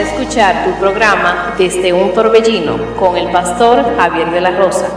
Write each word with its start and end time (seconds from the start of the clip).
escuchar 0.00 0.64
tu 0.64 0.78
programa 0.78 1.54
Desde 1.58 1.92
un 1.92 2.12
Torbellino 2.12 2.94
con 2.96 3.16
el 3.16 3.30
pastor 3.32 3.84
Javier 3.96 4.30
de 4.30 4.40
la 4.40 4.50
Rosa. 4.52 4.88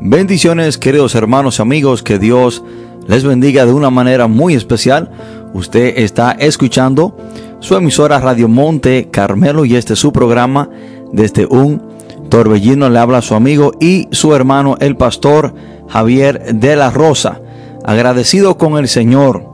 Bendiciones 0.00 0.78
queridos 0.78 1.14
hermanos 1.14 1.58
y 1.58 1.62
amigos, 1.62 2.02
que 2.02 2.18
Dios 2.18 2.64
les 3.06 3.24
bendiga 3.24 3.66
de 3.66 3.72
una 3.72 3.90
manera 3.90 4.28
muy 4.28 4.54
especial. 4.54 5.10
Usted 5.52 5.98
está 5.98 6.32
escuchando 6.32 7.16
su 7.60 7.76
emisora 7.76 8.18
Radio 8.18 8.48
Monte 8.48 9.08
Carmelo 9.10 9.64
y 9.66 9.76
este 9.76 9.92
es 9.92 9.98
su 9.98 10.12
programa 10.12 10.70
desde 11.12 11.44
un 11.46 11.82
torbellino. 12.30 12.88
Le 12.88 12.98
habla 12.98 13.20
su 13.20 13.34
amigo 13.34 13.72
y 13.78 14.08
su 14.10 14.34
hermano 14.34 14.76
el 14.80 14.96
pastor 14.96 15.54
Javier 15.88 16.54
de 16.54 16.76
la 16.76 16.90
Rosa. 16.90 17.42
Agradecido 17.84 18.56
con 18.58 18.78
el 18.78 18.88
Señor 18.88 19.52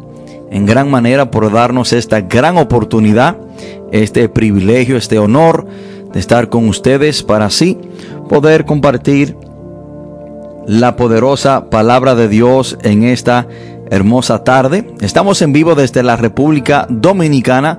en 0.51 0.67
gran 0.67 0.91
manera 0.91 1.31
por 1.31 1.51
darnos 1.53 1.93
esta 1.93 2.21
gran 2.23 2.57
oportunidad, 2.57 3.37
este 3.93 4.29
privilegio, 4.29 4.97
este 4.97 5.19
honor 5.19 5.67
de 6.13 6.21
estar 6.21 6.49
con 6.49 6.69
ustedes 6.69 7.23
para 7.23 7.47
así 7.47 7.79
poder 8.29 8.65
compartir 8.65 9.37
la 10.67 10.97
poderosa 10.97 11.71
palabra 11.71 12.15
de 12.15 12.29
Dios 12.29 12.79
en 12.83 13.05
esta 13.05 13.47
hermosa 13.91 14.45
tarde. 14.45 14.87
Estamos 15.01 15.41
en 15.43 15.53
vivo 15.53 15.75
desde 15.75 16.03
la 16.03 16.17
República 16.17 16.87
Dominicana, 16.91 17.79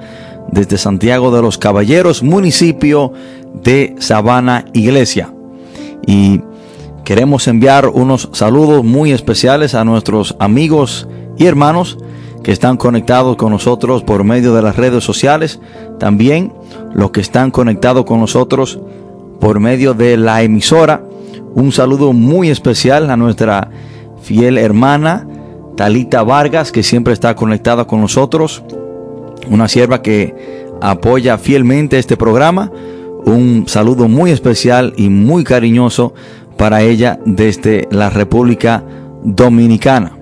desde 0.51 0.77
Santiago 0.77 1.31
de 1.35 1.41
los 1.41 1.57
Caballeros, 1.57 2.23
municipio 2.23 3.13
de 3.53 3.95
Sabana 3.99 4.65
Iglesia. 4.73 5.31
Y 6.07 6.41
queremos 7.03 7.47
enviar 7.47 7.87
unos 7.87 8.29
saludos 8.33 8.83
muy 8.83 9.11
especiales 9.11 9.75
a 9.75 9.83
nuestros 9.83 10.35
amigos 10.39 11.07
y 11.37 11.45
hermanos 11.45 11.97
que 12.43 12.51
están 12.51 12.77
conectados 12.77 13.35
con 13.35 13.51
nosotros 13.51 14.03
por 14.03 14.23
medio 14.23 14.53
de 14.53 14.61
las 14.61 14.75
redes 14.75 15.03
sociales. 15.03 15.59
También 15.99 16.53
los 16.93 17.11
que 17.11 17.21
están 17.21 17.51
conectados 17.51 18.05
con 18.05 18.19
nosotros 18.19 18.79
por 19.39 19.59
medio 19.59 19.93
de 19.93 20.17
la 20.17 20.41
emisora. 20.41 21.03
Un 21.53 21.71
saludo 21.71 22.13
muy 22.13 22.49
especial 22.49 23.09
a 23.09 23.17
nuestra 23.17 23.69
fiel 24.21 24.57
hermana 24.57 25.27
Talita 25.75 26.23
Vargas, 26.23 26.71
que 26.71 26.83
siempre 26.83 27.13
está 27.13 27.35
conectada 27.35 27.85
con 27.85 28.01
nosotros. 28.01 28.63
Una 29.49 29.67
sierva 29.67 30.01
que 30.01 30.67
apoya 30.81 31.37
fielmente 31.37 31.97
este 31.97 32.17
programa. 32.17 32.71
Un 33.25 33.65
saludo 33.67 34.07
muy 34.07 34.31
especial 34.31 34.93
y 34.97 35.09
muy 35.09 35.43
cariñoso 35.43 36.13
para 36.59 36.81
ella 36.81 37.17
desde 37.25 37.87
la 37.89 38.09
República 38.09 38.83
Dominicana. 39.23 40.17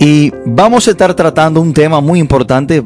Y 0.00 0.32
vamos 0.44 0.88
a 0.88 0.90
estar 0.90 1.14
tratando 1.14 1.60
un 1.60 1.72
tema 1.72 2.00
muy 2.00 2.18
importante, 2.18 2.82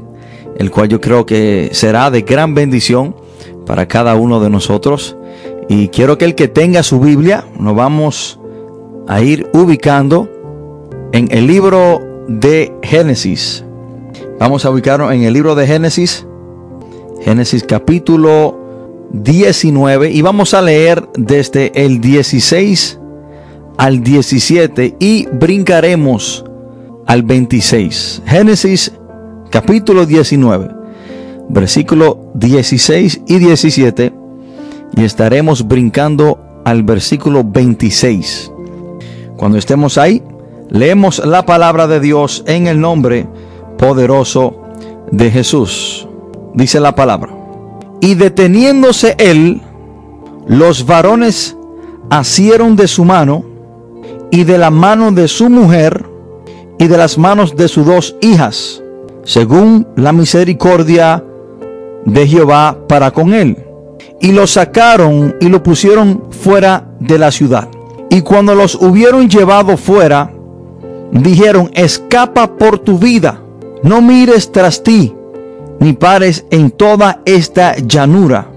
el 0.59 0.71
cual 0.71 0.89
yo 0.91 1.01
creo 1.01 1.25
que 1.25 1.71
será 1.73 2.11
de 2.11 2.21
gran 2.21 2.55
bendición 2.55 3.17
para 3.65 3.89
cada 3.89 4.17
uno 4.17 4.39
de 4.39 4.51
nosotros. 4.51 5.17
Y 5.71 5.89
quiero 5.89 6.19
que 6.19 6.27
el 6.27 6.35
que 6.35 6.47
tenga 6.47 6.83
su 6.83 7.01
Biblia, 7.01 7.47
nos 7.59 7.75
vamos 7.75 8.39
a 9.09 9.23
ir 9.23 9.49
ubicando 9.55 10.29
en 11.13 11.29
el 11.31 11.47
libro 11.47 12.03
de 12.29 12.71
Génesis. 12.83 13.65
Vamos 14.39 14.67
a 14.67 14.71
ubicarnos 14.71 15.11
en 15.11 15.23
el 15.23 15.33
libro 15.33 15.55
de 15.55 15.67
Génesis, 15.67 16.27
Génesis 17.23 17.65
capítulo 17.65 18.66
19, 19.23 20.11
y 20.11 20.23
vamos 20.23 20.55
a 20.55 20.63
leer 20.63 21.09
desde 21.17 21.73
el 21.75 22.01
16 22.01 22.99
al 23.79 24.03
17 24.03 24.97
y 24.99 25.27
brincaremos 25.33 26.45
al 27.07 27.23
26. 27.23 28.23
Génesis 28.27 28.93
capítulo 29.51 30.07
19, 30.07 30.71
versículo 31.49 32.31
16 32.35 33.23
y 33.27 33.39
17, 33.39 34.13
y 34.97 35.05
estaremos 35.05 35.67
brincando 35.67 36.63
al 36.65 36.83
versículo 36.83 37.45
26. 37.45 38.51
Cuando 39.37 39.59
estemos 39.59 39.99
ahí, 39.99 40.23
Leemos 40.69 41.25
la 41.25 41.47
palabra 41.47 41.87
de 41.87 42.01
Dios 42.01 42.43
en 42.47 42.67
el 42.67 42.81
nombre 42.81 43.29
poderoso 43.79 44.63
de 45.13 45.31
Jesús. 45.31 46.09
Dice 46.55 46.81
la 46.81 46.95
palabra. 46.95 47.36
Y 48.01 48.15
deteniéndose 48.15 49.15
él, 49.19 49.61
los 50.47 50.87
varones 50.87 51.57
asieron 52.11 52.77
de 52.77 52.89
su 52.89 53.05
mano 53.05 53.45
y 54.31 54.45
de 54.45 54.59
la 54.59 54.71
mano 54.71 55.13
de 55.13 55.29
su 55.29 55.49
mujer 55.49 56.05
y 56.79 56.87
de 56.87 56.97
las 56.97 57.19
manos 57.19 57.57
de 57.57 57.69
sus 57.69 57.87
dos 57.87 58.17
hijas, 58.21 58.83
según 59.25 59.87
la 59.97 60.13
misericordia 60.13 61.25
de 62.05 62.27
Jehová 62.27 62.79
para 62.89 63.11
con 63.11 63.33
él. 63.35 63.57
Y 64.21 64.33
lo 64.33 64.47
sacaron 64.47 65.37
y 65.41 65.49
lo 65.49 65.63
pusieron 65.63 66.25
fuera 66.31 66.89
de 67.01 67.19
la 67.19 67.31
ciudad. 67.31 67.69
Y 68.11 68.23
cuando 68.23 68.55
los 68.55 68.75
hubieron 68.77 69.29
llevado 69.29 69.77
fuera, 69.77 70.33
dijeron, 71.13 71.71
escapa 71.75 72.57
por 72.57 72.79
tu 72.79 72.99
vida, 72.99 73.41
no 73.83 74.01
mires 74.01 74.53
tras 74.53 74.83
ti, 74.83 75.15
ni 75.81 75.93
pares 75.93 76.47
en 76.51 76.71
toda 76.71 77.23
esta 77.25 77.77
llanura. 77.77 78.49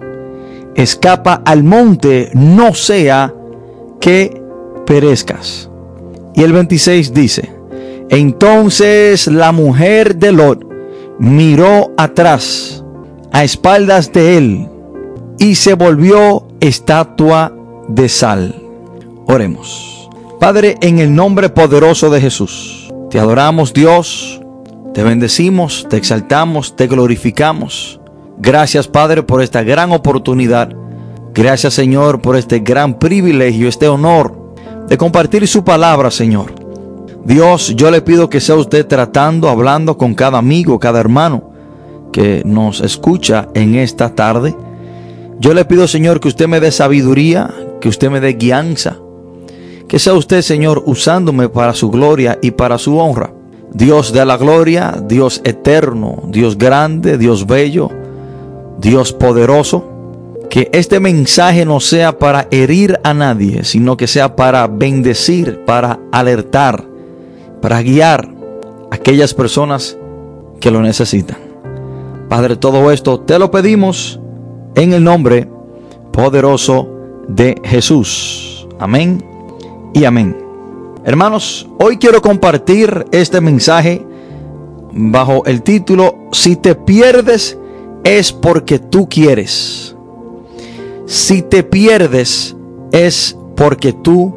Escapa 0.76 1.42
al 1.46 1.64
monte, 1.64 2.32
no 2.34 2.74
sea 2.74 3.34
que 4.00 4.42
perezcas. 4.86 5.70
Y 6.36 6.44
el 6.44 6.54
26 6.54 7.14
dice, 7.14 7.52
entonces 8.10 9.28
la 9.28 9.52
mujer 9.52 10.16
de 10.16 10.32
Lot 10.32 10.66
miró 11.20 11.92
atrás, 11.98 12.84
a 13.32 13.44
espaldas 13.44 14.12
de 14.14 14.38
él, 14.38 14.68
y 15.38 15.56
se 15.56 15.74
volvió 15.74 16.48
estatua 16.60 17.54
de 17.88 18.10
sal. 18.10 18.56
Oremos. 19.28 20.10
Padre, 20.40 20.78
en 20.82 21.00
el 21.00 21.14
nombre 21.14 21.50
poderoso 21.50 22.10
de 22.10 22.22
Jesús, 22.22 22.90
te 23.10 23.20
adoramos 23.20 23.74
Dios, 23.74 24.42
te 24.94 25.04
bendecimos, 25.04 25.88
te 25.90 25.98
exaltamos, 25.98 26.76
te 26.76 26.88
glorificamos. 26.88 28.00
Gracias 28.38 28.88
Padre 28.88 29.24
por 29.24 29.42
esta 29.42 29.64
gran 29.64 29.92
oportunidad. 29.92 30.70
Gracias 31.34 31.74
Señor 31.74 32.22
por 32.22 32.36
este 32.36 32.60
gran 32.60 33.00
privilegio, 33.00 33.68
este 33.68 33.88
honor 33.88 34.56
de 34.88 34.98
compartir 34.98 35.48
su 35.48 35.64
palabra 35.64 36.12
Señor. 36.12 36.54
Dios, 37.26 37.76
yo 37.76 37.92
le 37.92 38.02
pido 38.02 38.30
que 38.30 38.40
sea 38.40 38.56
usted 38.56 38.86
tratando, 38.88 39.50
hablando 39.50 39.98
con 39.98 40.16
cada 40.16 40.38
amigo, 40.38 40.80
cada 40.80 41.00
hermano 41.00 41.52
que 42.12 42.42
nos 42.46 42.82
escucha 42.82 43.50
en 43.54 43.76
esta 43.76 44.16
tarde. 44.16 44.56
Yo 45.40 45.54
le 45.54 45.66
pido 45.66 45.88
Señor 45.88 46.20
que 46.20 46.28
usted 46.28 46.48
me 46.48 46.60
dé 46.60 46.72
sabiduría, 46.72 47.54
que 47.82 47.90
usted 47.90 48.10
me 48.10 48.20
dé 48.20 48.34
guianza 48.34 48.98
que 49.90 49.98
sea 49.98 50.14
usted, 50.14 50.44
Señor, 50.44 50.84
usándome 50.86 51.50
para 51.50 51.74
su 51.74 51.90
gloria 51.90 52.38
y 52.44 52.52
para 52.52 52.78
su 52.78 52.98
honra. 53.00 53.34
Dios 53.74 54.14
de 54.14 54.26
la 54.26 54.38
gloria, 54.38 55.02
Dios 55.08 55.42
eterno, 55.44 56.24
Dios 56.28 56.58
grande, 56.58 57.18
Dios 57.18 57.46
bello, 57.46 57.90
Dios 58.80 59.14
poderoso. 59.14 59.86
Que 60.50 60.70
este 60.74 61.00
mensaje 61.00 61.64
no 61.64 61.80
sea 61.80 62.18
para 62.18 62.48
herir 62.50 63.00
a 63.04 63.14
nadie, 63.14 63.64
sino 63.64 63.98
que 63.98 64.08
sea 64.08 64.36
para 64.36 64.66
bendecir, 64.66 65.64
para 65.66 66.00
alertar, 66.12 66.84
para 67.62 67.84
guiar 67.84 68.28
a 68.90 68.96
aquellas 68.96 69.36
personas 69.36 69.96
que 70.60 70.72
lo 70.72 70.82
necesitan. 70.82 71.38
Padre, 72.30 72.56
todo 72.56 72.92
esto 72.92 73.20
te 73.20 73.38
lo 73.38 73.52
pedimos 73.52 74.20
en 74.76 74.94
el 74.94 75.04
nombre 75.04 75.48
poderoso 76.12 76.90
de 77.28 77.56
Jesús. 77.64 78.68
Amén 78.80 79.24
y 79.94 80.06
amén. 80.06 80.49
Hermanos, 81.06 81.66
hoy 81.80 81.98
quiero 81.98 82.22
compartir 82.22 83.06
este 83.14 83.40
mensaje 83.40 84.06
bajo 84.92 85.46
el 85.46 85.62
título 85.62 86.28
Si 86.34 86.58
te 86.58 86.76
pierdes 86.76 87.58
es 88.04 88.34
porque 88.34 88.80
tú 88.80 89.08
quieres. 89.08 89.96
Si 91.06 91.42
te 91.42 91.64
pierdes 91.64 92.54
es 92.92 93.38
porque 93.56 93.94
tú 93.94 94.36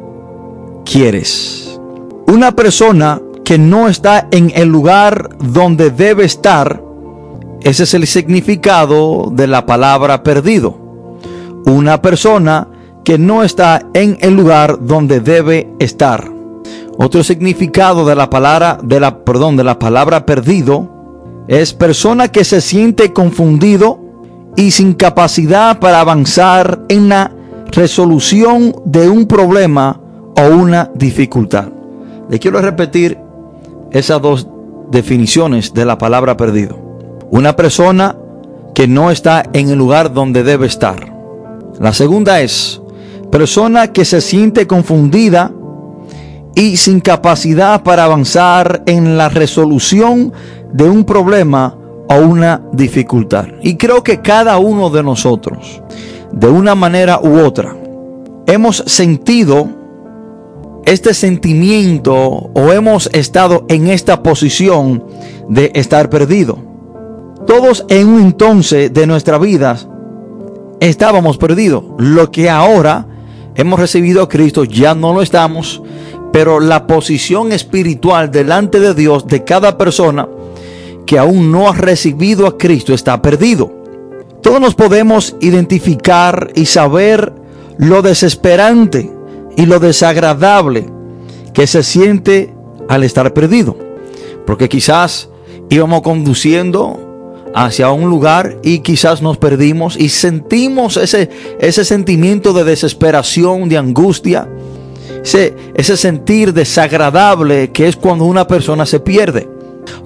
quieres. 0.85 1.79
Una 2.27 2.53
persona 2.53 3.21
que 3.43 3.57
no 3.57 3.89
está 3.89 4.29
en 4.31 4.49
el 4.55 4.69
lugar 4.69 5.35
donde 5.39 5.91
debe 5.91 6.23
estar, 6.23 6.81
ese 7.59 7.83
es 7.83 7.93
el 7.93 8.07
significado 8.07 9.29
de 9.33 9.47
la 9.47 9.65
palabra 9.65 10.23
perdido. 10.23 10.77
Una 11.65 12.01
persona 12.01 12.69
que 13.03 13.17
no 13.17 13.43
está 13.43 13.85
en 13.93 14.17
el 14.21 14.33
lugar 14.33 14.77
donde 14.81 15.19
debe 15.19 15.69
estar. 15.79 16.32
Otro 16.97 17.23
significado 17.23 18.05
de 18.05 18.15
la 18.15 18.29
palabra, 18.29 18.77
de 18.83 18.99
la, 18.99 19.23
perdón, 19.23 19.57
de 19.57 19.63
la 19.63 19.79
palabra 19.79 20.25
perdido 20.25 21.45
es 21.47 21.73
persona 21.73 22.27
que 22.29 22.43
se 22.43 22.61
siente 22.61 23.11
confundido 23.13 23.99
y 24.55 24.71
sin 24.71 24.93
capacidad 24.93 25.79
para 25.79 25.99
avanzar 25.99 26.85
en 26.89 27.09
la 27.09 27.31
resolución 27.71 28.75
de 28.85 29.09
un 29.09 29.25
problema 29.25 29.99
o 30.37 30.55
una 30.55 30.91
dificultad. 30.93 31.69
Le 32.29 32.39
quiero 32.39 32.61
repetir 32.61 33.17
esas 33.91 34.21
dos 34.21 34.47
definiciones 34.91 35.73
de 35.73 35.85
la 35.85 35.97
palabra 35.97 36.37
perdido. 36.37 36.77
Una 37.31 37.55
persona 37.55 38.15
que 38.75 38.87
no 38.87 39.09
está 39.09 39.43
en 39.53 39.69
el 39.69 39.77
lugar 39.77 40.13
donde 40.13 40.43
debe 40.43 40.67
estar. 40.67 41.11
La 41.79 41.93
segunda 41.93 42.41
es 42.41 42.81
persona 43.31 43.91
que 43.91 44.05
se 44.05 44.21
siente 44.21 44.67
confundida 44.67 45.51
y 46.55 46.77
sin 46.77 46.99
capacidad 46.99 47.83
para 47.83 48.05
avanzar 48.05 48.83
en 48.85 49.17
la 49.17 49.29
resolución 49.29 50.33
de 50.71 50.89
un 50.89 51.03
problema 51.03 51.77
o 52.09 52.15
una 52.15 52.61
dificultad. 52.73 53.47
Y 53.61 53.75
creo 53.75 54.03
que 54.03 54.21
cada 54.21 54.57
uno 54.57 54.89
de 54.89 55.03
nosotros, 55.03 55.81
de 56.31 56.47
una 56.47 56.75
manera 56.75 57.19
u 57.21 57.39
otra, 57.39 57.75
hemos 58.45 58.77
sentido 58.87 59.69
este 60.85 61.13
sentimiento 61.13 62.17
o 62.19 62.71
hemos 62.71 63.09
estado 63.13 63.65
en 63.69 63.87
esta 63.87 64.21
posición 64.21 65.03
de 65.47 65.71
estar 65.75 66.09
perdido. 66.09 66.57
Todos 67.47 67.85
en 67.89 68.07
un 68.07 68.21
entonces 68.21 68.93
de 68.93 69.07
nuestra 69.07 69.37
vida 69.37 69.77
estábamos 70.79 71.37
perdidos. 71.37 71.83
Lo 71.97 72.31
que 72.31 72.49
ahora 72.49 73.07
hemos 73.55 73.79
recibido 73.79 74.23
a 74.23 74.29
Cristo 74.29 74.63
ya 74.63 74.95
no 74.95 75.13
lo 75.13 75.21
estamos, 75.21 75.81
pero 76.33 76.59
la 76.59 76.87
posición 76.87 77.51
espiritual 77.51 78.31
delante 78.31 78.79
de 78.79 78.95
Dios 78.95 79.27
de 79.27 79.43
cada 79.43 79.77
persona 79.77 80.27
que 81.05 81.19
aún 81.19 81.51
no 81.51 81.69
ha 81.69 81.73
recibido 81.73 82.47
a 82.47 82.57
Cristo 82.57 82.95
está 82.95 83.21
perdido. 83.21 83.71
Todos 84.41 84.59
nos 84.59 84.73
podemos 84.73 85.35
identificar 85.41 86.49
y 86.55 86.65
saber 86.65 87.31
lo 87.77 88.01
desesperante 88.01 89.11
y 89.55 89.67
lo 89.67 89.79
desagradable 89.79 90.87
que 91.53 91.67
se 91.67 91.83
siente 91.83 92.51
al 92.89 93.03
estar 93.03 93.31
perdido. 93.33 93.77
Porque 94.47 94.69
quizás 94.69 95.29
íbamos 95.69 96.01
conduciendo 96.01 97.43
hacia 97.53 97.91
un 97.91 98.09
lugar 98.09 98.57
y 98.63 98.79
quizás 98.79 99.21
nos 99.21 99.37
perdimos 99.37 99.95
y 99.97 100.09
sentimos 100.09 100.97
ese, 100.97 101.29
ese 101.59 101.85
sentimiento 101.85 102.53
de 102.53 102.63
desesperación, 102.63 103.69
de 103.69 103.77
angustia, 103.77 104.49
ese, 105.23 105.55
ese 105.73 105.97
sentir 105.97 106.53
desagradable 106.53 107.71
que 107.71 107.87
es 107.87 107.95
cuando 107.95 108.25
una 108.25 108.45
persona 108.45 108.85
se 108.85 108.99
pierde. 108.99 109.49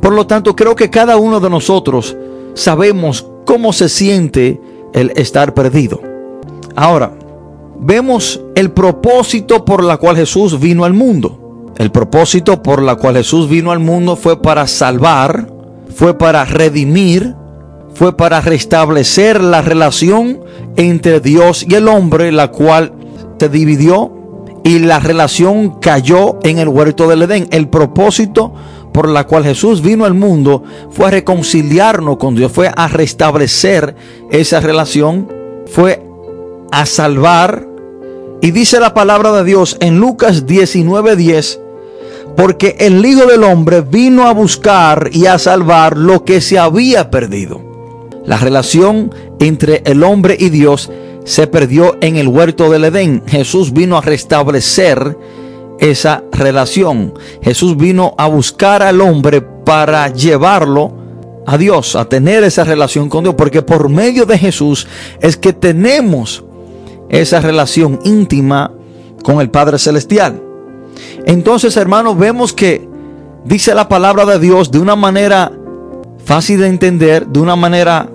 Por 0.01 0.13
lo 0.13 0.27
tanto, 0.27 0.55
creo 0.55 0.75
que 0.75 0.89
cada 0.89 1.17
uno 1.17 1.39
de 1.39 1.49
nosotros 1.49 2.15
sabemos 2.53 3.27
cómo 3.45 3.73
se 3.73 3.89
siente 3.89 4.61
el 4.93 5.11
estar 5.15 5.53
perdido. 5.53 6.01
Ahora, 6.75 7.11
vemos 7.79 8.41
el 8.55 8.71
propósito 8.71 9.65
por 9.65 9.83
la 9.83 9.97
cual 9.97 10.15
Jesús 10.15 10.59
vino 10.59 10.85
al 10.85 10.93
mundo. 10.93 11.73
El 11.77 11.91
propósito 11.91 12.63
por 12.63 12.81
la 12.81 12.95
cual 12.95 13.15
Jesús 13.17 13.49
vino 13.49 13.71
al 13.71 13.79
mundo 13.79 14.15
fue 14.15 14.41
para 14.41 14.65
salvar, 14.67 15.47
fue 15.95 16.17
para 16.17 16.43
redimir, 16.45 17.35
fue 17.93 18.15
para 18.17 18.41
restablecer 18.41 19.41
la 19.41 19.61
relación 19.61 20.41
entre 20.75 21.19
Dios 21.19 21.65
y 21.67 21.75
el 21.75 21.87
hombre, 21.87 22.31
la 22.31 22.51
cual 22.51 22.93
se 23.39 23.49
dividió 23.49 24.16
y 24.63 24.80
la 24.80 25.00
relación 25.00 25.80
cayó 25.80 26.39
en 26.44 26.59
el 26.59 26.68
huerto 26.68 27.07
del 27.07 27.24
Edén. 27.24 27.48
El 27.51 27.69
propósito 27.69 28.54
por 28.92 29.09
la 29.09 29.27
cual 29.27 29.44
Jesús 29.44 29.81
vino 29.81 30.06
al 30.06 30.15
mundo 30.15 30.63
fue 30.89 31.07
a 31.07 31.12
reconciliarnos 31.12 32.18
con 32.18 32.36
Dios, 32.36 32.51
fue 32.51 32.71
a 32.75 32.88
restablecer 32.88 33.95
esa 34.31 34.59
relación, 34.59 35.31
fue 35.68 36.04
a 36.71 36.86
salvar. 36.88 37.68
Y 38.42 38.51
dice 38.51 38.80
la 38.80 38.94
palabra 38.95 39.31
de 39.33 39.44
Dios 39.44 39.77
en 39.81 40.00
Lucas 40.00 40.48
19:10, 40.48 41.59
porque 42.36 42.75
el 42.80 43.06
Hijo 43.06 43.27
del 43.27 43.44
Hombre 43.44 43.81
vino 43.81 44.27
a 44.27 44.33
buscar 44.33 45.12
y 45.12 45.27
a 45.27 45.38
salvar 45.38 45.95
lo 45.95 46.25
que 46.25 46.42
se 46.42 46.57
había 46.57 47.12
perdido. 47.12 47.62
La 48.25 48.38
relación 48.38 49.13
entre 49.39 49.83
el 49.86 50.04
hombre 50.04 50.36
y 50.39 50.50
Dios 50.50 50.92
se 51.27 51.45
perdió 51.45 51.97
en 52.00 52.15
el 52.15 52.29
huerto 52.29 52.69
del 52.69 52.85
Edén. 52.85 53.21
Jesús 53.27 53.74
vino 53.74 53.97
a 53.97 54.01
restablecer 54.01 55.18
esa 55.77 56.24
relación. 56.31 57.13
Jesús 57.41 57.75
vino 57.75 58.15
a 58.18 58.27
buscar 58.27 58.81
al 58.81 59.01
hombre 59.01 59.41
para 59.41 60.07
llevarlo 60.07 60.94
a 61.45 61.57
Dios, 61.57 61.97
a 61.97 62.06
tener 62.06 62.45
esa 62.45 62.63
relación 62.63 63.09
con 63.09 63.25
Dios, 63.25 63.35
porque 63.35 63.62
por 63.62 63.89
medio 63.89 64.25
de 64.25 64.38
Jesús 64.38 64.88
es 65.19 65.35
que 65.35 65.51
tenemos 65.51 66.45
esa 67.09 67.41
relación 67.41 68.00
íntima 68.06 68.71
con 69.21 69.41
el 69.41 69.50
Padre 69.50 69.80
Celestial. 69.80 70.41
Entonces, 71.25 71.75
hermanos, 71.75 72.18
vemos 72.18 72.53
que 72.53 72.88
dice 73.44 73.75
la 73.75 73.89
palabra 73.89 74.25
de 74.25 74.39
Dios 74.39 74.71
de 74.71 74.80
una 74.80 74.95
manera 74.95 75.51
fácil 76.23 76.62
de 76.62 76.68
entender, 76.68 77.27
de 77.27 77.41
una 77.41 77.57
manera 77.57 78.09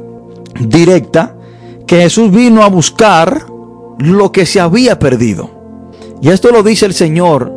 directa, 0.58 1.36
que 1.92 2.00
Jesús 2.00 2.30
vino 2.30 2.62
a 2.62 2.70
buscar 2.70 3.44
lo 3.98 4.32
que 4.32 4.46
se 4.46 4.60
había 4.60 4.98
perdido. 4.98 5.50
Y 6.22 6.30
esto 6.30 6.50
lo 6.50 6.62
dice 6.62 6.86
el 6.86 6.94
Señor 6.94 7.52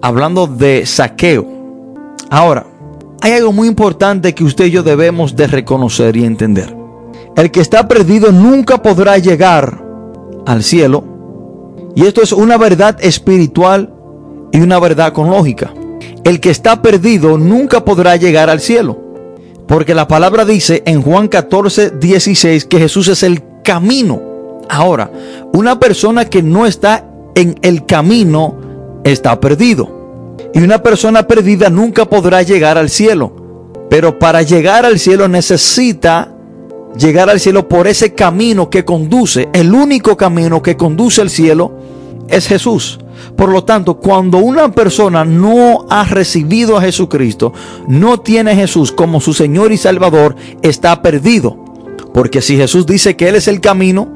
hablando 0.00 0.46
de 0.46 0.86
saqueo. 0.86 1.46
Ahora, 2.30 2.64
hay 3.20 3.32
algo 3.32 3.52
muy 3.52 3.68
importante 3.68 4.34
que 4.34 4.44
usted 4.44 4.64
y 4.64 4.70
yo 4.70 4.82
debemos 4.82 5.36
de 5.36 5.48
reconocer 5.48 6.16
y 6.16 6.24
entender. 6.24 6.74
El 7.36 7.50
que 7.50 7.60
está 7.60 7.86
perdido 7.88 8.32
nunca 8.32 8.80
podrá 8.80 9.18
llegar 9.18 9.84
al 10.46 10.62
cielo. 10.62 11.04
Y 11.94 12.06
esto 12.06 12.22
es 12.22 12.32
una 12.32 12.56
verdad 12.56 12.96
espiritual 13.02 13.92
y 14.50 14.62
una 14.62 14.80
verdad 14.80 15.12
con 15.12 15.28
lógica. 15.28 15.74
El 16.24 16.40
que 16.40 16.48
está 16.48 16.80
perdido 16.80 17.36
nunca 17.36 17.84
podrá 17.84 18.16
llegar 18.16 18.48
al 18.48 18.60
cielo. 18.60 19.01
Porque 19.66 19.94
la 19.94 20.08
palabra 20.08 20.44
dice 20.44 20.82
en 20.86 21.02
Juan 21.02 21.28
14, 21.28 21.92
16 21.98 22.64
que 22.66 22.78
Jesús 22.78 23.08
es 23.08 23.22
el 23.22 23.42
camino. 23.62 24.20
Ahora, 24.68 25.10
una 25.52 25.78
persona 25.78 26.24
que 26.26 26.42
no 26.42 26.66
está 26.66 27.04
en 27.34 27.58
el 27.62 27.86
camino 27.86 28.56
está 29.04 29.40
perdido. 29.40 30.36
Y 30.54 30.60
una 30.60 30.82
persona 30.82 31.26
perdida 31.26 31.70
nunca 31.70 32.04
podrá 32.04 32.42
llegar 32.42 32.76
al 32.76 32.90
cielo. 32.90 33.32
Pero 33.88 34.18
para 34.18 34.42
llegar 34.42 34.84
al 34.84 34.98
cielo 34.98 35.28
necesita 35.28 36.34
llegar 36.96 37.30
al 37.30 37.40
cielo 37.40 37.68
por 37.68 37.86
ese 37.86 38.14
camino 38.14 38.68
que 38.70 38.84
conduce. 38.84 39.48
El 39.52 39.72
único 39.74 40.16
camino 40.16 40.62
que 40.62 40.76
conduce 40.76 41.20
al 41.20 41.30
cielo 41.30 41.72
es 42.28 42.46
Jesús. 42.46 42.98
Por 43.36 43.50
lo 43.50 43.64
tanto, 43.64 43.94
cuando 43.94 44.38
una 44.38 44.70
persona 44.72 45.24
no 45.24 45.86
ha 45.88 46.04
recibido 46.04 46.76
a 46.76 46.82
Jesucristo, 46.82 47.52
no 47.88 48.20
tiene 48.20 48.52
a 48.52 48.56
Jesús 48.56 48.92
como 48.92 49.20
su 49.20 49.32
Señor 49.34 49.72
y 49.72 49.76
Salvador, 49.76 50.36
está 50.62 51.02
perdido. 51.02 51.58
Porque 52.12 52.42
si 52.42 52.56
Jesús 52.56 52.86
dice 52.86 53.16
que 53.16 53.28
Él 53.28 53.36
es 53.36 53.48
el 53.48 53.60
camino, 53.60 54.08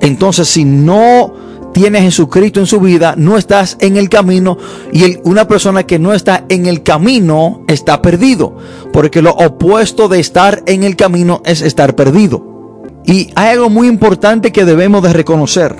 entonces 0.00 0.48
si 0.48 0.64
no 0.64 1.34
tiene 1.72 2.00
Jesucristo 2.00 2.60
en 2.60 2.66
su 2.66 2.80
vida, 2.80 3.14
no 3.16 3.36
estás 3.36 3.76
en 3.80 3.96
el 3.96 4.08
camino 4.08 4.58
y 4.92 5.18
una 5.24 5.46
persona 5.46 5.84
que 5.84 5.98
no 5.98 6.12
está 6.14 6.44
en 6.48 6.66
el 6.66 6.82
camino 6.82 7.62
está 7.68 8.02
perdido, 8.02 8.56
porque 8.92 9.22
lo 9.22 9.32
opuesto 9.32 10.08
de 10.08 10.20
estar 10.20 10.62
en 10.66 10.82
el 10.82 10.96
camino 10.96 11.42
es 11.44 11.62
estar 11.62 11.94
perdido. 11.94 12.82
Y 13.04 13.30
hay 13.36 13.50
algo 13.50 13.70
muy 13.70 13.88
importante 13.88 14.52
que 14.52 14.64
debemos 14.64 15.02
de 15.02 15.12
reconocer, 15.12 15.76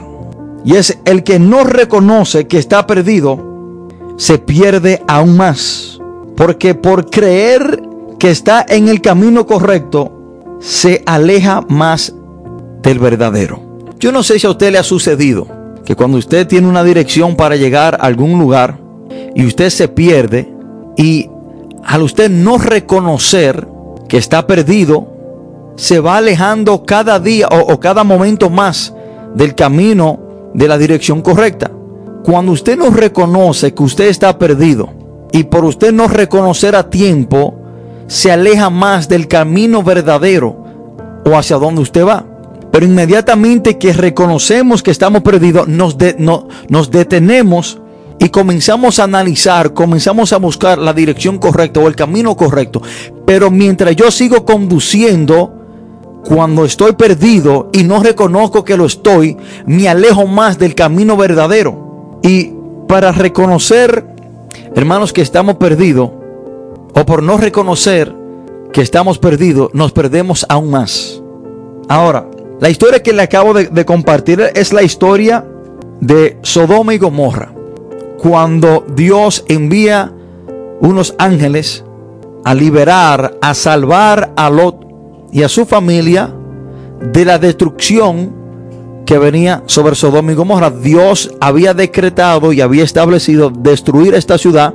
y 0.65 0.77
es 0.77 0.99
el 1.05 1.23
que 1.23 1.39
no 1.39 1.65
reconoce 1.65 2.47
que 2.47 2.59
está 2.59 2.87
perdido, 2.87 3.89
se 4.17 4.39
pierde 4.39 5.03
aún 5.07 5.37
más, 5.37 6.01
porque 6.37 6.75
por 6.75 7.09
creer 7.09 7.83
que 8.19 8.31
está 8.31 8.65
en 8.69 8.89
el 8.89 9.01
camino 9.01 9.47
correcto, 9.47 10.59
se 10.61 11.03
aleja 11.07 11.65
más 11.69 12.13
del 12.83 12.99
verdadero. 12.99 13.61
Yo 14.01 14.13
no 14.13 14.23
sé 14.23 14.39
si 14.39 14.47
a 14.47 14.51
usted 14.51 14.73
le 14.73 14.79
ha 14.79 14.83
sucedido 14.83 15.47
que 15.85 15.97
cuando 15.97 16.19
usted 16.19 16.47
tiene 16.47 16.69
una 16.69 16.85
dirección 16.85 17.37
para 17.37 17.57
llegar 17.57 17.95
a 17.95 18.07
algún 18.07 18.39
lugar 18.39 18.79
y 19.35 19.47
usted 19.47 19.71
se 19.71 19.89
pierde 19.89 20.53
y 20.97 21.31
al 21.85 22.03
usted 22.03 22.31
no 22.31 22.59
reconocer 22.59 23.67
que 24.09 24.19
está 24.19 24.47
perdido, 24.47 25.07
se 25.77 26.01
va 26.01 26.17
alejando 26.17 26.85
cada 26.85 27.21
día 27.21 27.49
o, 27.51 27.73
o 27.73 27.81
cada 27.81 28.03
momento 28.05 28.51
más 28.51 28.93
del 29.35 29.55
camino 29.55 30.28
de 30.55 30.69
la 30.69 30.79
dirección 30.79 31.23
correcta. 31.23 31.71
Cuando 32.25 32.53
usted 32.53 32.77
no 32.77 32.91
reconoce 32.91 33.73
que 33.75 33.83
usted 33.83 34.09
está 34.09 34.39
perdido 34.39 34.91
y 35.33 35.45
por 35.45 35.65
usted 35.65 35.93
no 35.93 36.09
reconocer 36.09 36.77
a 36.77 36.91
tiempo, 36.91 37.55
se 38.07 38.33
aleja 38.33 38.71
más 38.71 39.09
del 39.09 39.29
camino 39.29 39.83
verdadero 39.83 40.65
o 41.25 41.37
hacia 41.37 41.57
donde 41.57 41.83
usted 41.83 42.05
va. 42.05 42.25
Pero 42.71 42.85
inmediatamente 42.85 43.79
que 43.79 43.93
reconocemos 43.93 44.83
que 44.83 44.91
estamos 44.91 45.23
perdidos, 45.23 45.69
nos, 45.69 45.97
nos 46.69 46.91
detenemos 46.91 47.81
y 48.19 48.29
comenzamos 48.31 48.99
a 48.99 49.05
analizar, 49.05 49.73
comenzamos 49.73 50.33
a 50.33 50.39
buscar 50.39 50.79
la 50.79 50.93
dirección 50.93 51.39
correcta 51.39 51.81
o 51.81 51.89
el 51.89 51.97
camino 51.97 52.37
correcto. 52.37 52.83
Pero 53.25 53.51
mientras 53.51 53.95
yo 53.97 54.11
sigo 54.11 54.45
conduciendo, 54.45 55.58
cuando 56.25 56.65
estoy 56.65 56.93
perdido 56.93 57.71
y 57.73 57.85
no 57.85 58.03
reconozco 58.03 58.65
que 58.65 58.77
lo 58.77 58.87
estoy, 58.87 59.37
me 59.67 59.89
alejo 59.89 60.27
más 60.27 60.59
del 60.59 60.75
camino 60.75 61.17
verdadero. 61.17 62.19
Y 62.23 62.53
para 62.87 63.13
reconocer, 63.13 64.05
hermanos, 64.75 65.13
que 65.13 65.23
estamos 65.23 65.57
perdidos, 65.57 66.11
o 66.95 67.07
por 67.07 67.23
no 67.23 67.37
reconocer 67.37 68.15
que 68.73 68.83
estamos 68.83 69.19
perdidos, 69.19 69.71
nos 69.73 69.93
perdemos 69.93 70.45
aún 70.49 70.71
más. 70.71 71.23
Ahora, 71.89 72.27
la 72.61 72.71
historia 72.71 73.03
que 73.03 73.13
le 73.13 73.23
acabo 73.23 73.55
de, 73.55 73.85
compartir 73.85 74.41
es 74.55 74.73
la 74.73 74.83
historia 74.83 75.45
de 76.01 76.39
Sodoma 76.43 76.93
y 76.95 76.99
Gomorra. 76.99 77.53
Cuando 78.19 78.85
Dios 78.95 79.45
envía 79.49 80.13
unos 80.81 81.15
ángeles 81.19 81.85
a 82.45 82.55
liberar, 82.55 83.39
a 83.41 83.55
salvar 83.55 84.33
a 84.37 84.51
Lot 84.51 84.88
y 85.33 85.43
a 85.43 85.49
su 85.49 85.67
familia 85.67 86.35
de 87.13 87.25
la 87.25 87.39
destrucción 87.39 88.33
que 89.07 89.19
venía 89.19 89.63
sobre 89.67 89.95
Sodoma 89.95 90.33
y 90.33 90.35
Gomorra. 90.35 90.71
Dios 90.71 91.35
había 91.41 91.75
decretado 91.75 92.53
y 92.53 92.61
había 92.61 92.85
establecido 92.85 93.51
destruir 93.51 94.15
esta 94.15 94.37
ciudad 94.37 94.75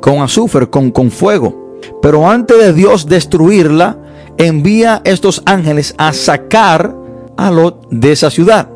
con 0.00 0.20
azufre, 0.20 0.68
con, 0.68 0.90
con 0.90 1.10
fuego. 1.10 1.78
Pero 2.02 2.28
antes 2.28 2.58
de 2.58 2.72
Dios 2.72 3.06
destruirla, 3.06 3.96
envía 4.36 5.00
estos 5.04 5.42
ángeles 5.46 5.94
a 5.96 6.12
sacar 6.12 6.94
a 7.36 7.50
Lot 7.50 7.88
de 7.90 8.12
esa 8.12 8.30
ciudad. 8.30 8.68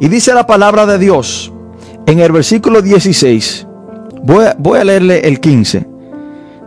Y 0.00 0.08
dice 0.08 0.34
la 0.34 0.46
palabra 0.46 0.86
de 0.86 0.98
Dios 0.98 1.52
en 2.06 2.18
el 2.18 2.32
versículo 2.32 2.82
16. 2.82 3.66
Voy 4.22 4.46
voy 4.58 4.78
a 4.78 4.84
leerle 4.84 5.20
el 5.20 5.40
15. 5.40 5.86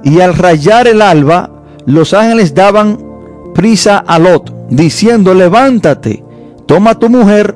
Y 0.04 0.20
al 0.20 0.36
rayar 0.36 0.88
el 0.88 1.02
alba, 1.02 1.50
los 1.86 2.14
ángeles 2.14 2.54
daban 2.54 3.13
prisa 3.54 3.98
a 4.00 4.20
Lot, 4.20 4.54
diciendo, 4.70 5.34
levántate, 5.34 6.24
toma 6.66 6.98
tu 6.98 7.10
mujer 7.10 7.56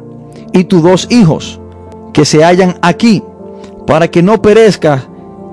y 0.54 0.66
tus 0.66 0.84
dos 0.84 1.08
hijos, 1.10 1.60
que 2.14 2.26
se 2.26 2.44
hallan 2.44 2.78
aquí, 2.82 3.24
para 3.86 4.10
que 4.10 4.22
no 4.22 4.42
perezca 4.42 5.08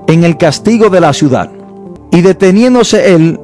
en 0.07 0.23
el 0.23 0.37
castigo 0.37 0.89
de 0.89 1.01
la 1.01 1.13
ciudad. 1.13 1.51
Y 2.11 2.21
deteniéndose 2.21 3.13
él, 3.13 3.39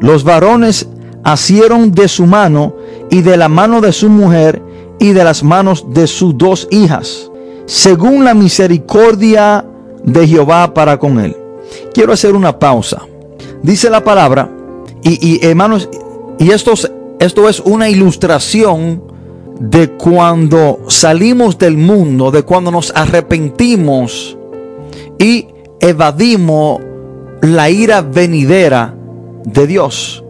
los 0.00 0.24
varones 0.24 0.88
asieron 1.22 1.92
de 1.92 2.08
su 2.08 2.26
mano 2.26 2.74
y 3.10 3.22
de 3.22 3.36
la 3.36 3.48
mano 3.48 3.80
de 3.80 3.92
su 3.92 4.08
mujer 4.08 4.62
y 4.98 5.12
de 5.12 5.24
las 5.24 5.42
manos 5.42 5.86
de 5.92 6.06
sus 6.06 6.36
dos 6.36 6.68
hijas, 6.70 7.30
según 7.66 8.24
la 8.24 8.34
misericordia 8.34 9.64
de 10.02 10.26
Jehová 10.26 10.72
para 10.74 10.98
con 10.98 11.20
él. 11.20 11.36
Quiero 11.92 12.12
hacer 12.12 12.34
una 12.34 12.58
pausa. 12.58 13.02
Dice 13.62 13.90
la 13.90 14.02
palabra, 14.02 14.50
y, 15.02 15.26
y 15.26 15.46
hermanos, 15.46 15.88
y 16.40 16.50
esto, 16.50 16.72
esto 17.20 17.48
es 17.48 17.60
una 17.60 17.88
ilustración 17.90 19.04
de 19.60 19.90
cuando 19.90 20.80
salimos 20.88 21.58
del 21.58 21.76
mundo, 21.76 22.30
de 22.30 22.42
cuando 22.42 22.70
nos 22.70 22.92
arrepentimos 22.96 24.38
y 25.18 25.48
evadimos 25.80 26.80
la 27.42 27.68
ira 27.68 28.00
venidera 28.00 28.96
de 29.44 29.66
Dios. 29.66 30.24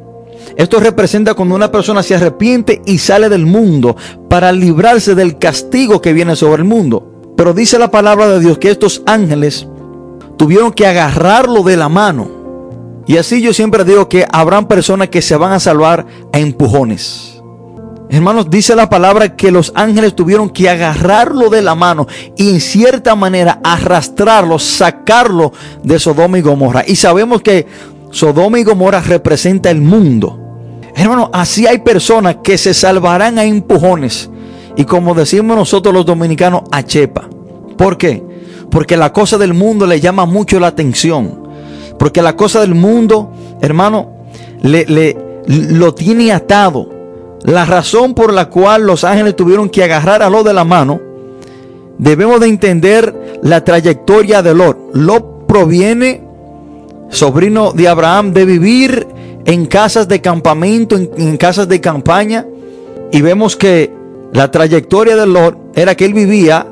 Esto 0.57 0.81
representa 0.81 1.35
cuando 1.35 1.55
una 1.55 1.71
persona 1.71 2.03
se 2.03 2.17
arrepiente 2.17 2.83
y 2.85 2.99
sale 2.99 3.29
del 3.29 3.47
mundo 3.47 3.97
para 4.29 4.51
librarse 4.51 5.15
del 5.15 5.39
castigo 5.39 6.03
que 6.03 6.13
viene 6.13 6.35
sobre 6.35 6.63
el 6.63 6.69
mundo. 6.69 7.33
Pero 7.37 7.55
dice 7.55 7.79
la 7.79 7.93
palabra 7.93 8.29
de 8.29 8.41
Dios 8.41 8.59
que 8.59 8.71
estos 8.71 9.03
ángeles 9.07 9.69
tuvieron 10.37 10.73
que 10.73 10.89
agarrarlo 10.89 11.63
de 11.63 11.77
la 11.77 11.89
mano. 11.89 12.40
Y 13.11 13.17
así 13.19 13.43
yo 13.43 13.53
siempre 13.53 13.83
digo 13.83 14.09
que 14.09 14.25
habrán 14.31 14.69
personas 14.69 15.09
que 15.09 15.21
se 15.21 15.35
van 15.35 15.51
a 15.51 15.59
salvar 15.59 16.07
a 16.33 16.39
empujones. 16.39 17.43
Hermanos, 18.09 18.49
dice 18.49 18.77
la 18.77 18.89
palabra 18.89 19.35
que 19.35 19.51
los 19.51 19.73
ángeles 19.75 20.15
tuvieron 20.15 20.49
que 20.49 20.71
agarrarlo 20.71 21.51
de 21.51 21.61
la 21.61 21.75
mano 21.75 22.07
y 22.37 22.51
en 22.51 22.61
cierta 22.61 23.17
manera 23.17 23.59
arrastrarlo, 23.65 24.61
sacarlo 24.61 25.53
de 25.83 25.99
Sodoma 25.99 26.39
y 26.39 26.43
Gomorra. 26.43 26.85
Y 26.87 26.95
sabemos 26.95 27.43
que 27.43 27.67
Sodoma 28.13 28.61
y 28.61 28.63
Gomorra 28.63 29.01
representa 29.01 29.71
el 29.71 29.81
mundo. 29.81 30.39
Hermano, 30.95 31.31
así 31.33 31.67
hay 31.67 31.79
personas 31.79 32.37
que 32.45 32.57
se 32.59 32.73
salvarán 32.75 33.41
a 33.41 33.45
empujones. 33.45 34.31
Y 34.77 34.85
como 34.85 35.15
decimos 35.15 35.57
nosotros 35.57 35.93
los 35.93 36.07
dominicanos, 36.07 36.63
a 36.71 36.85
chepa. 36.85 37.29
¿Por 37.77 37.99
qué? 37.99 38.23
Porque 38.71 38.97
la 38.97 39.13
cosa 39.13 39.37
del 39.37 39.53
mundo 39.53 39.85
le 39.85 39.99
llama 39.99 40.27
mucho 40.27 40.61
la 40.61 40.69
atención. 40.69 41.50
Porque 42.01 42.23
la 42.23 42.35
cosa 42.35 42.63
del 42.63 42.75
mundo, 42.75 43.31
hermano, 43.61 44.09
le, 44.63 45.15
lo 45.47 45.93
tiene 45.93 46.33
atado 46.33 46.89
la 47.43 47.67
razón 47.67 48.15
por 48.15 48.33
la 48.33 48.49
cual 48.49 48.87
los 48.87 49.05
ángeles 49.05 49.37
tuvieron 49.37 49.69
que 49.69 49.85
agarrar 49.85 50.23
a 50.23 50.31
Lot 50.31 50.47
de 50.47 50.55
la 50.55 50.65
mano, 50.65 50.99
debemos 51.99 52.41
de 52.41 52.47
entender 52.47 53.39
la 53.43 53.63
trayectoria 53.65 54.41
de 54.41 54.55
Lot. 54.55 54.95
Lot 54.95 55.47
proviene, 55.47 56.23
sobrino 57.11 57.73
de 57.73 57.89
Abraham, 57.89 58.33
de 58.33 58.47
vivir 58.47 59.07
en 59.45 59.67
casas 59.67 60.09
de 60.09 60.23
campamento, 60.23 60.97
en, 60.97 61.11
en 61.19 61.37
casas 61.37 61.69
de 61.69 61.83
campaña. 61.83 62.47
Y 63.13 63.21
vemos 63.21 63.57
que 63.57 63.93
la 64.33 64.51
trayectoria 64.51 65.17
de 65.17 65.27
Lot 65.27 65.59
era 65.75 65.95
que 65.95 66.07
él 66.07 66.15
vivía 66.15 66.67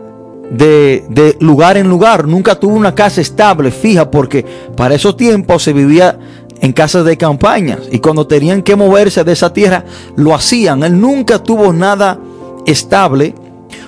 de, 0.51 1.05
de, 1.09 1.37
lugar 1.41 1.77
en 1.77 1.89
lugar. 1.89 2.27
Nunca 2.27 2.55
tuvo 2.55 2.75
una 2.75 2.95
casa 2.95 3.21
estable, 3.21 3.71
fija, 3.71 4.11
porque 4.11 4.45
para 4.77 4.95
esos 4.95 5.17
tiempos 5.17 5.63
se 5.63 5.73
vivía 5.73 6.19
en 6.61 6.73
casas 6.73 7.05
de 7.05 7.17
campañas 7.17 7.81
y 7.91 7.99
cuando 8.01 8.27
tenían 8.27 8.63
que 8.63 8.77
moverse 8.77 9.25
de 9.25 9.33
esa 9.33 9.53
tierra 9.53 9.85
lo 10.17 10.35
hacían. 10.35 10.83
Él 10.83 11.01
nunca 11.01 11.39
tuvo 11.39 11.73
nada 11.73 12.19
estable 12.67 13.35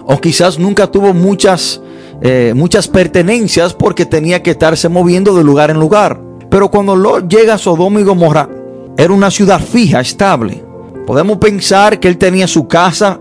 o 0.06 0.20
quizás 0.20 0.58
nunca 0.58 0.86
tuvo 0.86 1.12
muchas, 1.12 1.80
eh, 2.22 2.52
muchas 2.54 2.88
pertenencias 2.88 3.74
porque 3.74 4.06
tenía 4.06 4.42
que 4.42 4.52
estarse 4.52 4.88
moviendo 4.88 5.34
de 5.34 5.44
lugar 5.44 5.70
en 5.70 5.78
lugar. 5.78 6.20
Pero 6.50 6.70
cuando 6.70 6.96
Lot 6.96 7.28
llega 7.28 7.54
a 7.54 7.58
Sodoma 7.58 8.00
y 8.00 8.04
Gomorra, 8.04 8.48
era 8.96 9.12
una 9.12 9.30
ciudad 9.30 9.60
fija, 9.60 10.00
estable. 10.00 10.62
Podemos 11.06 11.38
pensar 11.38 11.98
que 11.98 12.08
él 12.08 12.18
tenía 12.18 12.46
su 12.46 12.68
casa 12.68 13.20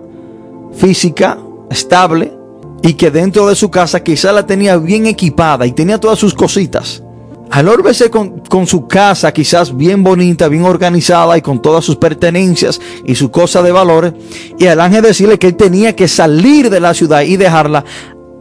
física 0.73 1.37
estable 1.69 2.38
y 2.81 2.93
que 2.93 3.11
dentro 3.11 3.47
de 3.47 3.55
su 3.55 3.69
casa 3.69 4.03
quizás 4.03 4.33
la 4.33 4.45
tenía 4.45 4.77
bien 4.77 5.05
equipada 5.05 5.65
y 5.65 5.71
tenía 5.71 5.99
todas 5.99 6.19
sus 6.19 6.33
cositas. 6.33 7.03
Al 7.51 7.65
verse 7.81 8.11
con, 8.11 8.41
con, 8.41 8.67
su 8.67 8.87
casa 8.87 9.31
quizás 9.33 9.75
bien 9.75 10.03
bonita, 10.03 10.47
bien 10.47 10.65
organizada 10.65 11.35
y 11.35 11.41
con 11.41 11.61
todas 11.61 11.83
sus 11.83 11.95
pertenencias 11.95 12.79
y 13.05 13.15
su 13.15 13.31
cosa 13.31 13.63
de 13.63 13.71
valores, 13.71 14.13
y 14.59 14.67
al 14.67 14.79
ángel 14.79 15.01
decirle 15.01 15.39
que 15.39 15.47
él 15.47 15.55
tenía 15.55 15.95
que 15.95 16.07
salir 16.07 16.69
de 16.69 16.79
la 16.79 16.93
ciudad 16.93 17.21
y 17.21 17.37
dejarla, 17.37 17.83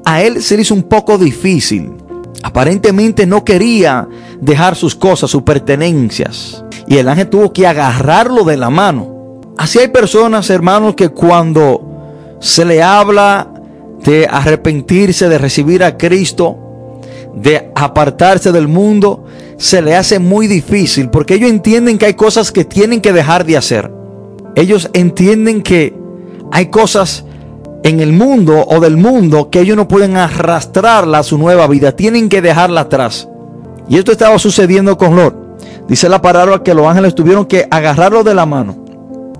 a 0.05 0.23
él 0.23 0.43
se 0.43 0.57
le 0.57 0.63
hizo 0.63 0.75
un 0.75 0.83
poco 0.83 1.17
difícil. 1.17 1.93
Aparentemente 2.43 3.27
no 3.27 3.45
quería 3.45 4.07
dejar 4.41 4.77
sus 4.77 4.95
cosas, 4.95 5.31
sus 5.31 5.43
pertenencias, 5.43 6.63
y 6.87 6.99
el 6.99 7.09
ángel 7.09 7.31
tuvo 7.31 7.53
que 7.53 7.67
agarrarlo 7.67 8.45
de 8.45 8.59
la 8.59 8.69
mano. 8.69 9.41
Así 9.57 9.79
hay 9.79 9.89
personas, 9.89 10.51
hermanos, 10.51 10.95
que 10.95 11.09
cuando 11.09 12.37
se 12.41 12.65
le 12.65 12.83
habla 12.83 13.58
de 14.05 14.27
arrepentirse, 14.31 15.29
de 15.29 15.39
recibir 15.39 15.83
a 15.83 15.97
Cristo, 15.97 16.57
de 17.35 17.71
apartarse 17.75 18.53
del 18.53 18.69
mundo 18.69 19.25
se 19.59 19.83
le 19.83 19.97
hace 19.97 20.19
muy 20.19 20.47
difícil 20.47 21.11
porque 21.11 21.35
ellos 21.35 21.51
entienden 21.51 21.99
que 21.99 22.07
hay 22.07 22.15
cosas 22.15 22.53
que 22.53 22.65
tienen 22.65 23.01
que 23.01 23.13
dejar 23.13 23.45
de 23.45 23.57
hacer. 23.57 23.93
Ellos 24.55 24.89
entienden 24.93 25.63
que 25.63 25.95
hay 26.51 26.67
cosas 26.67 27.25
en 27.83 28.01
el 28.01 28.13
mundo 28.13 28.65
o 28.69 28.81
del 28.81 28.97
mundo 28.97 29.51
que 29.51 29.61
ellos 29.61 29.77
no 29.77 29.87
pueden 29.87 30.17
arrastrarla 30.17 31.19
a 31.19 31.23
su 31.23 31.39
nueva 31.39 31.67
vida, 31.67 31.93
tienen 31.93 32.29
que 32.29 32.43
dejarla 32.43 32.83
atrás. 32.83 33.29
Y 33.89 33.99
esto 33.99 34.13
estaba 34.13 34.39
sucediendo 34.39 34.97
con 34.97 35.17
Lot. 35.17 35.37
Dice 35.89 36.09
la 36.09 36.21
palabra 36.21 36.63
que 36.63 36.75
los 36.75 36.87
ángeles 36.87 37.15
tuvieron 37.15 37.47
que 37.47 37.67
agarrarlo 37.71 38.25
de 38.25 38.35
la 38.35 38.47
mano. 38.47 38.77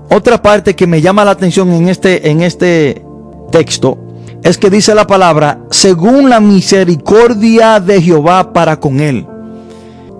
Otra 0.09 0.41
parte 0.41 0.75
que 0.75 0.87
me 0.87 1.01
llama 1.01 1.23
la 1.23 1.31
atención 1.31 1.71
en 1.71 1.87
este, 1.89 2.29
en 2.29 2.41
este 2.41 3.03
texto 3.51 4.08
es 4.43 4.57
que 4.57 4.69
dice 4.69 4.95
la 4.95 5.07
palabra, 5.07 5.59
según 5.69 6.29
la 6.29 6.39
misericordia 6.39 7.79
de 7.79 8.01
Jehová 8.01 8.53
para 8.53 8.79
con 8.79 8.99
él. 8.99 9.27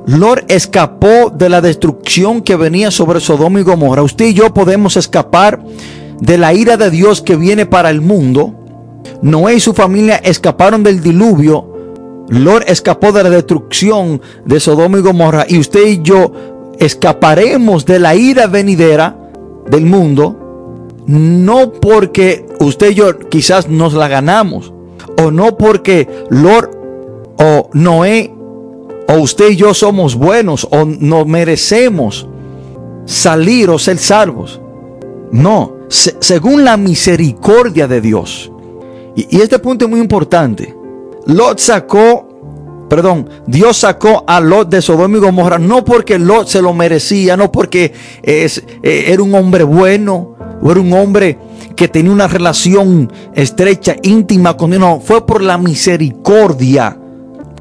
Lord 0.06 0.46
escapó 0.48 1.30
de 1.30 1.50
la 1.50 1.62
destrucción 1.62 2.42
que 2.42 2.56
venía 2.56 2.92
sobre 2.92 3.20
Sodoma 3.20 3.60
y 3.60 3.64
Gomorra. 3.64 4.02
Usted 4.02 4.28
y 4.28 4.34
yo 4.34 4.54
podemos 4.54 4.98
escapar 4.98 5.62
de 6.20 6.38
la 6.38 6.54
ira 6.54 6.78
de 6.78 6.90
Dios 6.90 7.22
que 7.22 7.36
viene 7.36 7.66
para 7.66 7.90
el 7.90 8.02
mundo. 8.02 8.56
Noé 9.22 9.56
y 9.56 9.60
su 9.60 9.74
familia 9.74 10.16
escaparon 10.18 10.84
del 10.84 11.02
diluvio. 11.02 11.76
Lord 12.30 12.66
escapó 12.68 13.12
de 13.12 13.24
la 13.24 13.30
destrucción 13.30 14.22
de 14.46 14.60
Sodoma 14.60 14.98
y 14.98 15.02
Gomorra. 15.02 15.46
Y 15.48 15.60
usted 15.60 15.86
y 15.86 16.02
yo 16.02 16.32
escaparemos 16.80 17.86
de 17.86 18.00
la 18.00 18.16
ira 18.16 18.48
venidera 18.48 19.16
del 19.70 19.86
mundo 19.86 20.49
no 21.10 21.72
porque 21.72 22.46
usted 22.60 22.92
y 22.92 22.94
yo 22.94 23.18
quizás 23.18 23.68
nos 23.68 23.96
la 23.96 24.08
ganamos, 24.08 24.72
o 25.18 25.32
no 25.32 25.58
porque 25.58 26.08
Lord 26.30 26.70
o 27.40 27.68
Noé 27.74 28.32
o 29.08 29.14
usted 29.16 29.50
y 29.50 29.56
yo 29.56 29.74
somos 29.74 30.14
buenos 30.14 30.68
o 30.70 30.86
nos 30.86 31.26
merecemos 31.26 32.28
salir 33.06 33.72
o 33.72 33.80
ser 33.80 33.98
salvos. 33.98 34.62
No, 35.32 35.78
se, 35.88 36.16
según 36.20 36.64
la 36.64 36.78
misericordia 36.78 37.88
de 37.88 38.02
Dios. 38.02 38.52
Y, 39.16 39.36
y 39.36 39.42
este 39.42 39.58
punto 39.58 39.86
es 39.86 39.92
muy 39.92 40.02
importante. 40.02 40.76
Lot 41.26 41.58
sacó 41.58 42.28
perdón, 42.88 43.28
Dios 43.48 43.78
sacó 43.78 44.24
a 44.28 44.40
Lot 44.40 44.70
de 44.70 44.82
Sodoma 44.84 45.18
y 45.18 45.22
Gomorra 45.22 45.58
no 45.58 45.84
porque 45.84 46.20
Lot 46.20 46.48
se 46.48 46.62
lo 46.62 46.74
merecía, 46.74 47.36
no 47.36 47.52
porque 47.52 47.94
es, 48.22 48.64
eh, 48.84 49.06
era 49.08 49.24
un 49.24 49.34
hombre 49.34 49.64
bueno 49.64 50.39
o 50.62 50.72
era 50.72 50.80
un 50.80 50.94
hombre 50.94 51.38
que 51.76 51.88
tenía 51.88 52.12
una 52.12 52.28
relación 52.28 53.12
estrecha, 53.34 53.96
íntima 54.04 54.58
con 54.58 54.72
Dios, 54.72 54.82
no, 54.82 55.00
fue 55.00 55.26
por 55.26 55.42
la 55.42 55.58
misericordia 55.58 56.98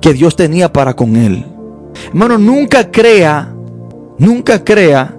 que 0.01 0.13
Dios 0.13 0.37
tenía 0.37 0.73
para 0.73 0.95
con 0.95 1.17
él. 1.17 1.45
Hermano, 2.09 2.39
nunca 2.39 2.91
crea, 2.91 3.53
nunca 4.19 4.65
crea 4.65 5.15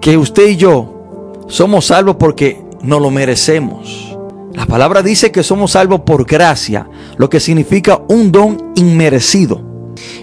que 0.00 0.16
usted 0.16 0.48
y 0.48 0.56
yo 0.56 1.44
somos 1.48 1.86
salvos 1.86 2.16
porque 2.16 2.62
no 2.82 3.00
lo 3.00 3.10
merecemos. 3.10 4.16
La 4.52 4.66
palabra 4.66 5.02
dice 5.02 5.30
que 5.30 5.42
somos 5.42 5.72
salvos 5.72 6.00
por 6.00 6.24
gracia, 6.24 6.88
lo 7.16 7.30
que 7.30 7.40
significa 7.40 8.00
un 8.08 8.32
don 8.32 8.72
inmerecido. 8.74 9.62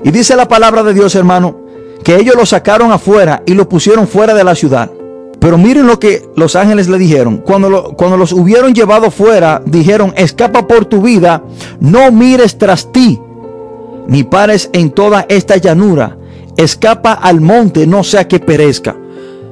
Y 0.04 0.12
dice 0.12 0.36
la 0.36 0.48
palabra 0.48 0.84
de 0.84 0.94
Dios, 0.94 1.16
hermano, 1.16 1.58
que 2.04 2.16
ellos 2.18 2.36
lo 2.36 2.46
sacaron 2.46 2.92
afuera 2.92 3.44
y 3.46 3.54
lo 3.54 3.68
pusieron 3.70 4.08
fuera 4.08 4.34
de 4.34 4.44
la 4.44 4.56
ciudad. 4.56 4.92
Pero 5.40 5.58
miren 5.58 5.88
lo 5.88 6.00
que 6.00 6.28
los 6.36 6.56
ángeles 6.56 6.88
le 6.88 6.98
dijeron. 6.98 7.38
Cuando, 7.38 7.94
cuando 7.98 8.18
los 8.18 8.32
hubieron 8.32 8.74
llevado 8.74 9.12
fuera, 9.12 9.62
dijeron, 9.66 10.14
escapa 10.18 10.68
por 10.68 10.86
tu 10.86 11.02
vida, 11.02 11.44
no 11.80 12.12
mires 12.12 12.58
tras 12.58 12.92
ti, 12.92 13.20
ni 14.08 14.24
pares 14.24 14.70
en 14.74 14.92
toda 14.92 15.26
esta 15.30 15.58
llanura, 15.58 16.18
escapa 16.58 17.14
al 17.14 17.42
monte, 17.42 17.86
no 17.86 18.04
sea 18.04 18.28
que 18.28 18.40
perezca. 18.40 18.96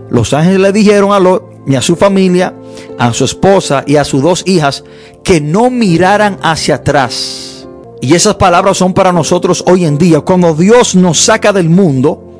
Los 0.09 0.33
ángeles 0.33 0.59
le 0.59 0.71
dijeron 0.71 1.11
a 1.11 1.19
Lot 1.19 1.43
y 1.67 1.75
a 1.75 1.81
su 1.81 1.95
familia, 1.95 2.53
a 2.97 3.13
su 3.13 3.25
esposa 3.25 3.83
y 3.85 3.95
a 3.95 4.03
sus 4.03 4.21
dos 4.21 4.43
hijas, 4.45 4.83
que 5.23 5.41
no 5.41 5.69
miraran 5.69 6.37
hacia 6.41 6.75
atrás. 6.75 7.67
Y 8.01 8.15
esas 8.15 8.35
palabras 8.35 8.77
son 8.77 8.93
para 8.93 9.13
nosotros 9.13 9.63
hoy 9.65 9.85
en 9.85 9.97
día. 9.97 10.19
Cuando 10.21 10.53
Dios 10.53 10.93
nos 10.95 11.19
saca 11.19 11.53
del 11.53 11.69
mundo, 11.69 12.32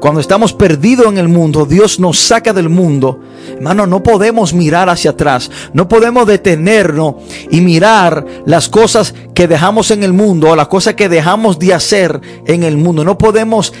cuando 0.00 0.20
estamos 0.20 0.54
perdidos 0.54 1.06
en 1.06 1.18
el 1.18 1.28
mundo, 1.28 1.66
Dios 1.66 2.00
nos 2.00 2.18
saca 2.18 2.52
del 2.52 2.70
mundo. 2.70 3.20
Hermano, 3.54 3.86
no 3.86 4.02
podemos 4.02 4.54
mirar 4.54 4.88
hacia 4.88 5.10
atrás. 5.10 5.50
No 5.74 5.88
podemos 5.88 6.26
detenernos 6.26 7.16
y 7.50 7.60
mirar 7.60 8.24
las 8.46 8.68
cosas 8.68 9.14
que 9.34 9.46
dejamos 9.46 9.90
en 9.90 10.02
el 10.02 10.14
mundo 10.14 10.50
o 10.50 10.56
las 10.56 10.68
cosas 10.68 10.94
que 10.94 11.08
dejamos 11.08 11.58
de 11.58 11.74
hacer 11.74 12.20
en 12.46 12.62
el 12.62 12.78
mundo. 12.78 13.04
No 13.04 13.18
podemos 13.18 13.74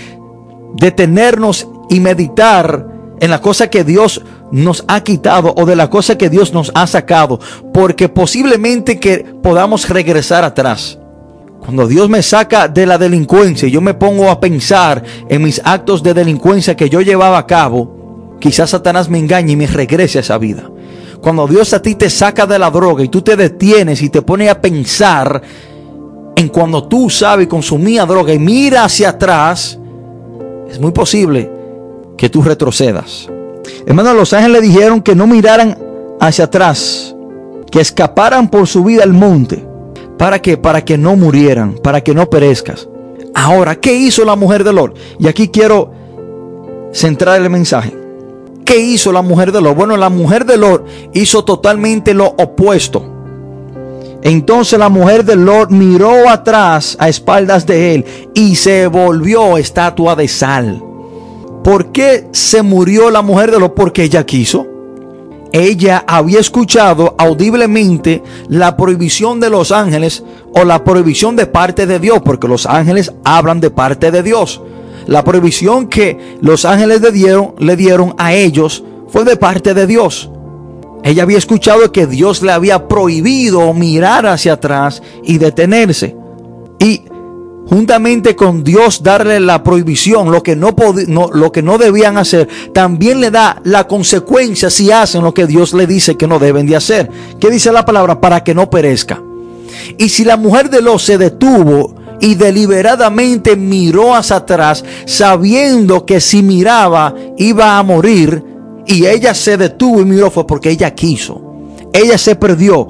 detenernos 0.76 1.66
y 1.88 2.00
meditar 2.00 2.86
en 3.18 3.30
la 3.30 3.40
cosa 3.40 3.68
que 3.68 3.82
Dios 3.82 4.22
nos 4.52 4.84
ha 4.88 5.02
quitado 5.02 5.54
o 5.56 5.64
de 5.64 5.76
la 5.76 5.88
cosa 5.88 6.18
que 6.18 6.28
Dios 6.28 6.52
nos 6.52 6.70
ha 6.74 6.86
sacado. 6.86 7.40
Porque 7.72 8.10
posiblemente 8.10 9.00
que 9.00 9.24
podamos 9.42 9.88
regresar 9.88 10.44
atrás. 10.44 10.99
Cuando 11.60 11.86
Dios 11.86 12.08
me 12.08 12.22
saca 12.22 12.68
de 12.68 12.86
la 12.86 12.98
delincuencia 12.98 13.68
y 13.68 13.70
yo 13.70 13.80
me 13.80 13.94
pongo 13.94 14.30
a 14.30 14.40
pensar 14.40 15.02
en 15.28 15.42
mis 15.42 15.60
actos 15.62 16.02
de 16.02 16.14
delincuencia 16.14 16.74
que 16.74 16.88
yo 16.88 17.00
llevaba 17.02 17.38
a 17.38 17.46
cabo, 17.46 18.36
quizás 18.40 18.70
Satanás 18.70 19.08
me 19.08 19.18
engañe 19.18 19.52
y 19.52 19.56
me 19.56 19.66
regrese 19.66 20.18
a 20.18 20.22
esa 20.22 20.38
vida. 20.38 20.70
Cuando 21.20 21.46
Dios 21.46 21.72
a 21.74 21.82
ti 21.82 21.94
te 21.94 22.08
saca 22.08 22.46
de 22.46 22.58
la 22.58 22.70
droga 22.70 23.04
y 23.04 23.08
tú 23.08 23.20
te 23.20 23.36
detienes 23.36 24.00
y 24.00 24.08
te 24.08 24.22
pones 24.22 24.50
a 24.50 24.60
pensar 24.60 25.42
en 26.34 26.48
cuando 26.48 26.84
tú 26.84 27.10
sabes 27.10 27.46
consumía 27.46 28.06
droga 28.06 28.32
y 28.32 28.38
mira 28.38 28.84
hacia 28.84 29.10
atrás, 29.10 29.78
es 30.68 30.80
muy 30.80 30.92
posible 30.92 31.50
que 32.16 32.30
tú 32.30 32.40
retrocedas. 32.42 33.28
Hermanos, 33.86 34.14
los 34.16 34.32
ángeles 34.32 34.62
le 34.62 34.68
dijeron 34.68 35.02
que 35.02 35.14
no 35.14 35.26
miraran 35.26 35.76
hacia 36.20 36.46
atrás, 36.46 37.14
que 37.70 37.80
escaparan 37.80 38.48
por 38.48 38.66
su 38.66 38.82
vida 38.82 39.02
al 39.02 39.12
monte. 39.12 39.69
¿Para 40.20 40.42
qué? 40.42 40.58
Para 40.58 40.84
que 40.84 40.98
no 40.98 41.16
murieran, 41.16 41.76
para 41.82 42.02
que 42.02 42.12
no 42.12 42.28
perezcas. 42.28 42.86
Ahora, 43.34 43.76
¿qué 43.76 43.94
hizo 43.94 44.22
la 44.22 44.36
mujer 44.36 44.64
de 44.64 44.74
Lot? 44.74 44.94
Y 45.18 45.28
aquí 45.28 45.48
quiero 45.48 45.92
centrar 46.92 47.40
el 47.40 47.48
mensaje. 47.48 47.96
¿Qué 48.66 48.76
hizo 48.76 49.12
la 49.12 49.22
mujer 49.22 49.50
de 49.50 49.62
Lot? 49.62 49.74
Bueno, 49.74 49.96
la 49.96 50.10
mujer 50.10 50.44
de 50.44 50.58
Lot 50.58 50.86
hizo 51.14 51.42
totalmente 51.46 52.12
lo 52.12 52.26
opuesto. 52.26 53.02
Entonces 54.22 54.78
la 54.78 54.90
mujer 54.90 55.24
de 55.24 55.36
Lot 55.36 55.70
miró 55.70 56.28
atrás 56.28 56.98
a 57.00 57.08
espaldas 57.08 57.64
de 57.64 57.94
él 57.94 58.04
y 58.34 58.56
se 58.56 58.88
volvió 58.88 59.56
estatua 59.56 60.16
de 60.16 60.28
sal. 60.28 60.84
¿Por 61.64 61.92
qué 61.92 62.26
se 62.32 62.60
murió 62.60 63.10
la 63.10 63.22
mujer 63.22 63.50
de 63.50 63.58
Lot? 63.58 63.74
Porque 63.74 64.02
ella 64.02 64.26
quiso 64.26 64.66
ella 65.52 66.04
había 66.06 66.40
escuchado 66.40 67.14
audiblemente 67.18 68.22
la 68.48 68.76
prohibición 68.76 69.40
de 69.40 69.50
los 69.50 69.72
ángeles 69.72 70.22
o 70.54 70.64
la 70.64 70.84
prohibición 70.84 71.36
de 71.36 71.46
parte 71.46 71.86
de 71.86 71.98
Dios, 71.98 72.20
porque 72.24 72.48
los 72.48 72.66
ángeles 72.66 73.12
hablan 73.24 73.60
de 73.60 73.70
parte 73.70 74.10
de 74.10 74.22
Dios. 74.22 74.60
La 75.06 75.24
prohibición 75.24 75.88
que 75.88 76.36
los 76.40 76.64
ángeles 76.64 77.00
le 77.00 77.10
dieron, 77.10 77.54
le 77.58 77.76
dieron 77.76 78.14
a 78.18 78.32
ellos 78.34 78.84
fue 79.08 79.24
de 79.24 79.36
parte 79.36 79.74
de 79.74 79.86
Dios. 79.86 80.30
Ella 81.02 81.22
había 81.22 81.38
escuchado 81.38 81.90
que 81.92 82.06
Dios 82.06 82.42
le 82.42 82.52
había 82.52 82.86
prohibido 82.86 83.72
mirar 83.72 84.26
hacia 84.26 84.54
atrás 84.54 85.02
y 85.24 85.38
detenerse. 85.38 86.14
Y 86.78 87.02
juntamente 87.70 88.34
con 88.34 88.64
Dios 88.64 89.00
darle 89.04 89.38
la 89.38 89.62
prohibición, 89.62 90.32
lo 90.32 90.42
que 90.42 90.56
no, 90.56 90.74
lo 91.32 91.52
que 91.52 91.62
no 91.62 91.78
debían 91.78 92.18
hacer, 92.18 92.48
también 92.74 93.20
le 93.20 93.30
da 93.30 93.60
la 93.62 93.86
consecuencia 93.86 94.70
si 94.70 94.90
hacen 94.90 95.22
lo 95.22 95.32
que 95.32 95.46
Dios 95.46 95.72
le 95.72 95.86
dice 95.86 96.16
que 96.16 96.26
no 96.26 96.40
deben 96.40 96.66
de 96.66 96.74
hacer. 96.74 97.08
¿Qué 97.38 97.48
dice 97.48 97.70
la 97.70 97.84
palabra? 97.84 98.20
Para 98.20 98.42
que 98.42 98.56
no 98.56 98.68
perezca. 98.68 99.22
Y 99.96 100.08
si 100.08 100.24
la 100.24 100.36
mujer 100.36 100.68
de 100.68 100.82
los 100.82 101.04
se 101.04 101.16
detuvo 101.16 101.94
y 102.20 102.34
deliberadamente 102.34 103.54
miró 103.54 104.16
hacia 104.16 104.36
atrás, 104.36 104.84
sabiendo 105.06 106.04
que 106.04 106.20
si 106.20 106.42
miraba 106.42 107.14
iba 107.38 107.78
a 107.78 107.82
morir, 107.84 108.44
y 108.84 109.06
ella 109.06 109.32
se 109.32 109.56
detuvo 109.56 110.00
y 110.00 110.04
miró 110.04 110.28
fue 110.32 110.44
porque 110.44 110.70
ella 110.70 110.92
quiso. 110.92 111.40
Ella 111.92 112.18
se 112.18 112.34
perdió 112.34 112.88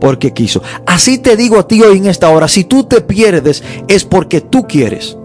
porque 0.00 0.32
quiso. 0.32 0.62
Así 0.86 1.18
te 1.18 1.36
digo 1.36 1.58
a 1.58 1.68
ti 1.68 1.82
hoy 1.82 1.98
en 1.98 2.06
esta 2.06 2.30
hora, 2.30 2.48
si 2.48 2.64
tú 2.64 2.84
te 2.84 3.00
pierdes 3.00 3.62
es 3.86 4.04
porque 4.04 4.40
tú 4.40 4.66
quieres. 4.66 5.16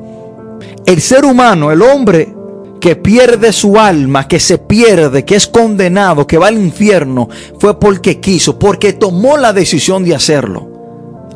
El 0.85 1.01
ser 1.01 1.25
humano, 1.25 1.71
el 1.71 1.81
hombre 1.81 2.35
que 2.79 2.95
pierde 2.95 3.51
su 3.51 3.79
alma, 3.79 4.27
que 4.27 4.39
se 4.39 4.59
pierde, 4.59 5.25
que 5.25 5.35
es 5.35 5.47
condenado, 5.47 6.27
que 6.27 6.38
va 6.38 6.47
al 6.47 6.57
infierno, 6.57 7.29
fue 7.59 7.79
porque 7.79 8.19
quiso, 8.19 8.59
porque 8.59 8.93
tomó 8.93 9.38
la 9.38 9.53
decisión 9.53 10.03
de 10.03 10.13
hacerlo. 10.13 10.69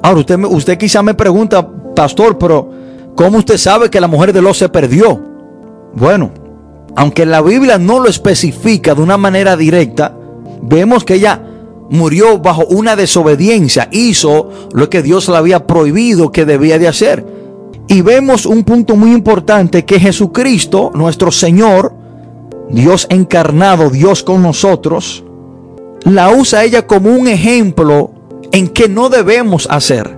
Ahora 0.03 0.19
usted, 0.19 0.37
usted 0.37 0.77
quizá 0.77 1.01
me 1.01 1.15
pregunta, 1.15 1.67
pastor, 1.95 2.37
pero 2.37 2.69
¿cómo 3.15 3.39
usted 3.39 3.57
sabe 3.57 3.89
que 3.89 3.99
la 3.99 4.07
mujer 4.07 4.31
de 4.31 4.41
los 4.41 4.57
se 4.57 4.69
perdió? 4.69 5.19
Bueno, 5.93 6.31
aunque 6.95 7.25
la 7.25 7.41
Biblia 7.41 7.79
no 7.79 7.99
lo 7.99 8.09
especifica 8.09 8.93
de 8.93 9.01
una 9.01 9.17
manera 9.17 9.57
directa, 9.57 10.15
vemos 10.61 11.03
que 11.03 11.15
ella 11.15 11.41
murió 11.89 12.39
bajo 12.39 12.65
una 12.65 12.95
desobediencia, 12.95 13.89
hizo 13.91 14.49
lo 14.73 14.89
que 14.89 15.01
Dios 15.01 15.27
le 15.27 15.37
había 15.37 15.65
prohibido 15.65 16.31
que 16.31 16.45
debía 16.45 16.79
de 16.79 16.87
hacer. 16.87 17.25
Y 17.87 18.01
vemos 18.01 18.45
un 18.45 18.63
punto 18.63 18.95
muy 18.95 19.11
importante 19.11 19.83
que 19.85 19.99
Jesucristo, 19.99 20.91
nuestro 20.93 21.31
Señor, 21.31 21.93
Dios 22.69 23.07
encarnado, 23.09 23.89
Dios 23.89 24.21
con 24.23 24.43
nosotros, 24.43 25.23
la 26.03 26.29
usa 26.29 26.63
ella 26.63 26.85
como 26.85 27.09
un 27.09 27.27
ejemplo 27.27 28.11
en 28.51 28.67
que 28.67 28.87
no 28.87 29.09
debemos 29.09 29.67
hacer. 29.69 30.17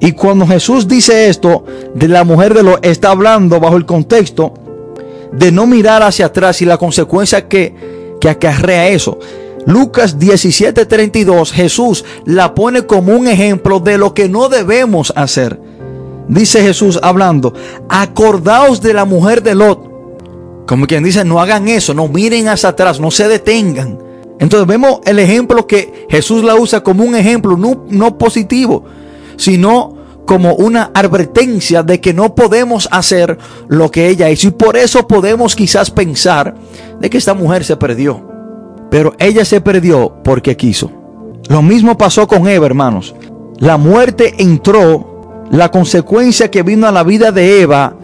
Y 0.00 0.12
cuando 0.12 0.46
Jesús 0.46 0.88
dice 0.88 1.28
esto 1.28 1.64
de 1.94 2.08
la 2.08 2.24
mujer 2.24 2.54
de 2.54 2.62
lo 2.62 2.82
está 2.82 3.10
hablando 3.10 3.60
bajo 3.60 3.76
el 3.76 3.86
contexto 3.86 4.54
de 5.32 5.52
no 5.52 5.66
mirar 5.66 6.02
hacia 6.02 6.26
atrás 6.26 6.62
y 6.62 6.64
la 6.64 6.78
consecuencia 6.78 7.48
que, 7.48 8.16
que 8.20 8.28
acarrea 8.28 8.88
eso. 8.88 9.18
Lucas 9.66 10.18
17:32, 10.18 11.52
Jesús 11.52 12.04
la 12.24 12.54
pone 12.54 12.86
como 12.86 13.16
un 13.16 13.26
ejemplo 13.28 13.80
de 13.80 13.98
lo 13.98 14.14
que 14.14 14.28
no 14.28 14.48
debemos 14.48 15.12
hacer. 15.16 15.60
Dice 16.28 16.62
Jesús 16.62 16.98
hablando, 17.02 17.54
acordaos 17.88 18.80
de 18.80 18.94
la 18.94 19.04
mujer 19.04 19.42
de 19.42 19.54
Lot. 19.54 19.94
Como 20.66 20.86
quien 20.86 21.04
dice, 21.04 21.24
no 21.24 21.40
hagan 21.40 21.68
eso, 21.68 21.92
no 21.92 22.08
miren 22.08 22.48
hacia 22.48 22.70
atrás, 22.70 22.98
no 22.98 23.10
se 23.10 23.28
detengan. 23.28 23.98
Entonces 24.38 24.66
vemos 24.66 25.00
el 25.04 25.18
ejemplo 25.18 25.66
que 25.66 26.06
Jesús 26.08 26.42
la 26.42 26.54
usa 26.54 26.82
como 26.82 27.04
un 27.04 27.14
ejemplo 27.14 27.56
no, 27.56 27.84
no 27.88 28.16
positivo, 28.18 28.84
sino 29.36 29.94
como 30.26 30.54
una 30.54 30.90
advertencia 30.94 31.82
de 31.82 32.00
que 32.00 32.14
no 32.14 32.34
podemos 32.34 32.88
hacer 32.90 33.38
lo 33.68 33.90
que 33.90 34.08
ella 34.08 34.30
hizo. 34.30 34.48
Y 34.48 34.52
por 34.52 34.76
eso 34.76 35.06
podemos 35.06 35.54
quizás 35.54 35.90
pensar 35.90 36.54
de 36.98 37.10
que 37.10 37.18
esta 37.18 37.34
mujer 37.34 37.64
se 37.64 37.76
perdió. 37.76 38.33
Pero 38.94 39.12
ella 39.18 39.44
se 39.44 39.60
perdió 39.60 40.22
porque 40.22 40.56
quiso. 40.56 40.88
Lo 41.48 41.62
mismo 41.62 41.98
pasó 41.98 42.28
con 42.28 42.46
Eva, 42.46 42.66
hermanos. 42.66 43.12
La 43.58 43.76
muerte 43.76 44.36
entró, 44.38 45.42
la 45.50 45.72
consecuencia 45.72 46.48
que 46.48 46.62
vino 46.62 46.86
a 46.86 46.92
la 46.92 47.02
vida 47.02 47.32
de 47.32 47.60
Eva 47.60 47.96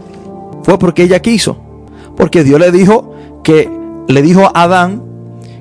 fue 0.65 0.81
porque 0.81 1.05
ella 1.05 1.23
quiso. 1.23 1.57
Porque 2.17 2.43
Dios 2.43 2.59
le 2.59 2.73
dijo 2.73 3.15
que 3.45 3.71
le 4.09 4.21
dijo 4.21 4.51
a 4.53 4.65
Adán 4.65 5.05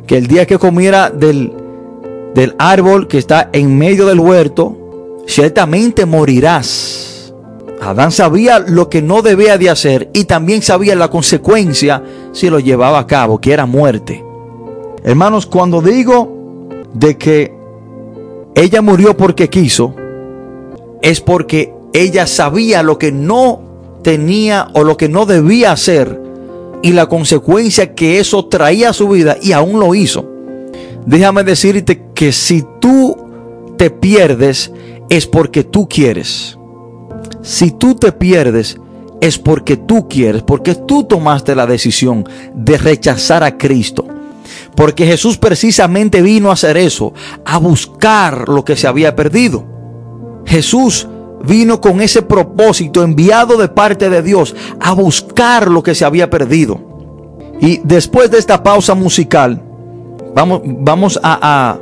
que 0.08 0.18
el 0.18 0.26
día 0.26 0.48
que 0.48 0.58
comiera 0.58 1.12
del, 1.12 1.54
del 2.34 2.56
árbol 2.58 3.08
que 3.08 3.20
está 3.20 3.50
en 3.54 3.78
medio 3.78 4.08
del 4.08 4.20
huerto, 4.20 5.20
ciertamente 5.28 6.08
morirás. 6.08 7.36
Adán 7.80 8.12
sabía 8.12 8.58
lo 8.58 8.90
que 8.90 9.04
no 9.04 9.22
debía 9.22 9.60
de 9.60 9.70
hacer 9.70 10.10
y 10.12 10.24
también 10.24 10.64
sabía 10.64 10.96
la 10.96 11.12
consecuencia 11.12 12.02
si 12.32 12.50
lo 12.50 12.60
llevaba 12.60 12.98
a 12.98 13.06
cabo, 13.06 13.40
que 13.40 13.54
era 13.54 13.68
muerte. 13.68 14.24
Hermanos, 15.04 15.46
cuando 15.46 15.82
digo 15.82 16.68
de 16.94 17.18
que 17.18 17.54
ella 18.56 18.82
murió 18.82 19.16
porque 19.16 19.50
quiso, 19.50 19.96
es 21.02 21.22
porque 21.22 21.74
ella 21.94 22.28
sabía 22.28 22.84
lo 22.84 22.98
que 22.98 23.12
no 23.12 23.62
tenía 24.04 24.68
o 24.74 24.84
lo 24.84 24.98
que 24.98 25.10
no 25.10 25.26
debía 25.26 25.72
hacer 25.72 26.20
y 26.82 26.92
la 26.94 27.08
consecuencia 27.08 27.94
que 27.94 28.20
eso 28.20 28.46
traía 28.46 28.90
a 28.90 28.94
su 28.94 29.10
vida 29.10 29.38
y 29.42 29.52
aún 29.52 29.80
lo 29.80 29.96
hizo. 29.96 30.26
Déjame 31.06 31.44
decirte 31.44 32.02
que 32.14 32.32
si 32.32 32.66
tú 32.80 33.16
te 33.78 33.90
pierdes 33.90 34.72
es 35.10 35.26
porque 35.26 35.64
tú 35.64 35.88
quieres. 35.88 36.58
Si 37.42 37.72
tú 37.72 37.96
te 37.96 38.12
pierdes 38.12 38.78
es 39.22 39.38
porque 39.38 39.76
tú 39.78 40.08
quieres, 40.08 40.44
porque 40.44 40.76
tú 40.76 41.04
tomaste 41.04 41.56
la 41.56 41.66
decisión 41.66 42.28
de 42.54 42.78
rechazar 42.78 43.44
a 43.44 43.58
Cristo. 43.58 44.06
Porque 44.76 45.06
Jesús 45.06 45.38
precisamente 45.38 46.22
vino 46.22 46.50
a 46.50 46.54
hacer 46.54 46.78
eso, 46.78 47.14
a 47.46 47.58
buscar 47.58 48.50
lo 48.50 48.64
que 48.64 48.76
se 48.76 48.88
había 48.88 49.16
perdido. 49.16 49.66
Jesús 50.46 51.08
vino 51.46 51.80
con 51.80 52.02
ese 52.02 52.22
propósito 52.22 53.04
enviado 53.04 53.58
de 53.58 53.70
parte 53.70 54.10
de 54.10 54.22
Dios 54.22 54.56
a 54.80 54.94
buscar 54.94 55.70
lo 55.70 55.84
que 55.84 55.96
se 55.96 56.06
había 56.06 56.30
perdido. 56.30 56.80
Y 57.62 57.82
después 57.84 58.32
de 58.32 58.38
esta 58.38 58.64
pausa 58.64 58.96
musical, 58.96 59.62
vamos, 60.34 60.62
vamos 60.64 61.20
a, 61.22 61.78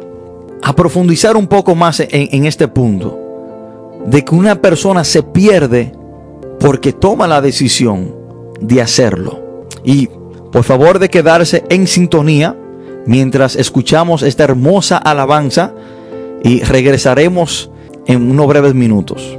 profundizar 0.76 1.38
un 1.38 1.48
poco 1.48 1.76
más 1.76 2.00
en, 2.00 2.10
en 2.12 2.46
este 2.46 2.68
punto. 2.68 3.18
De 4.06 4.24
que 4.24 4.36
una 4.36 4.62
persona 4.62 5.04
se 5.04 5.24
pierde 5.24 5.94
porque 6.60 6.94
toma 6.94 7.28
la 7.28 7.42
decisión 7.42 8.16
de 8.60 8.82
hacerlo. 8.82 9.40
Y 9.84 10.10
por 10.58 10.64
favor 10.64 10.98
de 10.98 11.12
quedarse 11.12 11.64
en 11.70 11.86
sintonía 11.86 12.56
mientras 13.06 13.56
escuchamos 13.56 14.24
esta 14.24 14.44
hermosa 14.44 14.98
alabanza 14.98 15.72
y 16.44 16.62
regresaremos 16.62 17.70
en 18.08 18.32
unos 18.32 18.48
breves 18.48 18.74
minutos. 18.74 19.38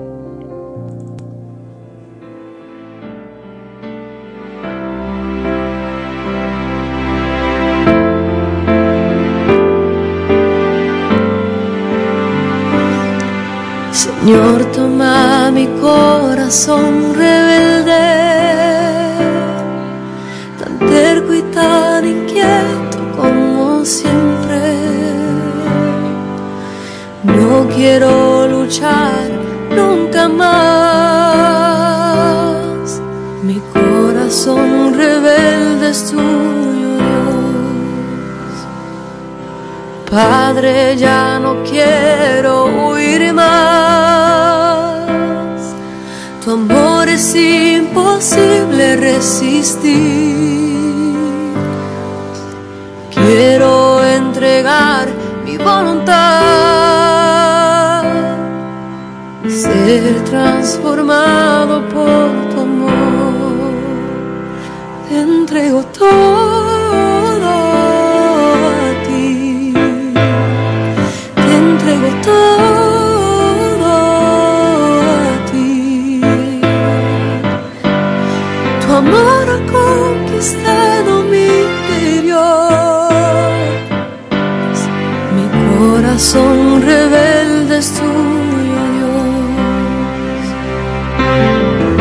Corazón 86.19 86.83
rebelde 86.83 87.79
es 87.79 87.93
tuyo, 87.93 88.81
Dios. 88.97 90.47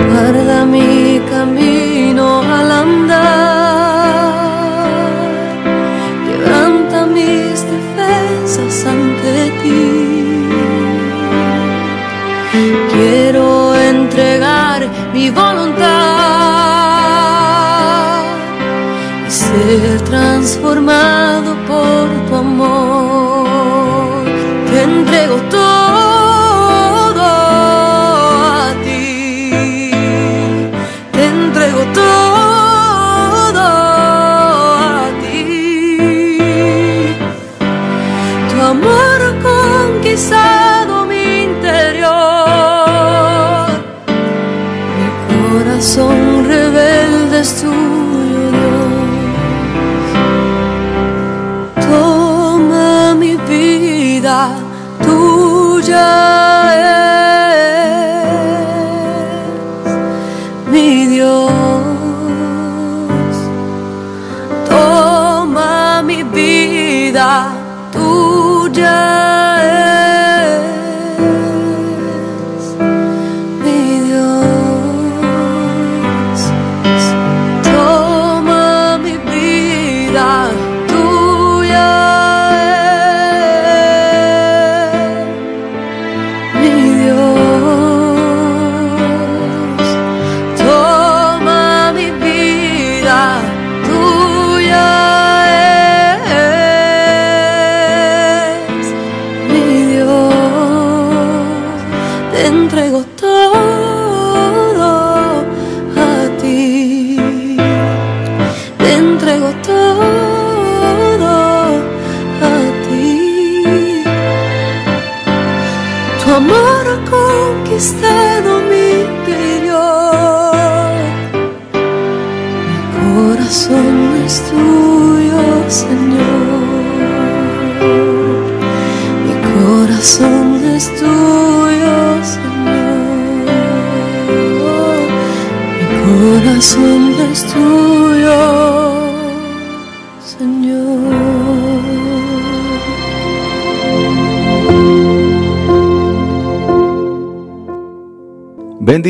Guarda 0.09 0.65
mi 0.65 1.21
camino 1.29 2.41
al 2.41 2.71
andar. 2.71 3.13
Quebranta 6.25 7.05
mis 7.05 7.63
defensas 7.73 8.85
ante 8.87 9.51
ti. 9.61 9.85
Quiero 12.91 13.75
entregar 13.75 14.79
mi 15.13 15.29
voluntad 15.29 15.87
y 19.27 19.29
ser 19.31 20.01
transformado 20.09 21.49
por 21.67 22.07
tu 22.27 22.35
amor. 22.35 22.96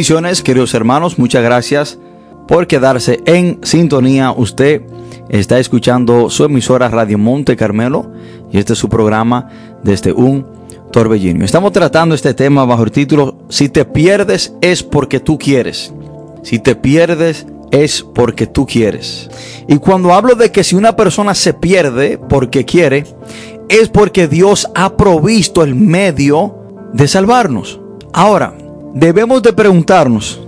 Queridos 0.08 0.74
hermanos, 0.74 1.20
muchas 1.20 1.44
gracias 1.44 2.00
por 2.48 2.66
quedarse 2.66 3.20
en 3.26 3.60
sintonía. 3.64 4.32
Usted 4.32 4.84
está 5.28 5.60
escuchando 5.60 6.30
su 6.30 6.46
emisora 6.46 6.88
Radio 6.88 7.18
Monte 7.18 7.58
Carmelo 7.58 8.10
y 8.50 8.58
este 8.58 8.72
es 8.72 8.80
su 8.80 8.88
programa 8.88 9.50
desde 9.84 10.14
un 10.14 10.48
torbellino. 10.94 11.44
Estamos 11.44 11.74
tratando 11.74 12.16
este 12.16 12.34
tema 12.34 12.64
bajo 12.64 12.86
el 12.86 12.92
título 12.92 13.40
Si 13.50 13.68
te 13.68 13.84
pierdes 13.84 14.54
es 14.62 14.82
porque 14.82 15.20
tú 15.20 15.38
quieres. 15.38 15.94
Si 16.42 16.60
te 16.60 16.78
pierdes 16.78 17.46
es 17.72 18.02
porque 18.02 18.48
tú 18.48 18.66
quieres. 18.66 19.30
Y 19.68 19.76
cuando 19.76 20.14
hablo 20.14 20.36
de 20.36 20.54
que 20.54 20.64
si 20.64 20.78
una 20.78 20.96
persona 20.96 21.36
se 21.36 21.54
pierde 21.54 22.18
porque 22.18 22.64
quiere, 22.64 23.04
es 23.68 23.90
porque 23.90 24.30
Dios 24.30 24.70
ha 24.74 24.96
provisto 24.96 25.64
el 25.64 25.76
medio 25.76 26.56
de 26.94 27.10
salvarnos. 27.10 27.82
Ahora, 28.14 28.57
debemos 28.94 29.42
de 29.44 29.54
preguntarnos, 29.54 30.42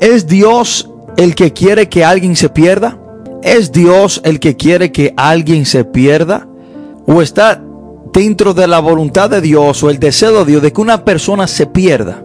¿es 0.00 0.26
Dios 0.26 0.90
el 1.16 1.34
que 1.34 1.52
quiere 1.52 1.88
que 1.88 2.04
alguien 2.04 2.36
se 2.36 2.48
pierda? 2.48 2.98
¿Es 3.42 3.72
Dios 3.72 4.20
el 4.24 4.40
que 4.40 4.56
quiere 4.56 4.90
que 4.90 5.12
alguien 5.16 5.66
se 5.66 5.84
pierda? 5.84 6.48
¿O 7.06 7.20
está 7.20 7.62
dentro 8.12 8.54
de 8.54 8.66
la 8.66 8.80
voluntad 8.80 9.28
de 9.28 9.40
Dios 9.40 9.82
o 9.82 9.90
el 9.90 9.98
deseo 9.98 10.44
de 10.44 10.52
Dios 10.52 10.62
de 10.62 10.72
que 10.72 10.80
una 10.80 11.04
persona 11.04 11.46
se 11.46 11.66
pierda? 11.66 12.24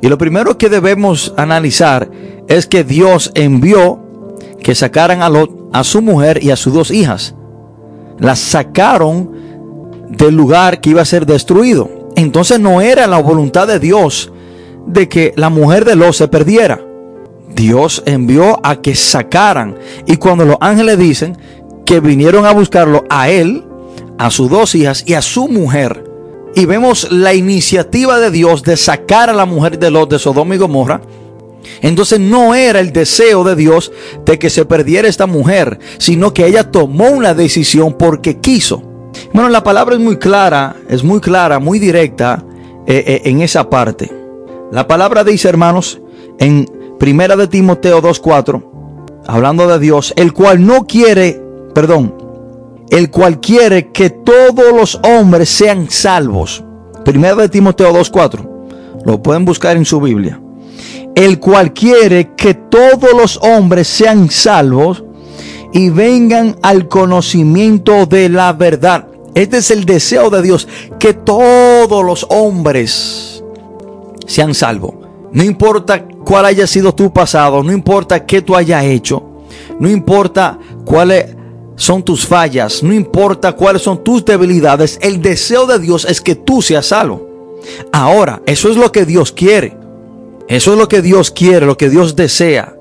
Y 0.00 0.08
lo 0.08 0.18
primero 0.18 0.58
que 0.58 0.68
debemos 0.68 1.34
analizar 1.36 2.10
es 2.48 2.66
que 2.66 2.84
Dios 2.84 3.30
envió 3.34 4.00
que 4.62 4.74
sacaran 4.74 5.22
a 5.22 5.28
Lot, 5.28 5.68
a 5.72 5.84
su 5.84 6.02
mujer 6.02 6.42
y 6.42 6.50
a 6.50 6.56
sus 6.56 6.72
dos 6.72 6.90
hijas. 6.90 7.34
Las 8.18 8.38
sacaron 8.38 9.30
del 10.08 10.34
lugar 10.34 10.80
que 10.80 10.90
iba 10.90 11.02
a 11.02 11.06
ser 11.06 11.26
destruido. 11.26 12.10
Entonces 12.16 12.60
no 12.60 12.80
era 12.80 13.06
la 13.06 13.18
voluntad 13.18 13.66
de 13.66 13.78
Dios 13.78 14.32
de 14.86 15.08
que 15.08 15.32
la 15.36 15.50
mujer 15.50 15.84
de 15.84 15.96
Lot 15.96 16.14
se 16.14 16.28
perdiera. 16.28 16.80
Dios 17.54 18.02
envió 18.06 18.58
a 18.64 18.80
que 18.80 18.94
sacaran. 18.94 19.76
Y 20.06 20.16
cuando 20.16 20.44
los 20.44 20.56
ángeles 20.60 20.98
dicen 20.98 21.36
que 21.86 22.00
vinieron 22.00 22.46
a 22.46 22.52
buscarlo 22.52 23.04
a 23.08 23.28
él, 23.28 23.64
a 24.18 24.30
sus 24.30 24.50
dos 24.50 24.74
hijas 24.74 25.04
y 25.06 25.14
a 25.14 25.22
su 25.22 25.48
mujer. 25.48 26.04
Y 26.54 26.66
vemos 26.66 27.10
la 27.10 27.34
iniciativa 27.34 28.18
de 28.18 28.30
Dios 28.30 28.62
de 28.62 28.76
sacar 28.76 29.28
a 29.28 29.34
la 29.34 29.44
mujer 29.44 29.78
de 29.78 29.90
Lot 29.90 30.10
de 30.10 30.18
Sodoma 30.18 30.54
y 30.54 30.58
Gomorra. 30.58 31.00
Entonces 31.80 32.20
no 32.20 32.54
era 32.54 32.80
el 32.80 32.92
deseo 32.92 33.42
de 33.42 33.56
Dios 33.56 33.90
de 34.24 34.38
que 34.38 34.50
se 34.50 34.64
perdiera 34.64 35.08
esta 35.08 35.26
mujer, 35.26 35.78
sino 35.98 36.32
que 36.32 36.46
ella 36.46 36.70
tomó 36.70 37.08
una 37.08 37.34
decisión 37.34 37.96
porque 37.98 38.38
quiso. 38.38 38.82
Bueno, 39.32 39.48
la 39.48 39.64
palabra 39.64 39.94
es 39.94 40.00
muy 40.00 40.18
clara, 40.18 40.76
es 40.88 41.02
muy 41.02 41.20
clara, 41.20 41.58
muy 41.58 41.78
directa 41.78 42.44
eh, 42.86 43.02
eh, 43.06 43.22
en 43.24 43.40
esa 43.42 43.68
parte. 43.70 44.23
La 44.74 44.88
palabra 44.88 45.22
dice, 45.22 45.48
hermanos, 45.48 46.00
en 46.40 46.68
Primera 46.98 47.36
de 47.36 47.46
Timoteo 47.46 48.02
2.4, 48.02 49.22
hablando 49.24 49.68
de 49.68 49.78
Dios, 49.78 50.12
el 50.16 50.32
cual 50.32 50.66
no 50.66 50.84
quiere, 50.84 51.40
perdón, 51.72 52.12
el 52.90 53.08
cual 53.08 53.38
quiere 53.38 53.92
que 53.92 54.10
todos 54.10 54.74
los 54.74 54.98
hombres 55.04 55.48
sean 55.48 55.88
salvos. 55.90 56.64
Primera 57.04 57.36
de 57.36 57.48
Timoteo 57.48 57.92
2.4, 57.92 59.04
lo 59.04 59.22
pueden 59.22 59.44
buscar 59.44 59.76
en 59.76 59.84
su 59.84 60.00
Biblia. 60.00 60.40
El 61.14 61.38
cual 61.38 61.72
quiere 61.72 62.34
que 62.34 62.54
todos 62.54 63.12
los 63.16 63.36
hombres 63.44 63.86
sean 63.86 64.28
salvos 64.28 65.04
y 65.72 65.90
vengan 65.90 66.56
al 66.62 66.88
conocimiento 66.88 68.06
de 68.06 68.28
la 68.28 68.52
verdad. 68.52 69.06
Este 69.36 69.58
es 69.58 69.70
el 69.70 69.84
deseo 69.84 70.30
de 70.30 70.42
Dios, 70.42 70.66
que 70.98 71.14
todos 71.14 72.04
los 72.04 72.26
hombres 72.28 73.33
sean 74.26 74.54
salvos. 74.54 74.94
No 75.32 75.42
importa 75.42 76.06
cuál 76.24 76.46
haya 76.46 76.66
sido 76.66 76.94
tu 76.94 77.12
pasado, 77.12 77.62
no 77.62 77.72
importa 77.72 78.24
qué 78.24 78.42
tú 78.42 78.54
hayas 78.54 78.84
hecho, 78.84 79.22
no 79.80 79.88
importa 79.88 80.58
cuáles 80.84 81.36
son 81.76 82.02
tus 82.02 82.26
fallas, 82.26 82.82
no 82.82 82.94
importa 82.94 83.52
cuáles 83.52 83.82
son 83.82 84.04
tus 84.04 84.24
debilidades, 84.24 84.98
el 85.02 85.20
deseo 85.20 85.66
de 85.66 85.78
Dios 85.78 86.06
es 86.08 86.20
que 86.20 86.36
tú 86.36 86.62
seas 86.62 86.86
salvo. 86.86 87.60
Ahora, 87.92 88.42
eso 88.46 88.68
es 88.70 88.76
lo 88.76 88.92
que 88.92 89.04
Dios 89.04 89.32
quiere. 89.32 89.76
Eso 90.46 90.72
es 90.72 90.78
lo 90.78 90.88
que 90.88 91.02
Dios 91.02 91.30
quiere, 91.30 91.66
lo 91.66 91.76
que 91.76 91.88
Dios 91.88 92.16
desea. 92.16 92.76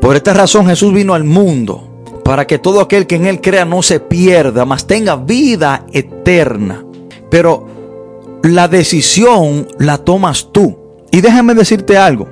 Por 0.00 0.16
esta 0.16 0.34
razón 0.34 0.66
Jesús 0.66 0.92
vino 0.92 1.14
al 1.14 1.24
mundo 1.24 1.86
para 2.24 2.46
que 2.46 2.58
todo 2.58 2.80
aquel 2.80 3.06
que 3.06 3.14
en 3.14 3.26
Él 3.26 3.40
crea 3.40 3.64
no 3.64 3.82
se 3.82 4.00
pierda, 4.00 4.64
mas 4.64 4.86
tenga 4.86 5.14
vida 5.14 5.86
eterna. 5.92 6.84
Pero 7.30 7.68
la 8.42 8.68
decisión 8.68 9.68
la 9.78 9.98
tomas 9.98 10.48
tú. 10.52 10.78
Y 11.10 11.20
déjame 11.20 11.54
decirte 11.54 11.96
algo, 11.96 12.28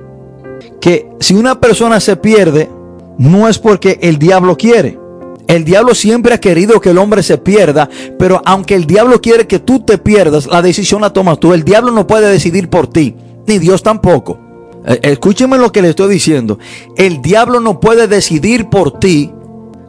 que 0.79 1.09
si 1.19 1.33
una 1.33 1.59
persona 1.59 1.99
se 1.99 2.15
pierde, 2.15 2.69
no 3.17 3.47
es 3.47 3.57
porque 3.59 3.99
el 4.01 4.19
diablo 4.19 4.57
quiere. 4.57 4.99
El 5.47 5.63
diablo 5.63 5.93
siempre 5.93 6.33
ha 6.33 6.39
querido 6.39 6.81
que 6.81 6.89
el 6.89 6.97
hombre 6.97 7.21
se 7.21 7.37
pierda, 7.37 7.89
pero 8.17 8.41
aunque 8.45 8.75
el 8.75 8.85
diablo 8.85 9.21
quiere 9.21 9.45
que 9.45 9.59
tú 9.59 9.79
te 9.79 9.97
pierdas, 9.97 10.47
la 10.47 10.61
decisión 10.61 11.01
la 11.01 11.13
tomas 11.13 11.39
tú. 11.39 11.53
El 11.53 11.63
diablo 11.63 11.91
no 11.91 12.07
puede 12.07 12.29
decidir 12.29 12.69
por 12.69 12.87
ti, 12.87 13.15
ni 13.45 13.59
Dios 13.59 13.83
tampoco. 13.83 14.39
Eh, 14.87 14.99
escúcheme 15.03 15.57
lo 15.57 15.71
que 15.71 15.81
le 15.81 15.89
estoy 15.89 16.11
diciendo. 16.11 16.57
El 16.97 17.21
diablo 17.21 17.59
no 17.59 17.79
puede 17.79 18.07
decidir 18.07 18.69
por 18.69 18.99
ti, 18.99 19.31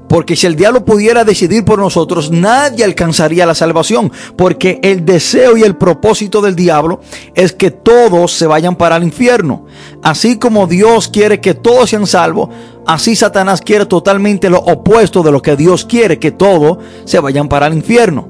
porque 0.09 0.37
si 0.37 0.47
el 0.47 0.57
diablo 0.57 0.85
pudiera 0.85 1.25
decidir 1.25 1.65
por 1.65 1.79
nosotros, 1.79 2.31
nadie 2.31 2.85
alcanzaría 2.85 3.47
la 3.47 3.55
salvación. 3.55 4.13
Porque 4.37 4.79
el 4.83 5.05
deseo 5.05 5.57
y 5.57 5.63
el 5.63 5.77
propósito 5.77 6.41
del 6.41 6.55
diablo 6.55 7.01
es 7.35 7.53
que 7.53 7.71
todos 7.71 8.33
se 8.33 8.47
vayan 8.47 8.77
para 8.77 8.97
el 8.97 9.05
infierno. 9.05 9.67
Así 10.03 10.39
como 10.39 10.67
Dios 10.67 11.09
quiere 11.09 11.41
que 11.41 11.55
todos 11.55 11.91
sean 11.91 12.07
salvos, 12.07 12.51
así 12.87 13.17
Satanás 13.17 13.61
quiere 13.61 13.87
totalmente 13.87 14.49
lo 14.49 14.59
opuesto 14.59 15.23
de 15.23 15.33
lo 15.33 15.43
que 15.43 15.57
Dios 15.57 15.85
quiere, 15.85 16.19
que 16.19 16.31
todos 16.31 16.79
se 17.05 17.19
vayan 17.19 17.49
para 17.49 17.67
el 17.67 17.75
infierno. 17.75 18.29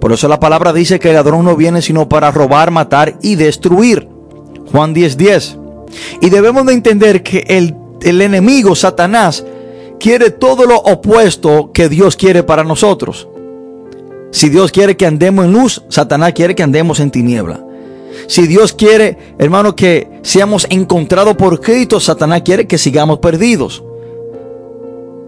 Por 0.00 0.12
eso 0.12 0.28
la 0.28 0.38
palabra 0.38 0.72
dice 0.72 1.00
que 1.00 1.08
el 1.08 1.14
ladrón 1.14 1.44
no 1.44 1.56
viene 1.56 1.82
sino 1.82 2.08
para 2.08 2.30
robar, 2.30 2.70
matar 2.70 3.18
y 3.22 3.34
destruir. 3.34 4.08
Juan 4.70 4.94
10:10. 4.94 5.58
Y 6.20 6.30
debemos 6.30 6.64
de 6.66 6.72
entender 6.72 7.22
que 7.22 7.44
el, 7.48 7.74
el 8.02 8.22
enemigo, 8.22 8.74
Satanás, 8.74 9.44
quiere 10.02 10.30
todo 10.30 10.66
lo 10.66 10.78
opuesto 10.78 11.70
que 11.72 11.88
Dios 11.88 12.16
quiere 12.16 12.42
para 12.42 12.64
nosotros. 12.64 13.28
Si 14.32 14.48
Dios 14.48 14.72
quiere 14.72 14.96
que 14.96 15.06
andemos 15.06 15.44
en 15.44 15.52
luz, 15.52 15.84
Satanás 15.88 16.32
quiere 16.32 16.56
que 16.56 16.64
andemos 16.64 16.98
en 16.98 17.12
tiniebla. 17.12 17.64
Si 18.26 18.48
Dios 18.48 18.72
quiere, 18.72 19.36
hermano, 19.38 19.76
que 19.76 20.20
seamos 20.22 20.66
encontrados 20.70 21.36
por 21.36 21.60
Cristo, 21.60 22.00
Satanás 22.00 22.42
quiere 22.44 22.66
que 22.66 22.78
sigamos 22.78 23.20
perdidos. 23.20 23.84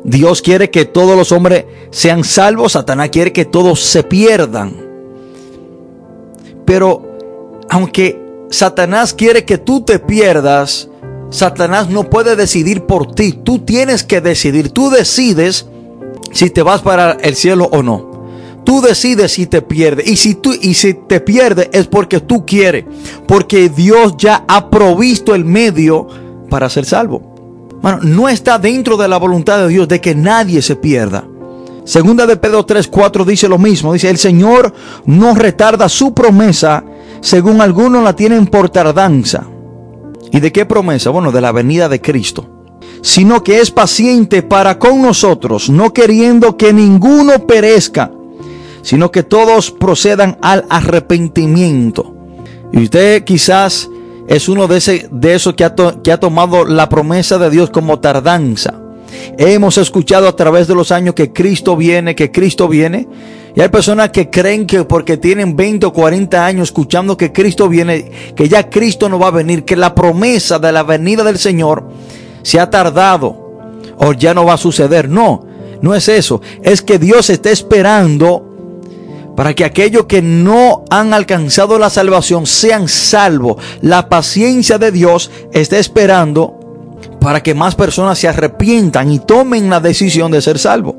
Dios 0.03 0.43
quiere 0.43 0.71
que 0.71 0.85
todos 0.85 1.17
los 1.17 1.31
hombres 1.31 1.67
sean 1.91 2.25
salvos, 2.25 2.73
Satanás 2.73 3.11
quiere 3.11 3.33
que 3.33 3.45
todos 3.45 3.79
se 3.79 4.03
pierdan. 4.03 4.75
Pero 6.65 7.17
aunque 7.71 8.21
Satanás 8.51 9.15
quiere 9.15 9.45
que 9.45 9.57
tú 9.57 9.83
te 9.83 10.01
pierdas, 10.01 10.89
Satanás 11.35 11.91
no 11.91 12.09
puede 12.11 12.37
decidir 12.37 12.85
por 12.85 13.13
ti. 13.13 13.33
Tú 13.33 13.59
tienes 13.59 14.05
que 14.05 14.21
decidir. 14.21 14.71
Tú 14.71 14.89
decides 14.89 15.67
si 16.31 16.49
te 16.49 16.63
vas 16.63 16.81
para 16.81 17.11
el 17.11 17.35
cielo 17.35 17.69
o 17.73 17.83
no. 17.83 18.63
Tú 18.63 18.81
decides 18.81 19.33
si 19.33 19.47
te 19.47 19.61
pierdes. 19.61 20.07
Y 20.07 20.17
si, 20.17 20.37
tú, 20.37 20.53
y 20.53 20.75
si 20.75 20.95
te 20.95 21.19
pierdes 21.19 21.71
es 21.73 21.89
porque 21.89 22.21
tú 22.21 22.47
quieres. 22.47 22.85
Porque 23.27 23.69
Dios 23.69 24.15
ya 24.17 24.45
ha 24.47 24.71
provisto 24.71 25.35
el 25.35 25.45
medio 25.45 26.07
para 26.49 26.71
ser 26.71 26.85
salvo. 26.85 27.21
Bueno, 27.83 27.99
no 28.03 28.29
está 28.29 28.61
dentro 28.61 28.97
de 28.97 29.09
la 29.09 29.17
voluntad 29.17 29.59
de 29.59 29.69
Dios 29.69 29.89
de 29.89 30.01
que 30.01 30.15
nadie 30.15 30.63
se 30.63 30.77
pierda. 30.77 31.25
Segunda 31.85 32.27
de 32.27 32.37
Pedro 32.37 32.65
3:4 32.65 33.25
dice 33.25 33.49
lo 33.49 33.59
mismo. 33.59 33.93
Dice, 33.93 34.09
el 34.09 34.19
Señor 34.19 34.73
no 35.05 35.35
retarda 35.35 35.89
su 35.89 36.15
promesa, 36.15 36.85
según 37.21 37.61
algunos 37.61 38.05
la 38.05 38.15
tienen 38.15 38.47
por 38.47 38.69
tardanza 38.69 39.49
¿Y 40.35 40.41
de 40.41 40.51
qué 40.51 40.67
promesa? 40.67 41.11
Bueno, 41.11 41.31
de 41.31 41.41
la 41.41 41.53
venida 41.53 41.89
de 41.89 42.01
Cristo. 42.01 42.51
Sino 43.03 43.45
que 43.45 43.61
es 43.61 43.71
paciente 43.71 44.43
para 44.43 44.81
con 44.81 45.01
nosotros, 45.01 45.71
no 45.71 45.95
queriendo 45.95 46.57
que 46.57 46.73
ninguno 46.73 47.47
perezca, 47.47 48.11
sino 48.83 49.13
que 49.13 49.23
todos 49.23 49.71
procedan 49.71 50.37
al 50.43 50.65
arrepentimiento. 50.69 52.17
Y 52.73 52.83
usted 52.83 53.23
quizás 53.23 53.89
es 54.27 54.49
uno 54.49 54.67
de, 54.67 54.79
ese, 54.79 55.09
de 55.13 55.37
esos 55.37 55.55
que 55.55 55.63
ha, 55.63 55.77
que 56.03 56.11
ha 56.11 56.19
tomado 56.19 56.65
la 56.65 56.89
promesa 56.89 57.39
de 57.39 57.51
Dios 57.51 57.71
como 57.71 58.01
tardanza. 58.01 58.75
Hemos 59.39 59.79
escuchado 59.79 60.27
a 60.27 60.35
través 60.35 60.67
de 60.67 60.75
los 60.75 60.91
años 60.91 61.15
que 61.15 61.33
Cristo 61.33 61.77
viene, 61.77 62.17
que 62.17 62.33
Cristo 62.33 62.67
viene. 62.67 63.07
Y 63.57 63.61
hay 63.61 63.69
personas 63.69 64.11
que 64.11 64.31
creen 64.31 64.67
que 64.67 64.85
porque 64.85 65.17
tienen 65.17 65.55
20 65.55 65.87
o 65.87 65.93
40 65.93 66.45
años 66.45 66.69
escuchando 66.69 67.17
que 67.17 67.33
Cristo 67.33 67.69
viene, 67.69 68.11
que 68.35 68.49
ya 68.49 68.69
Cristo 68.69 69.09
no 69.09 69.19
va 69.19 69.29
a 69.29 69.33
venir, 69.33 69.65
que 69.65 69.77
la 69.77 69.95
promesa 69.95 70.59
de 70.59 70.73
la 70.73 70.83
venida 70.83 71.23
del 71.23 71.39
Señor 71.39 71.89
se 72.43 72.59
ha 72.59 72.69
tardado. 72.69 73.43
o 73.97 74.13
ya 74.13 74.35
no 74.35 74.45
va 74.45 74.55
a 74.55 74.59
suceder. 74.59 75.09
No, 75.09 75.47
no 75.81 75.95
es 75.95 76.09
eso. 76.09 76.41
Es 76.63 76.83
que 76.83 76.99
Dios 76.99 77.31
está 77.31 77.51
esperando 77.51 78.51
para 79.37 79.55
que 79.55 79.65
aquellos 79.65 80.07
que 80.07 80.21
no 80.21 80.85
han 80.91 81.15
alcanzado 81.15 81.79
la 81.79 81.91
salvación 81.91 82.47
sean 82.47 82.89
salvos. 82.89 83.63
La 83.83 84.09
paciencia 84.09 84.79
de 84.79 84.91
Dios 84.91 85.31
está 85.53 85.79
esperando 85.79 86.59
para 87.21 87.41
que 87.41 87.55
más 87.55 87.77
personas 87.77 88.19
se 88.19 88.27
arrepientan 88.27 89.13
y 89.13 89.21
tomen 89.21 89.71
la 89.71 89.79
decisión 89.79 90.33
de 90.33 90.43
ser 90.43 90.59
salvos. 90.59 90.97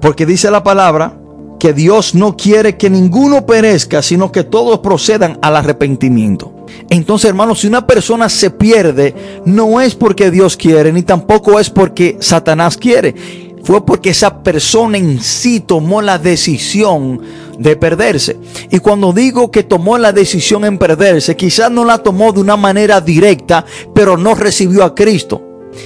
Porque 0.00 0.24
dice 0.24 0.52
la 0.52 0.62
palabra 0.62 1.19
que 1.60 1.72
Dios 1.72 2.16
no 2.16 2.36
quiere 2.36 2.76
que 2.76 2.90
ninguno 2.90 3.46
perezca, 3.46 4.02
sino 4.02 4.32
que 4.32 4.42
todos 4.42 4.80
procedan 4.80 5.38
al 5.42 5.54
arrepentimiento. 5.54 6.52
Entonces, 6.88 7.28
hermanos, 7.28 7.60
si 7.60 7.68
una 7.68 7.86
persona 7.86 8.28
se 8.28 8.50
pierde, 8.50 9.14
no 9.44 9.80
es 9.80 9.94
porque 9.94 10.32
Dios 10.32 10.56
quiere, 10.56 10.92
ni 10.92 11.02
tampoco 11.02 11.60
es 11.60 11.70
porque 11.70 12.16
Satanás 12.18 12.76
quiere. 12.76 13.14
Fue 13.62 13.84
porque 13.84 14.10
esa 14.10 14.42
persona 14.42 14.96
en 14.96 15.20
sí 15.20 15.60
tomó 15.60 16.00
la 16.00 16.18
decisión 16.18 17.20
de 17.58 17.76
perderse. 17.76 18.38
Y 18.70 18.78
cuando 18.78 19.12
digo 19.12 19.50
que 19.50 19.62
tomó 19.62 19.98
la 19.98 20.12
decisión 20.12 20.64
en 20.64 20.78
perderse, 20.78 21.36
quizás 21.36 21.70
no 21.70 21.84
la 21.84 21.98
tomó 21.98 22.32
de 22.32 22.40
una 22.40 22.56
manera 22.56 23.02
directa, 23.02 23.66
pero 23.94 24.16
no 24.16 24.34
recibió 24.34 24.82
a 24.82 24.94
Cristo. 24.94 25.42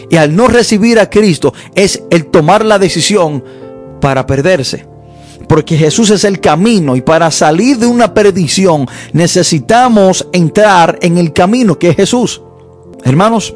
Y 0.09 0.17
al 0.17 0.35
no 0.35 0.47
recibir 0.47 1.01
a 1.01 1.11
Cristo 1.11 1.53
es 1.75 2.05
el 2.11 2.27
tomar 2.27 2.65
la 2.65 2.79
decisión 2.79 3.43
para 4.01 4.25
perderse. 4.25 4.94
Porque 5.55 5.77
Jesús 5.77 6.11
es 6.11 6.25
el 6.25 6.41
camino 6.41 6.97
y 6.97 7.01
para 7.01 7.31
salir 7.31 7.79
de 7.79 7.87
una 7.87 8.13
perdición 8.13 8.89
necesitamos 9.13 10.27
entrar 10.33 10.99
en 11.01 11.17
el 11.17 11.33
camino 11.33 11.79
que 11.79 11.91
es 11.91 11.97
Jesús. 11.97 12.43
Hermanos, 13.05 13.55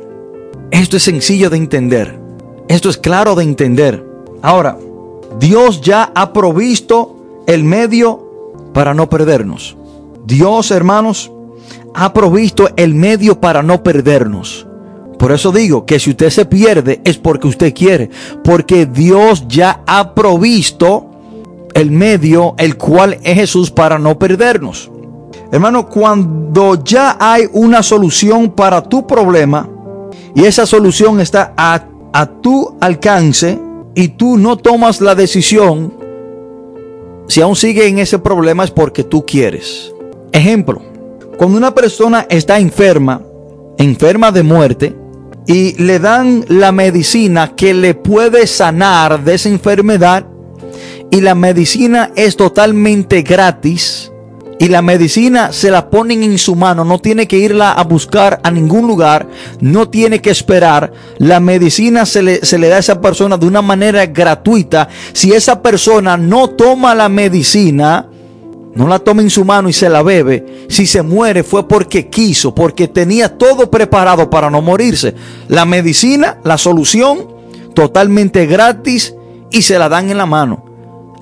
esto 0.70 0.96
es 0.96 1.02
sencillo 1.02 1.50
de 1.50 1.56
entender. 1.56 2.16
Esto 2.68 2.88
es 2.88 2.98
claro 2.98 3.34
de 3.34 3.42
entender. 3.42 4.04
Ahora, 4.42 4.78
Dios 5.40 5.80
ya 5.80 6.12
ha 6.14 6.32
provisto 6.32 7.42
el 7.48 7.64
medio 7.64 8.70
para 8.72 8.94
no 8.94 9.10
perdernos. 9.10 9.76
Dios, 10.24 10.70
hermanos, 10.70 11.32
ha 11.96 12.12
provisto 12.12 12.68
el 12.76 12.94
medio 12.94 13.40
para 13.40 13.64
no 13.64 13.82
perdernos. 13.82 14.68
Por 15.18 15.32
eso 15.32 15.50
digo 15.50 15.84
que 15.84 15.98
si 15.98 16.10
usted 16.10 16.30
se 16.30 16.44
pierde 16.44 17.00
es 17.02 17.18
porque 17.18 17.48
usted 17.48 17.74
quiere, 17.74 18.08
porque 18.44 18.86
Dios 18.86 19.46
ya 19.48 19.82
ha 19.84 20.14
provisto 20.14 21.07
el 21.78 21.90
medio, 21.90 22.54
el 22.58 22.76
cual 22.76 23.18
es 23.22 23.34
Jesús 23.34 23.70
para 23.70 23.98
no 23.98 24.18
perdernos. 24.18 24.90
Hermano, 25.50 25.88
cuando 25.88 26.82
ya 26.82 27.16
hay 27.18 27.48
una 27.52 27.82
solución 27.82 28.50
para 28.50 28.82
tu 28.82 29.06
problema 29.06 29.68
y 30.34 30.44
esa 30.44 30.66
solución 30.66 31.20
está 31.20 31.54
a, 31.56 31.84
tu 32.42 32.76
alcance 32.80 33.58
y 33.94 34.08
tú 34.08 34.36
no 34.36 34.56
tomas 34.56 35.00
la 35.00 35.14
decisión, 35.14 35.94
si 37.28 37.40
aún 37.40 37.54
sigue 37.54 37.86
en 37.86 37.98
ese 37.98 38.18
problema 38.18 38.64
es 38.64 38.70
porque 38.70 39.04
tú 39.04 39.24
quieres. 39.24 39.92
Ejemplo, 40.32 40.82
cuando 41.36 41.56
una 41.56 41.74
persona 41.74 42.26
está 42.28 42.58
enferma, 42.58 43.22
enferma 43.78 44.32
de 44.32 44.42
muerte, 44.42 44.96
y 45.46 45.82
le 45.82 45.98
dan 45.98 46.44
la 46.48 46.72
medicina 46.72 47.54
que 47.54 47.72
le 47.72 47.94
puede 47.94 48.46
sanar 48.46 49.24
de 49.24 49.34
esa 49.34 49.48
enfermedad, 49.48 50.26
y 51.10 51.20
la 51.20 51.34
medicina 51.34 52.10
es 52.16 52.36
totalmente 52.36 53.22
gratis 53.22 54.12
y 54.58 54.68
la 54.68 54.82
medicina 54.82 55.52
se 55.52 55.70
la 55.70 55.88
ponen 55.88 56.22
en 56.24 56.36
su 56.36 56.56
mano, 56.56 56.84
no 56.84 56.98
tiene 56.98 57.28
que 57.28 57.38
irla 57.38 57.72
a 57.72 57.84
buscar 57.84 58.40
a 58.42 58.50
ningún 58.50 58.88
lugar, 58.88 59.28
no 59.60 59.88
tiene 59.88 60.20
que 60.20 60.30
esperar, 60.30 60.92
la 61.18 61.38
medicina 61.38 62.04
se 62.04 62.22
le, 62.22 62.44
se 62.44 62.58
le 62.58 62.68
da 62.68 62.76
a 62.76 62.80
esa 62.80 63.00
persona 63.00 63.36
de 63.36 63.46
una 63.46 63.62
manera 63.62 64.04
gratuita. 64.06 64.88
Si 65.12 65.32
esa 65.32 65.62
persona 65.62 66.16
no 66.16 66.50
toma 66.50 66.94
la 66.96 67.08
medicina, 67.08 68.08
no 68.74 68.88
la 68.88 68.98
toma 68.98 69.22
en 69.22 69.30
su 69.30 69.44
mano 69.44 69.68
y 69.68 69.72
se 69.72 69.88
la 69.88 70.02
bebe, 70.02 70.66
si 70.68 70.86
se 70.86 71.02
muere 71.02 71.44
fue 71.44 71.68
porque 71.68 72.08
quiso, 72.08 72.54
porque 72.54 72.88
tenía 72.88 73.38
todo 73.38 73.70
preparado 73.70 74.28
para 74.28 74.50
no 74.50 74.60
morirse. 74.60 75.14
La 75.46 75.64
medicina, 75.64 76.38
la 76.42 76.58
solución, 76.58 77.28
totalmente 77.74 78.46
gratis 78.46 79.14
y 79.52 79.62
se 79.62 79.78
la 79.78 79.88
dan 79.88 80.10
en 80.10 80.18
la 80.18 80.26
mano. 80.26 80.67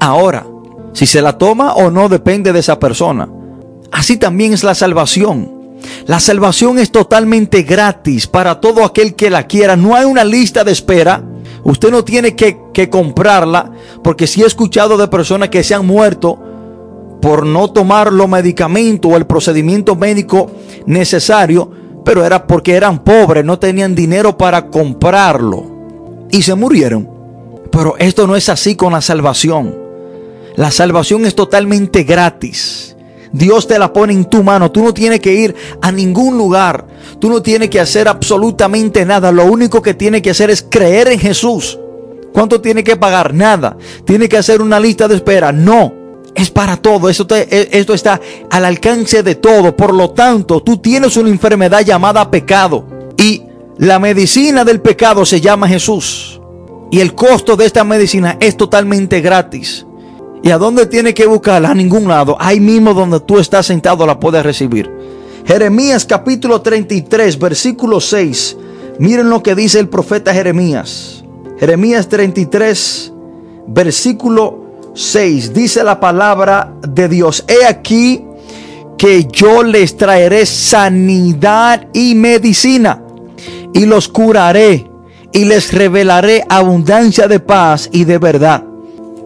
Ahora, 0.01 0.47
si 0.93 1.07
se 1.07 1.21
la 1.21 1.37
toma 1.37 1.75
o 1.75 1.91
no 1.91 2.09
depende 2.09 2.53
de 2.53 2.61
esa 2.61 2.79
persona. 2.79 3.29
Así 3.93 4.17
también 4.17 4.53
es 4.53 4.65
la 4.65 4.75
salvación. 4.75 5.57
La 6.07 6.21
salvación 6.21 6.79
es 6.79 6.91
totalmente 6.91 7.63
gratis 7.63 8.27
para 8.27 8.61
todo 8.61 8.85
aquel 8.85 9.15
que 9.15 9.31
la 9.31 9.47
quiera. 9.47 9.77
No 9.77 9.95
hay 9.95 10.07
una 10.07 10.25
lista 10.25 10.65
de 10.65 10.73
espera. 10.73 11.23
Usted 11.65 11.91
no 11.91 12.05
tiene 12.05 12.35
que, 12.35 12.89
comprarla 12.91 13.73
porque 14.03 14.27
si 14.27 14.43
he 14.43 14.47
escuchado 14.47 14.97
de 14.97 15.09
personas 15.09 15.49
que 15.49 15.63
se 15.63 15.75
han 15.75 15.87
muerto 15.87 16.39
por 17.21 17.45
no 17.45 17.71
tomar 17.73 18.13
los 18.13 18.29
medicamentos 18.29 19.13
o 19.13 19.17
el 19.17 19.27
procedimiento 19.27 19.97
médico 19.97 20.51
necesario, 20.87 21.71
pero 22.05 22.25
era 22.25 22.47
porque 22.47 22.75
eran 22.75 23.01
pobres, 23.03 23.45
no 23.45 23.59
tenían 23.59 23.95
dinero 23.95 24.39
para 24.39 24.69
comprarlo 24.69 25.65
y 26.31 26.43
se 26.43 26.55
murieron. 26.55 27.09
Pero 27.71 27.97
esto 27.99 28.27
no 28.27 28.37
es 28.37 28.49
así 28.49 28.77
con 28.77 28.93
la 28.93 29.01
salvación. 29.01 29.86
La 30.57 30.71
salvación 30.71 31.27
es 31.27 31.35
totalmente 31.35 32.03
gratis. 32.03 32.97
Dios 33.33 33.66
te 33.66 33.79
la 33.79 33.92
pone 33.92 34.14
en 34.14 34.25
tu 34.25 34.42
mano. 34.42 34.73
Tú 34.73 34.83
no 34.83 34.95
tienes 34.95 35.21
que 35.21 35.35
ir 35.35 35.55
a 35.83 35.92
ningún 35.92 36.38
lugar. 36.38 36.87
Tú 37.19 37.29
no 37.29 37.42
tienes 37.42 37.69
que 37.69 37.81
hacer 37.81 38.09
absolutamente 38.09 39.05
nada. 39.05 39.31
Lo 39.31 39.45
único 39.45 39.83
que 39.83 39.95
tienes 39.95 40.23
que 40.23 40.31
hacer 40.31 40.49
es 40.49 40.66
creer 40.69 41.09
en 41.09 41.19
Jesús. 41.19 41.79
¿Cuánto 42.33 42.61
tiene 42.61 42.83
que 42.83 42.97
pagar? 42.97 43.35
Nada. 43.35 43.77
Tiene 44.05 44.29
que 44.29 44.38
hacer 44.38 44.62
una 44.62 44.81
lista 44.81 45.07
de 45.09 45.16
espera. 45.16 45.53
No. 45.53 45.92
Es 46.35 46.51
para 46.51 46.77
todo. 46.77 47.11
Esto, 47.11 47.35
esto 47.35 47.95
está 47.95 48.21
al 48.51 48.64
alcance 48.64 49.23
de 49.23 49.35
todo. 49.35 49.77
Por 49.77 49.92
lo 49.92 50.11
tanto, 50.11 50.62
tú 50.62 50.79
tienes 50.79 51.16
una 51.19 51.29
enfermedad 51.29 51.83
llamada 51.83 52.31
pecado. 52.31 52.87
Y 53.19 53.42
la 53.79 53.99
medicina 53.99 54.64
del 54.64 54.81
pecado 54.81 55.27
se 55.27 55.42
llama 55.42 55.69
Jesús. 55.69 56.40
Y 56.90 57.01
el 57.01 57.14
costo 57.14 57.57
de 57.57 57.66
esta 57.66 57.85
medicina 57.85 58.38
es 58.40 58.57
totalmente 58.57 59.21
gratis. 59.21 59.85
¿Y 60.47 60.53
a 60.53 60.59
dónde 60.59 60.87
tiene 60.87 61.13
que 61.13 61.27
buscarla? 61.27 61.71
A 61.71 61.75
ningún 61.75 62.07
lado. 62.07 62.37
Ahí 62.39 62.61
mismo 62.61 62.95
donde 62.95 63.19
tú 63.19 63.41
estás 63.41 63.67
sentado 63.67 64.07
la 64.07 64.21
puedes 64.21 64.45
recibir. 64.45 64.89
Jeremías 65.45 66.05
capítulo 66.05 66.61
33, 66.61 67.37
versículo 67.37 68.01
6. 68.01 68.57
Miren 69.01 69.29
lo 69.29 69.43
que 69.43 69.57
dice 69.57 69.81
el 69.81 69.89
profeta 69.89 70.33
Jeremías. 70.33 71.25
Jeremías 71.59 72.09
33, 72.09 73.13
versículo 73.67 74.93
6. 74.95 75.53
Dice 75.53 75.83
la 75.83 75.99
palabra 75.99 76.73
de 76.89 77.09
Dios. 77.09 77.45
He 77.49 77.67
aquí 77.67 78.25
que 78.97 79.25
yo 79.25 79.65
les 79.65 79.97
traeré 79.97 80.47
sanidad 80.47 81.89
y 81.93 82.15
medicina. 82.15 83.03
Y 83.75 83.85
los 83.85 84.07
curaré. 84.07 84.89
Y 85.33 85.45
les 85.47 85.73
revelaré 85.73 86.45
abundancia 86.49 87.27
de 87.27 87.41
paz 87.41 87.89
y 87.91 88.05
de 88.05 88.19
verdad 88.19 88.63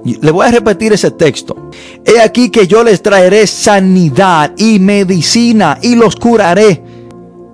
le 0.04 0.30
voy 0.30 0.46
a 0.46 0.50
repetir 0.50 0.92
ese 0.92 1.10
texto. 1.10 1.70
He 2.04 2.20
aquí 2.20 2.50
que 2.50 2.66
yo 2.66 2.82
les 2.82 3.02
traeré 3.02 3.46
sanidad 3.46 4.52
y 4.56 4.78
medicina 4.78 5.78
y 5.82 5.94
los 5.94 6.16
curaré 6.16 6.82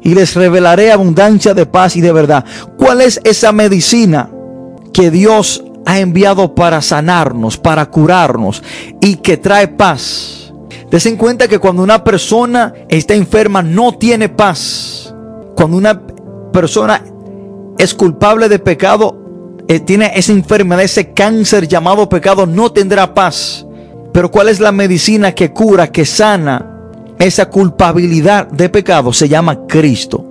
y 0.02 0.14
les 0.14 0.34
revelaré 0.34 0.92
abundancia 0.92 1.54
de 1.54 1.66
paz 1.66 1.96
y 1.96 2.00
de 2.00 2.12
verdad. 2.12 2.44
¿Cuál 2.76 3.00
es 3.00 3.20
esa 3.24 3.52
medicina 3.52 4.30
que 4.92 5.10
Dios 5.10 5.64
ha 5.84 5.98
enviado 5.98 6.54
para 6.54 6.80
sanarnos, 6.82 7.56
para 7.56 7.90
curarnos 7.90 8.62
y 9.00 9.16
que 9.16 9.36
trae 9.36 9.68
paz? 9.68 10.52
Desen 10.90 11.16
cuenta 11.16 11.48
que 11.48 11.58
cuando 11.58 11.82
una 11.82 12.04
persona 12.04 12.72
está 12.88 13.14
enferma 13.14 13.62
no 13.62 13.98
tiene 13.98 14.28
paz. 14.28 15.12
Cuando 15.56 15.76
una 15.76 16.00
persona 16.52 17.02
es 17.76 17.92
culpable 17.92 18.48
de 18.48 18.60
pecado 18.60 19.25
eh, 19.68 19.80
tiene 19.80 20.12
esa 20.14 20.32
enfermedad, 20.32 20.84
ese 20.84 21.12
cáncer 21.12 21.66
llamado 21.66 22.08
pecado, 22.08 22.46
no 22.46 22.70
tendrá 22.72 23.14
paz. 23.14 23.66
Pero 24.12 24.30
¿cuál 24.30 24.48
es 24.48 24.60
la 24.60 24.72
medicina 24.72 25.32
que 25.32 25.52
cura, 25.52 25.88
que 25.92 26.04
sana 26.04 26.64
esa 27.18 27.50
culpabilidad 27.50 28.48
de 28.48 28.68
pecado? 28.68 29.12
Se 29.12 29.28
llama 29.28 29.66
Cristo. 29.66 30.24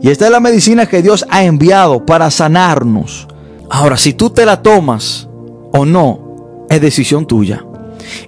Y 0.00 0.10
esta 0.10 0.26
es 0.26 0.32
la 0.32 0.40
medicina 0.40 0.86
que 0.86 1.02
Dios 1.02 1.26
ha 1.28 1.44
enviado 1.44 2.04
para 2.06 2.30
sanarnos. 2.30 3.28
Ahora, 3.68 3.96
si 3.96 4.14
tú 4.14 4.30
te 4.30 4.46
la 4.46 4.62
tomas 4.62 5.28
o 5.72 5.84
no, 5.84 6.66
es 6.68 6.80
decisión 6.80 7.26
tuya. 7.26 7.64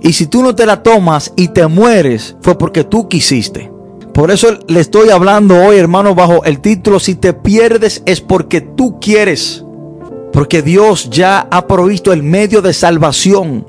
Y 0.02 0.12
si 0.12 0.26
tú 0.26 0.42
no 0.42 0.54
te 0.54 0.66
la 0.66 0.82
tomas 0.82 1.32
y 1.34 1.48
te 1.48 1.66
mueres, 1.66 2.36
fue 2.42 2.58
porque 2.58 2.84
tú 2.84 3.08
quisiste. 3.08 3.72
Por 4.12 4.30
eso 4.30 4.58
le 4.68 4.80
estoy 4.80 5.08
hablando 5.08 5.56
hoy, 5.56 5.78
hermano, 5.78 6.14
bajo 6.14 6.44
el 6.44 6.60
título, 6.60 7.00
si 7.00 7.14
te 7.14 7.32
pierdes 7.32 8.02
es 8.04 8.20
porque 8.20 8.60
tú 8.60 9.00
quieres. 9.00 9.64
Porque 10.32 10.62
Dios 10.62 11.10
ya 11.10 11.46
ha 11.50 11.66
provisto 11.66 12.12
el 12.12 12.22
medio 12.22 12.62
de 12.62 12.72
salvación, 12.72 13.66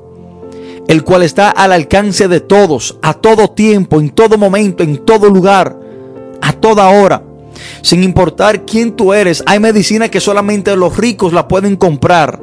el 0.88 1.04
cual 1.04 1.22
está 1.22 1.50
al 1.50 1.72
alcance 1.72 2.28
de 2.28 2.40
todos, 2.40 2.98
a 3.02 3.14
todo 3.14 3.50
tiempo, 3.50 4.00
en 4.00 4.10
todo 4.10 4.38
momento, 4.38 4.82
en 4.82 4.98
todo 4.98 5.28
lugar, 5.28 5.78
a 6.40 6.52
toda 6.52 6.88
hora. 6.88 7.22
Sin 7.82 8.02
importar 8.02 8.64
quién 8.64 8.92
tú 8.92 9.12
eres, 9.12 9.42
hay 9.46 9.60
medicina 9.60 10.08
que 10.08 10.20
solamente 10.20 10.74
los 10.76 10.96
ricos 10.96 11.32
la 11.32 11.48
pueden 11.48 11.76
comprar. 11.76 12.40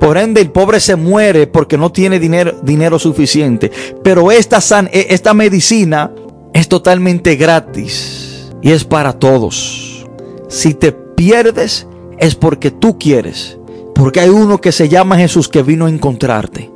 Por 0.00 0.16
ende, 0.16 0.40
el 0.40 0.50
pobre 0.50 0.78
se 0.78 0.96
muere 0.96 1.48
porque 1.48 1.76
no 1.76 1.90
tiene 1.90 2.20
dinero, 2.20 2.60
dinero 2.62 2.98
suficiente. 2.98 3.70
Pero 4.02 4.30
esta, 4.30 4.60
san, 4.60 4.88
e, 4.92 5.08
esta 5.10 5.34
medicina 5.34 6.12
es 6.54 6.68
totalmente 6.68 7.34
gratis 7.36 8.48
y 8.62 8.70
es 8.70 8.84
para 8.84 9.12
todos. 9.14 10.06
Si 10.48 10.74
te 10.74 10.92
pierdes 10.92 11.86
es 12.20 12.34
porque 12.34 12.70
tú 12.70 12.98
quieres. 12.98 13.58
Porque 13.94 14.20
hay 14.20 14.28
uno 14.28 14.60
que 14.60 14.72
se 14.72 14.88
llama 14.88 15.18
Jesús 15.18 15.48
que 15.48 15.62
vino 15.62 15.86
a 15.86 15.90
encontrarte. 15.90 16.70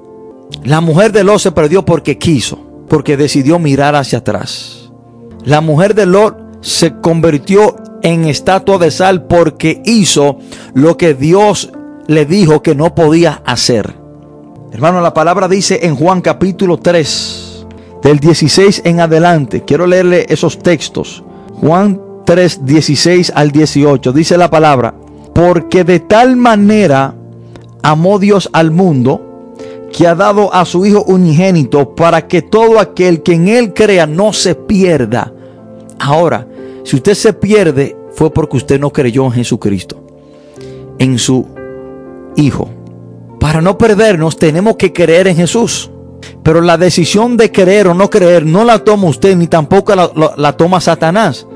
La 0.64 0.80
mujer 0.80 1.12
de 1.12 1.24
Lot 1.24 1.40
se 1.40 1.53
perdió 1.53 1.84
porque 1.84 2.18
quiso, 2.18 2.59
porque 2.88 3.16
decidió 3.16 3.59
mirar 3.59 3.95
hacia 3.95 4.18
atrás. 4.18 4.90
La 5.45 5.61
mujer 5.61 5.95
de 5.95 6.07
Lot 6.07 6.36
se 6.61 7.01
convirtió 7.01 7.76
en 8.03 8.26
estatua 8.26 8.78
de 8.78 8.90
sal 8.90 9.24
porque 9.26 9.82
hizo 9.84 10.38
lo 10.74 10.97
que 10.97 11.14
Dios 11.14 11.72
le 12.07 12.26
dijo 12.26 12.62
que 12.62 12.74
no 12.74 12.95
podía 12.95 13.43
hacer. 13.45 13.95
Hermano, 14.72 15.01
la 15.01 15.14
palabra 15.14 15.49
dice 15.49 15.80
en 15.82 15.97
Juan 15.97 16.20
capítulo 16.20 16.78
3, 16.78 17.66
del 18.03 18.18
16 18.18 18.82
en 18.84 19.01
adelante. 19.01 19.64
Quiero 19.64 19.86
leerle 19.86 20.26
esos 20.28 20.59
textos. 20.59 21.22
Juan 21.61 22.01
3, 22.24 22.64
16 22.64 23.32
al 23.34 23.53
18. 23.53 24.12
Dice 24.12 24.36
la 24.36 24.51
palabra, 24.51 24.95
porque 25.34 25.84
de 25.84 26.00
tal 26.00 26.36
manera 26.36 27.14
amó 27.82 28.18
Dios 28.18 28.48
al 28.52 28.70
mundo 28.70 29.48
que 29.92 30.06
ha 30.06 30.14
dado 30.14 30.52
a 30.54 30.64
su 30.64 30.86
Hijo 30.86 31.04
unigénito 31.04 31.94
para 31.94 32.26
que 32.26 32.42
todo 32.42 32.80
aquel 32.80 33.22
que 33.22 33.34
en 33.34 33.48
Él 33.48 33.74
crea 33.74 34.06
no 34.06 34.32
se 34.32 34.54
pierda. 34.54 35.32
Ahora, 35.98 36.46
si 36.84 36.96
usted 36.96 37.14
se 37.14 37.32
pierde, 37.32 37.96
fue 38.12 38.32
porque 38.32 38.56
usted 38.56 38.80
no 38.80 38.90
creyó 38.90 39.24
en 39.26 39.32
Jesucristo, 39.32 40.02
en 40.98 41.18
su 41.18 41.46
Hijo. 42.36 42.68
Para 43.38 43.60
no 43.60 43.76
perdernos, 43.76 44.36
tenemos 44.36 44.76
que 44.76 44.92
creer 44.92 45.28
en 45.28 45.36
Jesús. 45.36 45.90
Pero 46.42 46.60
la 46.60 46.78
decisión 46.78 47.36
de 47.36 47.50
creer 47.50 47.88
o 47.88 47.94
no 47.94 48.08
creer 48.08 48.46
no 48.46 48.64
la 48.64 48.78
toma 48.80 49.08
usted 49.08 49.36
ni 49.36 49.46
tampoco 49.46 49.94
la, 49.94 50.56
toma 50.56 50.80
Satanás. 50.80 51.46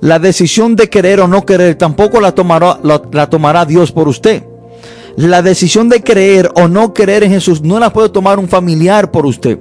La 0.00 0.18
decisión 0.18 0.76
de 0.76 0.88
creer 0.88 1.20
o 1.20 1.28
no 1.28 1.44
creer 1.44 1.76
tampoco 1.76 2.20
la 2.20 2.32
tomará, 2.32 2.78
la 2.82 3.30
tomará 3.30 3.64
Dios 3.64 3.92
por 3.92 4.08
usted. 4.08 4.44
La 5.16 5.42
decisión 5.42 5.88
de 5.88 6.02
creer 6.02 6.50
o 6.54 6.68
no 6.68 6.94
creer 6.94 7.24
en 7.24 7.32
Jesús 7.32 7.60
no 7.62 7.78
la 7.78 7.92
puede 7.92 8.08
tomar 8.08 8.38
un 8.38 8.48
familiar 8.48 9.10
por 9.10 9.26
usted. 9.26 9.58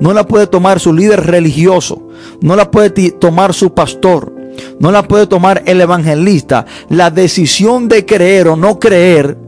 No 0.00 0.12
la 0.12 0.26
puede 0.26 0.46
tomar 0.46 0.80
su 0.80 0.92
líder 0.92 1.24
religioso. 1.26 2.08
No 2.40 2.56
la 2.56 2.70
puede 2.70 3.12
tomar 3.12 3.54
su 3.54 3.74
pastor. 3.74 4.32
No 4.80 4.90
la 4.90 5.06
puede 5.06 5.26
tomar 5.26 5.62
el 5.66 5.80
evangelista. 5.80 6.66
La 6.88 7.10
decisión 7.10 7.88
de 7.88 8.04
creer 8.04 8.48
o 8.48 8.56
no 8.56 8.78
creer, 8.78 9.38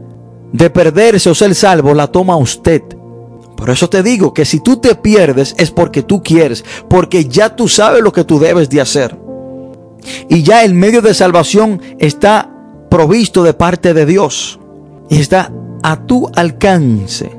de 0.53 0.69
perderse 0.69 1.29
o 1.29 1.35
ser 1.35 1.53
salvo, 1.53 1.93
la 1.93 2.07
toma 2.07 2.37
usted. 2.37 2.83
Por 3.57 3.69
eso 3.69 3.89
te 3.89 4.01
digo 4.01 4.33
que 4.33 4.45
si 4.45 4.59
tú 4.61 4.77
te 4.77 4.95
pierdes 4.95 5.53
es 5.57 5.69
porque 5.69 6.01
tú 6.01 6.23
quieres, 6.23 6.63
porque 6.89 7.25
ya 7.25 7.55
tú 7.55 7.67
sabes 7.67 8.01
lo 8.01 8.11
que 8.11 8.23
tú 8.23 8.39
debes 8.39 8.69
de 8.69 8.81
hacer. 8.81 9.20
Y 10.29 10.43
ya 10.43 10.63
el 10.63 10.73
medio 10.73 11.01
de 11.01 11.13
salvación 11.13 11.81
está 11.99 12.49
provisto 12.89 13.43
de 13.43 13.53
parte 13.53 13.93
de 13.93 14.05
Dios. 14.05 14.59
Y 15.09 15.19
está 15.19 15.51
a 15.83 16.05
tu 16.05 16.29
alcance, 16.35 17.31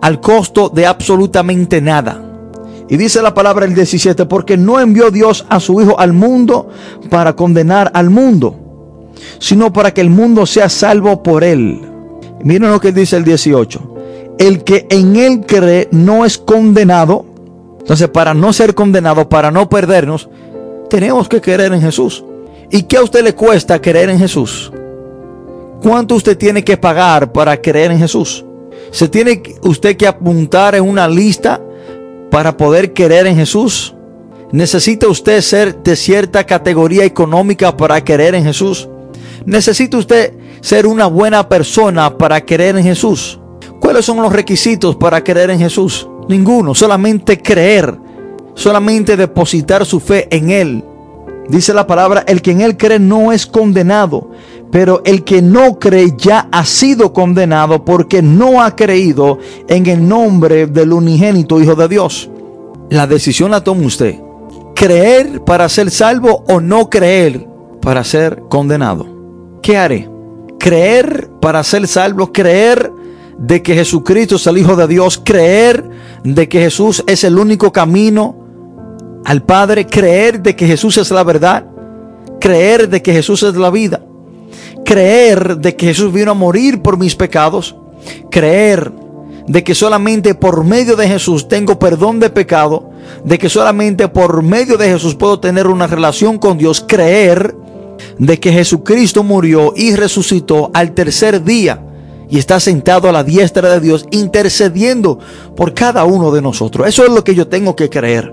al 0.00 0.20
costo 0.20 0.68
de 0.68 0.86
absolutamente 0.86 1.80
nada. 1.80 2.22
Y 2.88 2.96
dice 2.96 3.20
la 3.20 3.34
palabra 3.34 3.66
el 3.66 3.74
17, 3.74 4.26
porque 4.26 4.56
no 4.56 4.78
envió 4.78 5.10
Dios 5.10 5.44
a 5.48 5.58
su 5.58 5.80
Hijo 5.80 5.98
al 5.98 6.12
mundo 6.12 6.68
para 7.10 7.34
condenar 7.34 7.90
al 7.94 8.10
mundo, 8.10 9.12
sino 9.38 9.72
para 9.72 9.92
que 9.92 10.00
el 10.00 10.10
mundo 10.10 10.46
sea 10.46 10.68
salvo 10.68 11.22
por 11.22 11.42
él. 11.42 11.80
Miren 12.44 12.70
lo 12.70 12.80
que 12.80 12.92
dice 12.92 13.16
el 13.16 13.24
18. 13.24 13.94
El 14.38 14.62
que 14.62 14.86
en 14.90 15.16
él 15.16 15.44
cree 15.46 15.88
no 15.90 16.24
es 16.24 16.38
condenado. 16.38 17.24
Entonces, 17.80 18.08
para 18.08 18.34
no 18.34 18.52
ser 18.52 18.74
condenado, 18.74 19.28
para 19.28 19.50
no 19.50 19.68
perdernos, 19.68 20.28
tenemos 20.88 21.28
que 21.28 21.40
creer 21.40 21.72
en 21.72 21.80
Jesús. 21.80 22.24
¿Y 22.70 22.82
qué 22.82 22.96
a 22.96 23.02
usted 23.02 23.22
le 23.22 23.34
cuesta 23.34 23.80
creer 23.80 24.10
en 24.10 24.18
Jesús? 24.18 24.72
¿Cuánto 25.82 26.14
usted 26.14 26.36
tiene 26.36 26.64
que 26.64 26.76
pagar 26.76 27.32
para 27.32 27.60
creer 27.60 27.92
en 27.92 27.98
Jesús? 27.98 28.44
¿Se 28.90 29.08
tiene 29.08 29.42
usted 29.62 29.96
que 29.96 30.06
apuntar 30.06 30.74
en 30.74 30.82
una 30.82 31.08
lista 31.08 31.60
para 32.30 32.56
poder 32.56 32.92
creer 32.92 33.26
en 33.26 33.36
Jesús? 33.36 33.94
¿Necesita 34.52 35.08
usted 35.08 35.40
ser 35.40 35.82
de 35.82 35.96
cierta 35.96 36.44
categoría 36.44 37.04
económica 37.04 37.76
para 37.76 38.02
creer 38.02 38.34
en 38.34 38.44
Jesús? 38.44 38.88
¿Necesita 39.44 39.98
usted 39.98 40.34
ser 40.60 40.86
una 40.86 41.06
buena 41.06 41.48
persona 41.48 42.16
para 42.16 42.44
creer 42.44 42.76
en 42.76 42.84
Jesús? 42.84 43.38
¿Cuáles 43.80 44.04
son 44.04 44.22
los 44.22 44.32
requisitos 44.32 44.96
para 44.96 45.22
creer 45.22 45.50
en 45.50 45.58
Jesús? 45.58 46.08
Ninguno, 46.28 46.74
solamente 46.74 47.40
creer, 47.40 47.96
solamente 48.56 49.16
depositar 49.16 49.86
su 49.86 50.00
fe 50.00 50.26
en 50.36 50.50
Él. 50.50 50.84
Dice 51.48 51.72
la 51.72 51.86
palabra, 51.86 52.24
el 52.26 52.42
que 52.42 52.50
en 52.50 52.62
Él 52.62 52.76
cree 52.76 52.98
no 52.98 53.30
es 53.30 53.46
condenado, 53.46 54.32
pero 54.72 55.02
el 55.04 55.22
que 55.22 55.42
no 55.42 55.78
cree 55.78 56.14
ya 56.18 56.48
ha 56.50 56.64
sido 56.64 57.12
condenado 57.12 57.84
porque 57.84 58.20
no 58.20 58.60
ha 58.60 58.74
creído 58.74 59.38
en 59.68 59.86
el 59.86 60.08
nombre 60.08 60.66
del 60.66 60.92
unigénito 60.92 61.60
Hijo 61.60 61.76
de 61.76 61.86
Dios. 61.86 62.28
La 62.90 63.06
decisión 63.06 63.52
la 63.52 63.62
toma 63.62 63.86
usted. 63.86 64.16
Creer 64.74 65.44
para 65.44 65.68
ser 65.68 65.90
salvo 65.90 66.44
o 66.48 66.60
no 66.60 66.90
creer 66.90 67.46
para 67.80 68.02
ser 68.02 68.42
condenado. 68.48 69.06
¿Qué 69.62 69.76
haré? 69.76 70.10
Creer 70.58 71.30
para 71.40 71.62
ser 71.62 71.86
salvo, 71.86 72.32
creer 72.32 72.90
de 73.38 73.62
que 73.62 73.74
Jesucristo 73.74 74.36
es 74.36 74.46
el 74.46 74.58
Hijo 74.58 74.74
de 74.76 74.88
Dios, 74.88 75.20
creer 75.24 75.88
de 76.24 76.48
que 76.48 76.60
Jesús 76.60 77.04
es 77.06 77.22
el 77.24 77.38
único 77.38 77.70
camino 77.70 78.35
al 79.26 79.42
Padre, 79.42 79.86
creer 79.86 80.40
de 80.40 80.56
que 80.56 80.66
Jesús 80.66 80.96
es 80.96 81.10
la 81.10 81.22
verdad, 81.22 81.66
creer 82.40 82.88
de 82.88 83.02
que 83.02 83.12
Jesús 83.12 83.42
es 83.42 83.54
la 83.56 83.70
vida 83.70 84.00
creer 84.86 85.58
de 85.58 85.76
que 85.76 85.86
Jesús 85.86 86.12
vino 86.12 86.30
a 86.30 86.34
morir 86.34 86.80
por 86.80 86.96
mis 86.96 87.14
pecados, 87.14 87.76
creer 88.30 88.92
de 89.46 89.62
que 89.62 89.74
solamente 89.74 90.34
por 90.34 90.64
medio 90.64 90.96
de 90.96 91.08
Jesús 91.08 91.48
tengo 91.48 91.78
perdón 91.78 92.20
de 92.20 92.30
pecado, 92.30 92.90
de 93.24 93.38
que 93.38 93.48
solamente 93.48 94.08
por 94.08 94.42
medio 94.42 94.78
de 94.78 94.88
Jesús 94.88 95.14
puedo 95.14 95.38
tener 95.40 95.66
una 95.66 95.86
relación 95.86 96.38
con 96.38 96.56
Dios, 96.56 96.84
creer 96.86 97.54
de 98.18 98.40
que 98.40 98.52
Jesucristo 98.52 99.22
murió 99.22 99.72
y 99.76 99.94
resucitó 99.94 100.70
al 100.72 100.92
tercer 100.92 101.42
día 101.44 101.82
y 102.28 102.38
está 102.38 102.58
sentado 102.58 103.08
a 103.08 103.12
la 103.12 103.24
diestra 103.24 103.68
de 103.70 103.80
Dios 103.80 104.06
intercediendo 104.10 105.18
por 105.56 105.74
cada 105.74 106.04
uno 106.04 106.30
de 106.30 106.42
nosotros. 106.42 106.88
Eso 106.88 107.04
es 107.04 107.10
lo 107.10 107.22
que 107.24 107.34
yo 107.34 107.48
tengo 107.48 107.76
que 107.76 107.88
creer, 107.90 108.32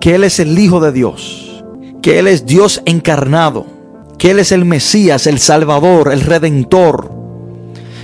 que 0.00 0.14
Él 0.14 0.24
es 0.24 0.38
el 0.40 0.58
Hijo 0.58 0.80
de 0.80 0.92
Dios, 0.92 1.64
que 2.02 2.18
Él 2.18 2.26
es 2.26 2.46
Dios 2.46 2.82
encarnado 2.84 3.78
que 4.18 4.32
Él 4.32 4.40
es 4.40 4.52
el 4.52 4.64
Mesías, 4.64 5.26
el 5.26 5.38
Salvador, 5.38 6.12
el 6.12 6.22
Redentor, 6.22 7.12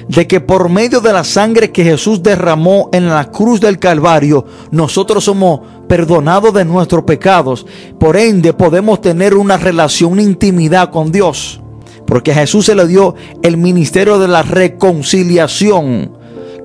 de 0.09 0.27
que 0.27 0.41
por 0.41 0.69
medio 0.69 1.01
de 1.01 1.13
la 1.13 1.25
sangre 1.25 1.73
que 1.73 1.83
Jesús 1.83 2.23
derramó 2.23 2.89
en 2.93 3.09
la 3.09 3.31
cruz 3.31 3.61
del 3.61 3.79
Calvario, 3.79 4.47
nosotros 4.71 5.25
somos 5.25 5.61
perdonados 5.89 6.55
de 6.55 6.65
nuestros 6.65 7.03
pecados. 7.05 7.67
Por 7.99 8.17
ende, 8.17 8.53
podemos 8.53 9.01
tener 9.01 9.35
una 9.35 9.57
relación, 9.57 10.13
una 10.13 10.23
intimidad 10.23 10.91
con 10.91 11.11
Dios. 11.11 11.61
Porque 12.07 12.33
a 12.33 12.37
Jesús 12.37 12.67
se 12.67 12.75
le 12.75 12.87
dio 12.87 13.15
el 13.43 13.57
ministerio 13.57 14.19
de 14.19 14.29
la 14.29 14.43
reconciliación. 14.43 16.13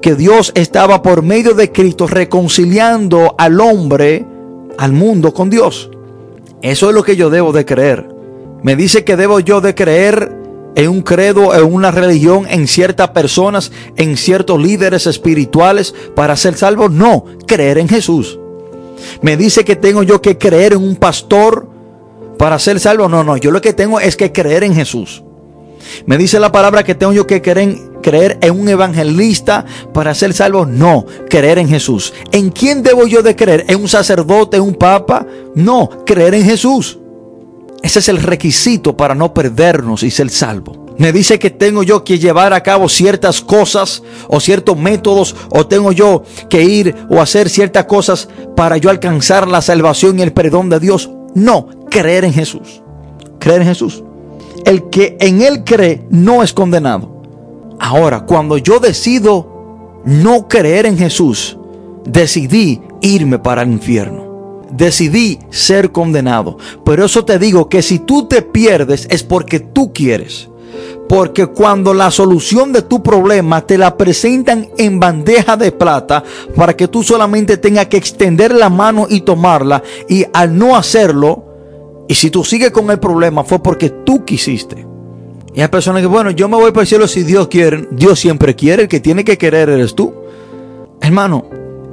Que 0.01 0.15
Dios 0.15 0.51
estaba 0.53 1.01
por 1.01 1.23
medio 1.23 1.53
de 1.53 1.71
Cristo 1.71 2.07
reconciliando 2.07 3.35
al 3.37 3.59
hombre, 3.61 4.25
al 4.79 4.93
mundo 4.93 5.33
con 5.33 5.49
Dios. 5.49 5.91
Eso 6.61 6.89
es 6.89 6.95
lo 6.95 7.03
que 7.03 7.17
yo 7.17 7.29
debo 7.29 7.51
de 7.51 7.65
creer. 7.65 8.07
Me 8.63 8.77
dice 8.77 9.03
que 9.03 9.17
debo 9.17 9.41
yo 9.41 9.59
de 9.59 9.75
creer 9.75 10.33
en 10.75 10.89
un 10.89 11.01
credo, 11.01 11.53
en 11.53 11.73
una 11.73 11.91
religión, 11.91 12.45
en 12.49 12.65
ciertas 12.65 13.09
personas, 13.09 13.73
en 13.97 14.15
ciertos 14.15 14.59
líderes 14.61 15.05
espirituales 15.05 15.93
para 16.15 16.37
ser 16.37 16.55
salvo. 16.55 16.87
No, 16.87 17.25
creer 17.45 17.77
en 17.77 17.89
Jesús. 17.89 18.39
Me 19.21 19.35
dice 19.35 19.65
que 19.65 19.75
tengo 19.75 20.03
yo 20.03 20.21
que 20.21 20.37
creer 20.37 20.73
en 20.73 20.83
un 20.83 20.95
pastor 20.95 21.67
para 22.37 22.57
ser 22.57 22.79
salvo. 22.79 23.09
No, 23.09 23.25
no, 23.25 23.35
yo 23.35 23.51
lo 23.51 23.61
que 23.61 23.73
tengo 23.73 23.99
es 23.99 24.15
que 24.15 24.31
creer 24.31 24.63
en 24.63 24.75
Jesús. 24.75 25.23
Me 26.05 26.17
dice 26.17 26.39
la 26.39 26.51
palabra 26.51 26.83
que 26.83 26.95
tengo 26.95 27.13
yo 27.13 27.27
que 27.27 27.41
creer 27.41 28.37
en, 28.41 28.59
un 28.59 28.69
evangelista 28.69 29.65
para 29.93 30.13
ser 30.13 30.33
salvo. 30.33 30.65
No, 30.65 31.05
creer 31.29 31.59
en 31.59 31.69
Jesús. 31.69 32.13
¿En 32.31 32.49
quién 32.49 32.83
debo 32.83 33.07
yo 33.07 33.21
de 33.21 33.35
creer? 33.35 33.65
¿En 33.67 33.81
un 33.81 33.87
sacerdote, 33.87 34.57
en 34.57 34.63
un 34.63 34.75
papa? 34.75 35.25
No, 35.55 35.89
creer 36.05 36.35
en 36.35 36.45
Jesús. 36.45 36.99
Ese 37.81 37.99
es 37.99 38.09
el 38.09 38.21
requisito 38.21 38.95
para 38.97 39.15
no 39.15 39.33
perdernos 39.33 40.03
y 40.03 40.11
ser 40.11 40.29
salvo. 40.29 40.87
Me 40.97 41.13
dice 41.13 41.39
que 41.39 41.49
tengo 41.49 41.81
yo 41.81 42.03
que 42.03 42.19
llevar 42.19 42.51
a 42.51 42.61
cabo 42.61 42.89
ciertas 42.89 43.39
cosas 43.39 44.03
o 44.27 44.41
ciertos 44.41 44.77
métodos 44.77 45.33
o 45.49 45.65
tengo 45.65 45.93
yo 45.93 46.23
que 46.49 46.61
ir 46.61 46.93
o 47.09 47.21
hacer 47.21 47.49
ciertas 47.49 47.85
cosas 47.85 48.27
para 48.53 48.75
yo 48.75 48.89
alcanzar 48.89 49.47
la 49.47 49.61
salvación 49.61 50.19
y 50.19 50.23
el 50.23 50.33
perdón 50.33 50.69
de 50.69 50.81
Dios. 50.81 51.09
No, 51.35 51.69
creer 51.89 52.25
en 52.25 52.33
Jesús. 52.33 52.81
Creer 53.39 53.61
en 53.61 53.69
Jesús. 53.69 54.03
El 54.65 54.89
que 54.89 55.17
en 55.19 55.41
él 55.41 55.63
cree 55.63 56.05
no 56.09 56.43
es 56.43 56.53
condenado. 56.53 57.19
Ahora, 57.79 58.25
cuando 58.25 58.57
yo 58.57 58.79
decido 58.79 60.01
no 60.05 60.47
creer 60.47 60.85
en 60.85 60.97
Jesús, 60.97 61.57
decidí 62.05 62.81
irme 63.01 63.39
para 63.39 63.61
el 63.61 63.71
infierno. 63.71 64.63
Decidí 64.71 65.39
ser 65.49 65.91
condenado. 65.91 66.57
Pero 66.85 67.05
eso 67.05 67.25
te 67.25 67.39
digo 67.39 67.69
que 67.69 67.81
si 67.81 67.99
tú 67.99 68.27
te 68.27 68.41
pierdes 68.41 69.07
es 69.09 69.23
porque 69.23 69.59
tú 69.59 69.93
quieres. 69.93 70.49
Porque 71.07 71.47
cuando 71.47 71.95
la 71.95 72.11
solución 72.11 72.71
de 72.71 72.83
tu 72.83 73.01
problema 73.01 73.65
te 73.65 73.79
la 73.79 73.97
presentan 73.97 74.69
en 74.77 74.99
bandeja 74.99 75.57
de 75.57 75.71
plata 75.71 76.23
para 76.55 76.75
que 76.77 76.87
tú 76.87 77.01
solamente 77.01 77.57
tengas 77.57 77.87
que 77.87 77.97
extender 77.97 78.53
la 78.53 78.69
mano 78.69 79.07
y 79.09 79.21
tomarla 79.21 79.81
y 80.07 80.25
al 80.33 80.55
no 80.55 80.75
hacerlo, 80.75 81.48
y 82.09 82.15
si 82.15 82.31
tú 82.31 82.43
sigues 82.43 82.71
con 82.71 82.89
el 82.89 82.99
problema 82.99 83.43
fue 83.43 83.61
porque 83.61 83.91
tú 83.91 84.25
quisiste. 84.25 84.83
Y 85.53 85.61
hay 85.61 85.67
personas 85.67 86.01
que, 86.01 86.07
bueno, 86.07 86.31
yo 86.31 86.49
me 86.49 86.57
voy 86.57 86.71
para 86.71 86.81
el 86.81 86.87
cielo 86.87 87.07
si 87.07 87.21
Dios 87.21 87.49
quiere. 87.49 87.87
Dios 87.91 88.19
siempre 88.19 88.55
quiere, 88.55 88.83
el 88.83 88.89
que 88.89 88.99
tiene 88.99 89.23
que 89.23 89.37
querer 89.37 89.69
eres 89.69 89.93
tú. 89.93 90.11
Hermano, 91.01 91.45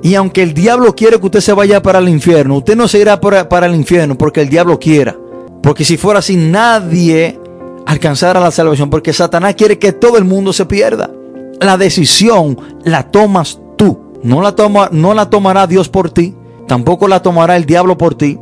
y 0.02 0.14
aunque 0.14 0.42
el 0.42 0.54
diablo 0.54 0.94
quiere 0.94 1.20
que 1.20 1.26
usted 1.26 1.40
se 1.40 1.52
vaya 1.52 1.82
para 1.82 1.98
el 1.98 2.08
infierno, 2.08 2.56
usted 2.56 2.76
no 2.76 2.88
se 2.88 2.98
irá 2.98 3.20
para, 3.20 3.66
el 3.66 3.74
infierno 3.74 4.16
porque 4.16 4.40
el 4.40 4.48
diablo 4.48 4.78
quiera. 4.78 5.14
Porque 5.62 5.84
si 5.84 5.98
fuera 5.98 6.20
así, 6.20 6.34
nadie 6.34 7.38
alcanzara 7.84 8.40
la 8.40 8.50
salvación. 8.50 8.88
Porque 8.88 9.12
Satanás 9.12 9.54
quiere 9.54 9.78
que 9.78 9.92
todo 9.92 10.16
el 10.16 10.24
mundo 10.24 10.54
se 10.54 10.64
pierda. 10.64 11.10
La 11.60 11.76
decisión 11.76 12.56
la 12.84 13.10
tomas 13.10 13.60
tú. 13.76 14.00
No 14.22 14.40
la, 14.40 14.56
toma, 14.56 14.88
no 14.92 15.12
la 15.12 15.28
tomará 15.28 15.66
Dios 15.66 15.90
por 15.90 16.08
ti. 16.08 16.34
Tampoco 16.66 17.06
la 17.06 17.20
tomará 17.20 17.58
el 17.58 17.66
diablo 17.66 17.98
por 17.98 18.14
ti 18.14 18.38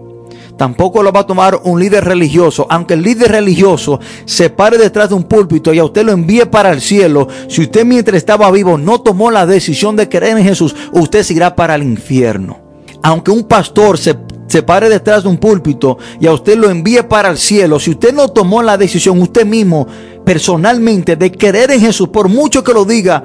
tampoco 0.56 1.02
lo 1.02 1.12
va 1.12 1.20
a 1.20 1.26
tomar 1.26 1.60
un 1.64 1.80
líder 1.80 2.04
religioso. 2.04 2.66
Aunque 2.70 2.94
el 2.94 3.02
líder 3.02 3.32
religioso 3.32 4.00
se 4.24 4.50
pare 4.50 4.78
detrás 4.78 5.08
de 5.08 5.14
un 5.14 5.24
púlpito 5.24 5.72
y 5.72 5.78
a 5.78 5.84
usted 5.84 6.04
lo 6.04 6.12
envíe 6.12 6.46
para 6.46 6.70
el 6.70 6.80
cielo, 6.80 7.28
si 7.48 7.62
usted 7.62 7.84
mientras 7.84 8.16
estaba 8.16 8.50
vivo 8.50 8.78
no 8.78 9.00
tomó 9.00 9.30
la 9.30 9.46
decisión 9.46 9.96
de 9.96 10.08
creer 10.08 10.38
en 10.38 10.44
Jesús, 10.44 10.74
usted 10.92 11.22
se 11.22 11.34
irá 11.34 11.54
para 11.54 11.74
el 11.74 11.82
infierno. 11.82 12.60
Aunque 13.02 13.30
un 13.30 13.44
pastor 13.44 13.98
se, 13.98 14.16
se 14.46 14.62
pare 14.62 14.88
detrás 14.88 15.24
de 15.24 15.28
un 15.28 15.36
púlpito 15.36 15.98
y 16.20 16.26
a 16.26 16.32
usted 16.32 16.56
lo 16.56 16.70
envíe 16.70 17.02
para 17.02 17.30
el 17.30 17.38
cielo, 17.38 17.78
si 17.78 17.90
usted 17.90 18.14
no 18.14 18.28
tomó 18.28 18.62
la 18.62 18.78
decisión 18.78 19.20
usted 19.20 19.44
mismo 19.44 19.86
personalmente 20.24 21.16
de 21.16 21.30
creer 21.32 21.72
en 21.72 21.80
Jesús, 21.80 22.08
por 22.08 22.28
mucho 22.28 22.64
que 22.64 22.72
lo 22.72 22.84
diga, 22.84 23.22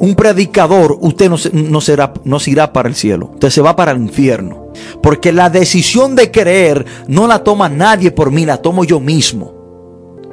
un 0.00 0.16
predicador, 0.16 0.98
usted 1.00 1.30
no, 1.30 1.36
no, 1.52 1.80
será, 1.80 2.12
no 2.24 2.40
se 2.40 2.50
irá 2.50 2.72
para 2.72 2.88
el 2.88 2.96
cielo, 2.96 3.30
usted 3.34 3.50
se 3.50 3.60
va 3.60 3.76
para 3.76 3.92
el 3.92 3.98
infierno. 3.98 4.63
Porque 5.02 5.32
la 5.32 5.50
decisión 5.50 6.14
de 6.16 6.30
creer 6.30 6.84
no 7.08 7.26
la 7.26 7.44
toma 7.44 7.68
nadie 7.68 8.10
por 8.10 8.30
mí, 8.30 8.44
la 8.44 8.58
tomo 8.58 8.84
yo 8.84 9.00
mismo. 9.00 9.54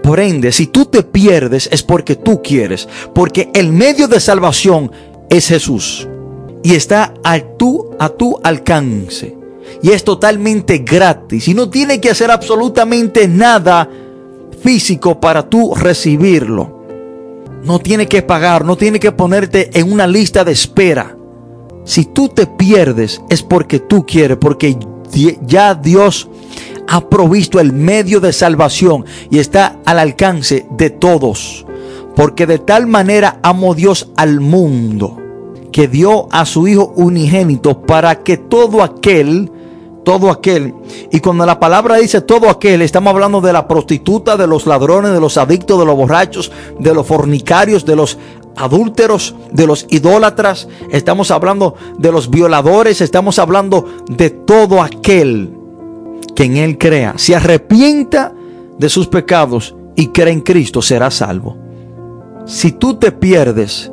Por 0.03 0.19
ende, 0.19 0.51
si 0.51 0.67
tú 0.67 0.85
te 0.85 1.03
pierdes 1.03 1.69
es 1.71 1.83
porque 1.83 2.15
tú 2.15 2.41
quieres, 2.41 2.87
porque 3.13 3.49
el 3.53 3.71
medio 3.71 4.07
de 4.07 4.19
salvación 4.19 4.91
es 5.29 5.47
Jesús 5.47 6.07
y 6.63 6.75
está 6.75 7.13
a 7.23 7.39
tu, 7.39 7.91
a 7.99 8.09
tu 8.09 8.39
alcance 8.43 9.37
y 9.81 9.91
es 9.91 10.03
totalmente 10.03 10.79
gratis 10.79 11.47
y 11.47 11.53
no 11.53 11.69
tiene 11.69 11.99
que 11.99 12.09
hacer 12.09 12.31
absolutamente 12.31 13.27
nada 13.27 13.89
físico 14.61 15.19
para 15.19 15.43
tú 15.43 15.73
recibirlo. 15.75 16.81
No 17.63 17.79
tiene 17.79 18.07
que 18.07 18.21
pagar, 18.21 18.65
no 18.65 18.75
tiene 18.75 18.99
que 18.99 19.11
ponerte 19.11 19.69
en 19.79 19.91
una 19.91 20.07
lista 20.07 20.43
de 20.43 20.51
espera. 20.51 21.15
Si 21.83 22.05
tú 22.05 22.29
te 22.29 22.47
pierdes 22.47 23.21
es 23.29 23.41
porque 23.41 23.79
tú 23.79 24.05
quieres, 24.05 24.37
porque 24.37 24.77
ya 25.45 25.75
Dios 25.75 26.29
ha 26.87 27.09
provisto 27.09 27.59
el 27.59 27.73
medio 27.73 28.19
de 28.19 28.33
salvación 28.33 29.05
y 29.29 29.39
está 29.39 29.77
al 29.85 29.99
alcance 29.99 30.65
de 30.71 30.89
todos. 30.89 31.65
Porque 32.15 32.45
de 32.45 32.59
tal 32.59 32.87
manera 32.87 33.39
amó 33.41 33.73
Dios 33.73 34.11
al 34.17 34.41
mundo 34.41 35.17
que 35.71 35.87
dio 35.87 36.27
a 36.31 36.45
su 36.45 36.67
Hijo 36.67 36.93
unigénito 36.95 37.81
para 37.81 38.23
que 38.23 38.35
todo 38.35 38.83
aquel, 38.83 39.49
todo 40.03 40.29
aquel, 40.29 40.73
y 41.11 41.21
cuando 41.21 41.45
la 41.45 41.59
palabra 41.59 41.95
dice 41.95 42.19
todo 42.21 42.49
aquel, 42.49 42.81
estamos 42.81 43.13
hablando 43.13 43.39
de 43.39 43.53
la 43.53 43.67
prostituta, 43.67 44.35
de 44.35 44.47
los 44.47 44.67
ladrones, 44.67 45.13
de 45.13 45.21
los 45.21 45.37
adictos, 45.37 45.79
de 45.79 45.85
los 45.85 45.95
borrachos, 45.95 46.51
de 46.77 46.93
los 46.93 47.07
fornicarios, 47.07 47.85
de 47.85 47.95
los 47.95 48.17
adúlteros, 48.55 49.35
de 49.51 49.67
los 49.67 49.85
idólatras, 49.89 50.67
estamos 50.91 51.31
hablando 51.31 51.75
de 51.97 52.11
los 52.11 52.29
violadores, 52.29 53.01
estamos 53.01 53.39
hablando 53.39 53.87
de 54.09 54.29
todo 54.29 54.81
aquel 54.81 55.53
que 56.35 56.43
en 56.43 56.57
Él 56.57 56.77
crea, 56.77 57.13
se 57.17 57.35
arrepienta 57.35 58.33
de 58.77 58.89
sus 58.89 59.07
pecados 59.07 59.75
y 59.95 60.07
cree 60.07 60.33
en 60.33 60.41
Cristo, 60.41 60.81
será 60.81 61.11
salvo. 61.11 61.57
Si 62.45 62.71
tú 62.71 62.95
te 62.95 63.11
pierdes, 63.11 63.91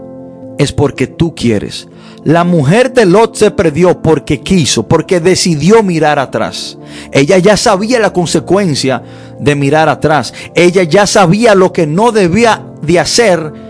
es 0.58 0.72
porque 0.72 1.06
tú 1.06 1.34
quieres. 1.34 1.88
La 2.24 2.44
mujer 2.44 2.92
de 2.92 3.06
Lot 3.06 3.36
se 3.36 3.50
perdió 3.52 4.02
porque 4.02 4.40
quiso, 4.40 4.88
porque 4.88 5.20
decidió 5.20 5.82
mirar 5.82 6.18
atrás. 6.18 6.76
Ella 7.12 7.38
ya 7.38 7.56
sabía 7.56 8.00
la 8.00 8.12
consecuencia 8.12 9.02
de 9.38 9.54
mirar 9.54 9.88
atrás. 9.88 10.34
Ella 10.54 10.82
ya 10.82 11.06
sabía 11.06 11.54
lo 11.54 11.72
que 11.72 11.86
no 11.86 12.10
debía 12.10 12.64
de 12.82 12.98
hacer 12.98 13.67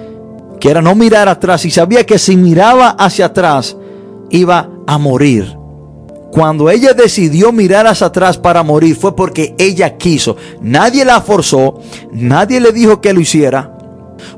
que 0.61 0.71
era 0.71 0.83
no 0.83 0.95
mirar 0.95 1.29
atrás 1.29 1.65
y 1.65 1.71
sabía 1.71 2.05
que 2.05 2.19
si 2.19 2.37
miraba 2.37 2.91
hacia 2.91 3.27
atrás 3.27 3.77
iba 4.31 4.71
a 4.87 4.99
morir. 4.99 5.57
Cuando 6.31 6.69
ella 6.69 6.93
decidió 6.93 7.53
mirar 7.53 7.87
hacia 7.87 8.09
atrás 8.09 8.37
para 8.37 8.63
morir 8.63 8.97
fue 8.97 9.17
porque 9.17 9.55
ella 9.59 9.97
quiso. 9.97 10.37
Nadie 10.61 11.05
la 11.05 11.21
forzó, 11.21 11.81
nadie 12.13 12.61
le 12.61 12.73
dijo 12.73 13.01
que 13.01 13.13
lo 13.13 13.21
hiciera. 13.21 13.77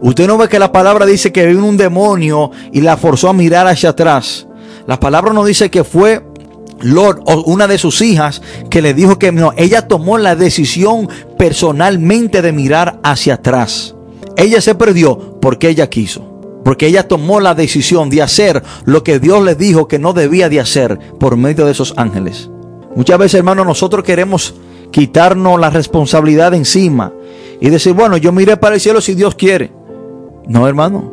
Usted 0.01 0.27
no 0.27 0.39
ve 0.39 0.49
que 0.49 0.59
la 0.59 0.73
palabra 0.73 1.07
dice 1.07 1.33
que 1.33 1.47
vino 1.47 1.67
un 1.67 1.77
demonio 1.77 2.51
y 2.73 2.81
la 2.81 2.97
forzó 2.97 3.29
a 3.29 3.33
mirar 3.33 3.67
hacia 3.67 3.91
atrás. 3.91 4.47
La 4.87 5.01
palabra 5.01 5.33
no 5.33 5.45
dice 5.45 5.71
que 5.71 5.85
fue 5.85 6.25
Lord 6.81 7.23
o 7.27 7.43
una 7.43 7.67
de 7.67 7.79
sus 7.79 8.01
hijas 8.03 8.41
que 8.71 8.83
le 8.83 8.95
dijo 8.95 9.19
que 9.19 9.33
no. 9.33 9.53
Ella 9.57 9.89
tomó 9.89 10.19
la 10.19 10.37
decisión 10.37 11.09
personalmente 11.37 12.43
de 12.43 12.53
mirar 12.53 13.01
hacia 13.03 13.35
atrás. 13.35 13.95
Ella 14.41 14.63
se 14.63 14.75
perdió 14.75 15.39
porque 15.39 15.69
ella 15.69 15.91
quiso. 15.91 16.25
Porque 16.65 16.87
ella 16.87 17.07
tomó 17.07 17.41
la 17.41 17.55
decisión 17.55 18.09
de 18.09 18.23
hacer 18.23 18.63
lo 18.87 19.05
que 19.05 19.19
Dios 19.19 19.45
le 19.45 19.55
dijo 19.55 19.87
que 19.87 19.99
no 19.99 20.15
debía 20.15 20.49
de 20.49 20.61
hacer 20.61 20.99
por 21.19 21.37
medio 21.37 21.67
de 21.67 21.73
esos 21.73 21.93
ángeles. 21.99 22.49
Muchas 22.97 23.19
veces, 23.19 23.35
hermano, 23.35 23.67
nosotros 23.67 24.03
queremos 24.03 24.55
quitarnos 24.91 25.61
la 25.61 25.69
responsabilidad 25.69 26.53
de 26.53 26.57
encima 26.57 27.13
y 27.61 27.69
decir, 27.69 27.93
bueno, 27.93 28.17
yo 28.17 28.33
miré 28.33 28.57
para 28.57 28.77
el 28.77 28.81
cielo 28.81 29.03
si 29.03 29.15
Dios 29.15 29.35
quiere. 29.35 29.73
No, 30.49 30.67
hermano. 30.67 31.13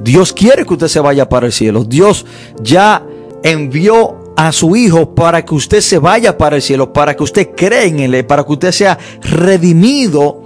Dios 0.00 0.32
quiere 0.32 0.64
que 0.64 0.74
usted 0.74 0.86
se 0.86 1.00
vaya 1.00 1.28
para 1.28 1.46
el 1.46 1.52
cielo. 1.52 1.82
Dios 1.82 2.26
ya 2.62 3.04
envió 3.42 4.34
a 4.36 4.52
su 4.52 4.76
Hijo 4.76 5.16
para 5.16 5.44
que 5.44 5.56
usted 5.56 5.80
se 5.80 5.98
vaya 5.98 6.38
para 6.38 6.54
el 6.54 6.62
cielo, 6.62 6.92
para 6.92 7.16
que 7.16 7.24
usted 7.24 7.50
cree 7.56 7.86
en 7.86 7.98
Él, 7.98 8.24
para 8.24 8.44
que 8.44 8.52
usted 8.52 8.70
sea 8.70 8.96
redimido 9.20 10.42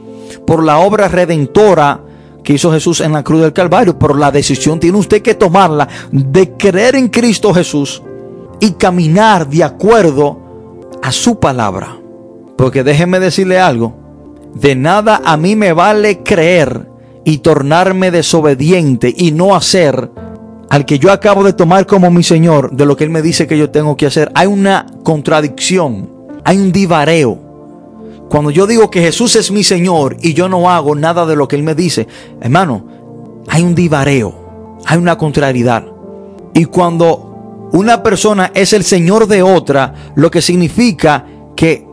por 0.46 0.64
la 0.64 0.78
obra 0.78 1.08
redentora 1.08 2.04
que 2.42 2.54
hizo 2.54 2.72
Jesús 2.72 3.00
en 3.00 3.12
la 3.12 3.22
cruz 3.22 3.42
del 3.42 3.52
Calvario, 3.52 3.98
pero 3.98 4.14
la 4.14 4.30
decisión 4.30 4.80
tiene 4.80 4.98
usted 4.98 5.22
que 5.22 5.34
tomarla 5.34 5.88
de 6.10 6.52
creer 6.52 6.96
en 6.96 7.08
Cristo 7.08 7.54
Jesús 7.54 8.02
y 8.60 8.72
caminar 8.72 9.48
de 9.48 9.64
acuerdo 9.64 10.38
a 11.02 11.12
su 11.12 11.38
palabra. 11.38 11.96
Porque 12.56 12.84
déjeme 12.84 13.20
decirle 13.20 13.58
algo, 13.58 13.94
de 14.54 14.74
nada 14.74 15.20
a 15.24 15.36
mí 15.36 15.56
me 15.56 15.72
vale 15.72 16.22
creer 16.22 16.88
y 17.24 17.38
tornarme 17.38 18.10
desobediente 18.10 19.12
y 19.16 19.32
no 19.32 19.54
hacer 19.54 20.10
al 20.68 20.86
que 20.86 20.98
yo 20.98 21.12
acabo 21.12 21.44
de 21.44 21.52
tomar 21.52 21.86
como 21.86 22.10
mi 22.10 22.22
Señor 22.22 22.72
de 22.72 22.86
lo 22.86 22.96
que 22.96 23.04
Él 23.04 23.10
me 23.10 23.20
dice 23.20 23.46
que 23.46 23.58
yo 23.58 23.70
tengo 23.70 23.96
que 23.96 24.06
hacer. 24.06 24.32
Hay 24.34 24.46
una 24.46 24.86
contradicción, 25.02 26.08
hay 26.44 26.56
un 26.56 26.72
divareo. 26.72 27.51
Cuando 28.32 28.50
yo 28.50 28.66
digo 28.66 28.90
que 28.90 29.02
Jesús 29.02 29.36
es 29.36 29.50
mi 29.50 29.62
Señor 29.62 30.16
y 30.22 30.32
yo 30.32 30.48
no 30.48 30.70
hago 30.70 30.94
nada 30.94 31.26
de 31.26 31.36
lo 31.36 31.46
que 31.46 31.56
Él 31.56 31.62
me 31.62 31.74
dice, 31.74 32.08
hermano, 32.40 33.42
hay 33.46 33.62
un 33.62 33.74
divareo, 33.74 34.78
hay 34.86 34.96
una 34.96 35.18
contrariedad. 35.18 35.84
Y 36.54 36.64
cuando 36.64 37.68
una 37.74 38.02
persona 38.02 38.50
es 38.54 38.72
el 38.72 38.84
Señor 38.84 39.26
de 39.26 39.42
otra, 39.42 39.92
lo 40.14 40.30
que 40.30 40.40
significa 40.40 41.26
que 41.54 41.86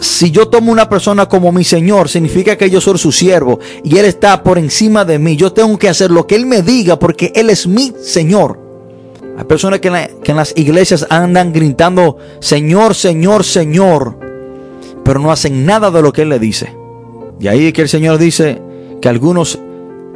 si 0.00 0.30
yo 0.30 0.48
tomo 0.48 0.72
una 0.72 0.88
persona 0.88 1.26
como 1.26 1.52
mi 1.52 1.62
Señor, 1.62 2.08
significa 2.08 2.56
que 2.56 2.70
yo 2.70 2.80
soy 2.80 2.96
su 2.96 3.12
siervo 3.12 3.58
y 3.84 3.98
Él 3.98 4.06
está 4.06 4.42
por 4.42 4.56
encima 4.56 5.04
de 5.04 5.18
mí. 5.18 5.36
Yo 5.36 5.52
tengo 5.52 5.78
que 5.78 5.90
hacer 5.90 6.10
lo 6.10 6.26
que 6.26 6.36
Él 6.36 6.46
me 6.46 6.62
diga 6.62 6.98
porque 6.98 7.32
Él 7.34 7.50
es 7.50 7.66
mi 7.66 7.92
Señor. 8.02 8.58
Hay 9.36 9.44
personas 9.44 9.80
que 9.80 9.88
en, 9.88 10.22
que 10.22 10.30
en 10.30 10.38
las 10.38 10.54
iglesias 10.56 11.06
andan 11.10 11.52
gritando, 11.52 12.16
Señor, 12.40 12.94
Señor, 12.94 13.44
Señor 13.44 14.29
pero 15.04 15.20
no 15.20 15.30
hacen 15.30 15.64
nada 15.64 15.90
de 15.90 16.02
lo 16.02 16.12
que 16.12 16.22
Él 16.22 16.28
le 16.28 16.38
dice. 16.38 16.74
Y 17.38 17.48
ahí 17.48 17.68
es 17.68 17.72
que 17.72 17.82
el 17.82 17.88
Señor 17.88 18.18
dice 18.18 18.60
que 19.00 19.08
algunos 19.08 19.58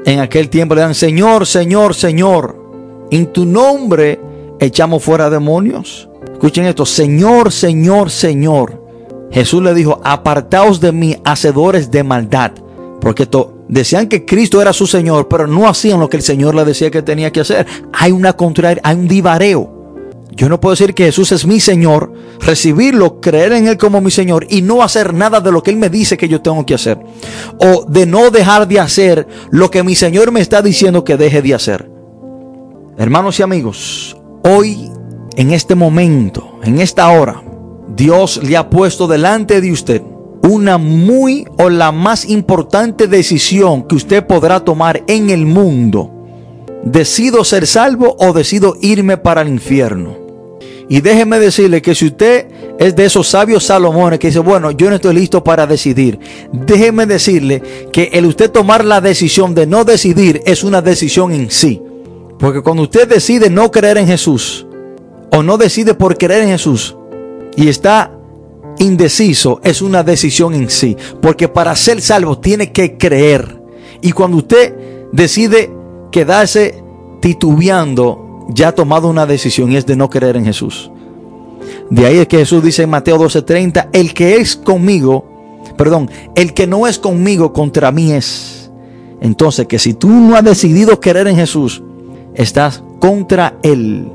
en 0.04 0.20
aquel 0.20 0.50
tiempo 0.50 0.74
le 0.74 0.82
dan, 0.82 0.94
Señor, 0.94 1.46
Señor, 1.46 1.94
Señor, 1.94 3.06
en 3.10 3.32
tu 3.32 3.46
nombre 3.46 4.20
echamos 4.60 5.02
fuera 5.02 5.30
demonios. 5.30 6.08
Escuchen 6.32 6.66
esto, 6.66 6.84
Señor, 6.84 7.50
Señor, 7.50 8.10
Señor. 8.10 8.82
Jesús 9.30 9.62
le 9.62 9.74
dijo, 9.74 10.00
apartaos 10.04 10.80
de 10.80 10.92
mí, 10.92 11.16
hacedores 11.24 11.90
de 11.90 12.04
maldad. 12.04 12.52
Porque 13.00 13.28
decían 13.68 14.08
que 14.08 14.24
Cristo 14.24 14.62
era 14.62 14.72
su 14.72 14.86
Señor, 14.86 15.28
pero 15.28 15.46
no 15.46 15.68
hacían 15.68 16.00
lo 16.00 16.08
que 16.08 16.18
el 16.18 16.22
Señor 16.22 16.54
le 16.54 16.64
decía 16.64 16.90
que 16.90 17.02
tenía 17.02 17.32
que 17.32 17.40
hacer. 17.40 17.66
Hay 17.92 18.12
una 18.12 18.34
contraria, 18.34 18.80
hay 18.84 18.96
un 18.96 19.08
divareo. 19.08 19.73
Yo 20.30 20.48
no 20.48 20.60
puedo 20.60 20.72
decir 20.72 20.94
que 20.94 21.04
Jesús 21.04 21.30
es 21.32 21.46
mi 21.46 21.60
Señor, 21.60 22.12
recibirlo, 22.40 23.20
creer 23.20 23.52
en 23.52 23.68
Él 23.68 23.76
como 23.76 24.00
mi 24.00 24.10
Señor 24.10 24.46
y 24.48 24.62
no 24.62 24.82
hacer 24.82 25.14
nada 25.14 25.40
de 25.40 25.52
lo 25.52 25.62
que 25.62 25.70
Él 25.70 25.76
me 25.76 25.90
dice 25.90 26.16
que 26.16 26.28
yo 26.28 26.40
tengo 26.40 26.66
que 26.66 26.74
hacer. 26.74 26.98
O 27.58 27.84
de 27.88 28.06
no 28.06 28.30
dejar 28.30 28.66
de 28.66 28.80
hacer 28.80 29.28
lo 29.50 29.70
que 29.70 29.82
mi 29.82 29.94
Señor 29.94 30.32
me 30.32 30.40
está 30.40 30.60
diciendo 30.60 31.04
que 31.04 31.16
deje 31.16 31.40
de 31.40 31.54
hacer. 31.54 31.90
Hermanos 32.96 33.38
y 33.38 33.42
amigos, 33.42 34.16
hoy, 34.42 34.90
en 35.36 35.52
este 35.52 35.74
momento, 35.74 36.58
en 36.62 36.80
esta 36.80 37.08
hora, 37.08 37.42
Dios 37.88 38.40
le 38.42 38.56
ha 38.56 38.70
puesto 38.70 39.06
delante 39.06 39.60
de 39.60 39.72
usted 39.72 40.02
una 40.42 40.76
muy 40.76 41.46
o 41.58 41.70
la 41.70 41.90
más 41.90 42.28
importante 42.28 43.06
decisión 43.08 43.84
que 43.84 43.94
usted 43.94 44.26
podrá 44.26 44.60
tomar 44.60 45.02
en 45.06 45.30
el 45.30 45.46
mundo. 45.46 46.13
¿Decido 46.84 47.44
ser 47.44 47.66
salvo 47.66 48.14
o 48.18 48.32
decido 48.34 48.76
irme 48.80 49.16
para 49.16 49.40
el 49.42 49.48
infierno? 49.48 50.24
Y 50.88 51.00
déjeme 51.00 51.38
decirle 51.38 51.80
que 51.80 51.94
si 51.94 52.06
usted 52.06 52.46
es 52.78 52.94
de 52.94 53.06
esos 53.06 53.26
sabios 53.26 53.64
Salomones 53.64 54.18
que 54.18 54.26
dice, 54.26 54.40
bueno, 54.40 54.70
yo 54.70 54.90
no 54.90 54.96
estoy 54.96 55.14
listo 55.14 55.42
para 55.42 55.66
decidir, 55.66 56.18
déjeme 56.52 57.06
decirle 57.06 57.62
que 57.90 58.10
el 58.12 58.26
usted 58.26 58.50
tomar 58.50 58.84
la 58.84 59.00
decisión 59.00 59.54
de 59.54 59.66
no 59.66 59.84
decidir 59.84 60.42
es 60.44 60.62
una 60.62 60.82
decisión 60.82 61.32
en 61.32 61.50
sí. 61.50 61.80
Porque 62.38 62.60
cuando 62.60 62.82
usted 62.82 63.08
decide 63.08 63.48
no 63.48 63.70
creer 63.70 63.96
en 63.96 64.06
Jesús, 64.06 64.66
o 65.30 65.42
no 65.42 65.56
decide 65.56 65.94
por 65.94 66.18
creer 66.18 66.42
en 66.42 66.50
Jesús, 66.50 66.94
y 67.56 67.68
está 67.68 68.10
indeciso, 68.78 69.60
es 69.64 69.80
una 69.80 70.02
decisión 70.02 70.52
en 70.52 70.68
sí. 70.68 70.96
Porque 71.22 71.48
para 71.48 71.74
ser 71.76 72.02
salvo 72.02 72.38
tiene 72.38 72.72
que 72.72 72.98
creer. 72.98 73.62
Y 74.02 74.12
cuando 74.12 74.36
usted 74.36 74.74
decide 75.12 75.70
quedarse 76.14 76.80
titubeando, 77.18 78.46
ya 78.48 78.68
ha 78.68 78.72
tomado 78.72 79.08
una 79.08 79.26
decisión 79.26 79.72
y 79.72 79.76
es 79.76 79.84
de 79.84 79.96
no 79.96 80.08
creer 80.08 80.36
en 80.36 80.44
Jesús. 80.44 80.92
De 81.90 82.06
ahí 82.06 82.18
es 82.18 82.28
que 82.28 82.38
Jesús 82.38 82.62
dice 82.62 82.84
en 82.84 82.90
Mateo 82.90 83.18
12:30, 83.18 83.88
el 83.92 84.14
que 84.14 84.36
es 84.36 84.54
conmigo, 84.54 85.24
perdón, 85.76 86.08
el 86.36 86.54
que 86.54 86.68
no 86.68 86.86
es 86.86 87.00
conmigo 87.00 87.52
contra 87.52 87.90
mí 87.90 88.12
es. 88.12 88.70
Entonces 89.20 89.66
que 89.66 89.80
si 89.80 89.94
tú 89.94 90.08
no 90.08 90.36
has 90.36 90.44
decidido 90.44 91.00
creer 91.00 91.26
en 91.26 91.34
Jesús, 91.34 91.82
estás 92.34 92.84
contra 93.00 93.58
Él. 93.64 94.08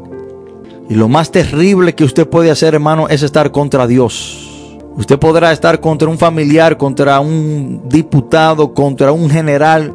Y 0.87 0.95
lo 0.95 1.09
más 1.09 1.31
terrible 1.31 1.95
que 1.95 2.05
usted 2.05 2.29
puede 2.29 2.49
hacer, 2.49 2.75
hermano, 2.75 3.09
es 3.09 3.23
estar 3.23 3.51
contra 3.51 3.87
Dios. 3.87 4.77
Usted 4.95 5.19
podrá 5.19 5.51
estar 5.51 5.81
contra 5.81 6.07
un 6.07 6.17
familiar, 6.17 6.77
contra 6.77 7.19
un 7.19 7.89
diputado, 7.89 8.73
contra 8.73 9.11
un 9.11 9.29
general, 9.29 9.93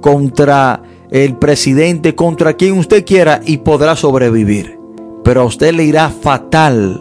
contra 0.00 0.82
el 1.12 1.36
presidente, 1.36 2.14
contra 2.14 2.54
quien 2.54 2.78
usted 2.78 3.04
quiera 3.04 3.40
y 3.44 3.58
podrá 3.58 3.94
sobrevivir. 3.94 4.78
Pero 5.22 5.42
a 5.42 5.44
usted 5.44 5.72
le 5.74 5.84
irá 5.84 6.08
fatal 6.08 7.00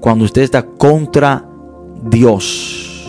cuando 0.00 0.24
usted 0.24 0.42
está 0.42 0.66
contra 0.66 1.48
Dios. 2.02 3.08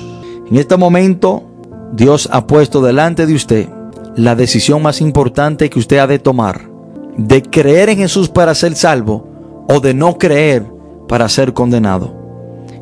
En 0.50 0.58
este 0.58 0.78
momento, 0.78 1.44
Dios 1.92 2.30
ha 2.32 2.46
puesto 2.46 2.82
delante 2.82 3.26
de 3.26 3.34
usted 3.34 3.70
la 4.16 4.36
decisión 4.36 4.82
más 4.82 5.02
importante 5.02 5.70
que 5.70 5.80
usted 5.80 5.98
ha 5.98 6.08
de 6.08 6.20
tomar. 6.20 6.70
De 7.18 7.42
creer 7.42 7.90
en 7.90 7.98
Jesús 7.98 8.30
para 8.30 8.56
ser 8.56 8.76
salvo 8.76 9.28
o 9.68 9.80
de 9.80 9.94
no 9.94 10.18
creer 10.18 10.66
para 11.08 11.28
ser 11.28 11.54
condenado. 11.54 12.14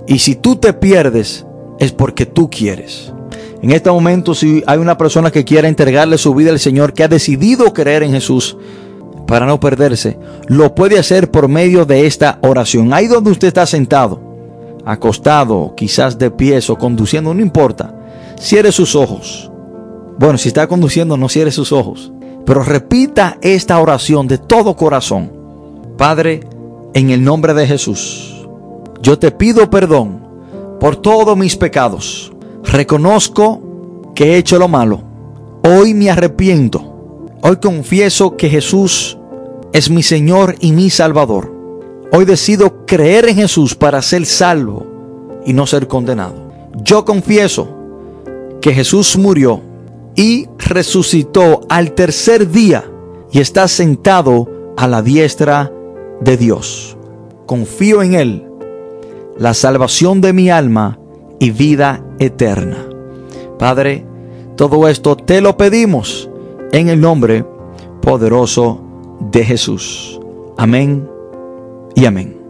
Y 0.06 0.20
si 0.20 0.36
tú 0.36 0.58
te 0.58 0.74
pierdes, 0.74 1.46
es 1.80 1.92
porque 1.92 2.26
tú 2.26 2.50
quieres. 2.50 3.14
En 3.64 3.72
este 3.72 3.90
momento, 3.90 4.36
si 4.36 4.62
hay 4.68 4.78
una 4.78 4.98
persona 4.98 5.32
que 5.32 5.46
quiera 5.46 5.70
entregarle 5.70 6.18
su 6.18 6.36
vida 6.36 6.52
al 6.52 6.60
Señor, 6.60 6.92
que 6.92 7.06
ha 7.06 7.08
decidido 7.08 7.74
creer 7.74 8.04
en 8.04 8.12
Jesús 8.12 8.58
para 9.26 9.46
no 9.46 9.58
perderse, 9.62 10.20
lo 10.48 10.76
puede 10.76 11.00
hacer 11.00 11.32
por 11.32 11.48
medio 11.48 11.86
de 11.86 12.06
esta 12.06 12.40
oración. 12.42 12.94
Ahí 12.94 13.08
donde 13.08 13.32
usted 13.32 13.48
está 13.48 13.66
sentado, 13.66 14.20
acostado, 14.84 15.76
quizás 15.78 16.20
de 16.20 16.30
pies 16.30 16.70
o 16.70 16.76
conduciendo, 16.76 17.34
no 17.34 17.42
importa. 17.42 17.96
Cierre 18.38 18.74
sus 18.74 18.98
ojos. 18.98 19.50
Bueno, 20.20 20.38
si 20.38 20.50
está 20.50 20.68
conduciendo, 20.68 21.16
no 21.16 21.30
cierre 21.30 21.54
sus 21.54 21.72
ojos. 21.72 22.12
Pero 22.46 22.64
repita 22.64 23.38
esta 23.42 23.80
oración 23.80 24.28
de 24.28 24.40
todo 24.40 24.76
corazón. 24.76 25.32
Padre, 25.98 26.42
en 26.94 27.12
el 27.12 27.24
nombre 27.24 27.54
de 27.54 27.66
Jesús, 27.66 28.46
yo 29.02 29.18
te 29.18 29.32
pido 29.32 29.70
perdón 29.70 30.20
por 30.82 30.98
todos 30.98 31.38
mis 31.38 31.56
pecados 31.56 32.34
Reconozco 32.64 33.62
que 34.16 34.34
he 34.34 34.38
hecho 34.38 34.58
lo 34.58 34.68
malo. 34.68 35.02
Hoy 35.64 35.94
me 35.94 36.10
arrepiento. 36.10 37.30
Hoy 37.42 37.58
confieso 37.58 38.36
que 38.38 38.50
Jesús 38.50 39.18
es 39.74 39.90
mi 39.90 40.04
Señor 40.04 40.56
y 40.60 40.72
mi 40.72 40.90
Salvador. 40.90 41.52
Hoy 42.12 42.26
decido 42.26 42.86
creer 42.86 43.28
en 43.28 43.36
Jesús 43.36 43.76
para 43.76 44.02
ser 44.02 44.26
salvo 44.26 44.86
y 45.46 45.54
no 45.54 45.66
ser 45.66 45.88
condenado. 45.88 46.36
Yo 46.84 47.06
confieso 47.06 47.68
que 48.62 48.74
Jesús 48.74 49.18
murió 49.18 49.62
y 50.16 50.48
resucitó 50.58 51.62
al 51.70 51.94
tercer 51.94 52.50
día 52.50 52.86
y 53.32 53.40
está 53.40 53.68
sentado 53.68 54.48
a 54.78 54.88
la 54.88 55.02
diestra 55.02 55.72
de 56.22 56.38
Dios. 56.38 56.98
Confío 57.46 58.02
en 58.02 58.14
Él, 58.14 58.48
la 59.38 59.54
salvación 59.54 60.22
de 60.22 60.34
mi 60.34 60.50
alma 60.50 61.00
y 61.40 61.52
vida 61.52 62.04
eterna. 62.20 62.78
Padre, 63.60 64.06
todo 64.56 64.88
esto 64.88 65.16
te 65.16 65.42
lo 65.42 65.58
pedimos 65.58 66.30
en 66.72 66.90
el 66.90 67.00
nombre 67.00 67.46
poderoso 68.02 68.82
de 69.32 69.44
Jesús. 69.44 70.20
Amén 70.58 71.10
y 71.96 72.06
amén. 72.06 72.43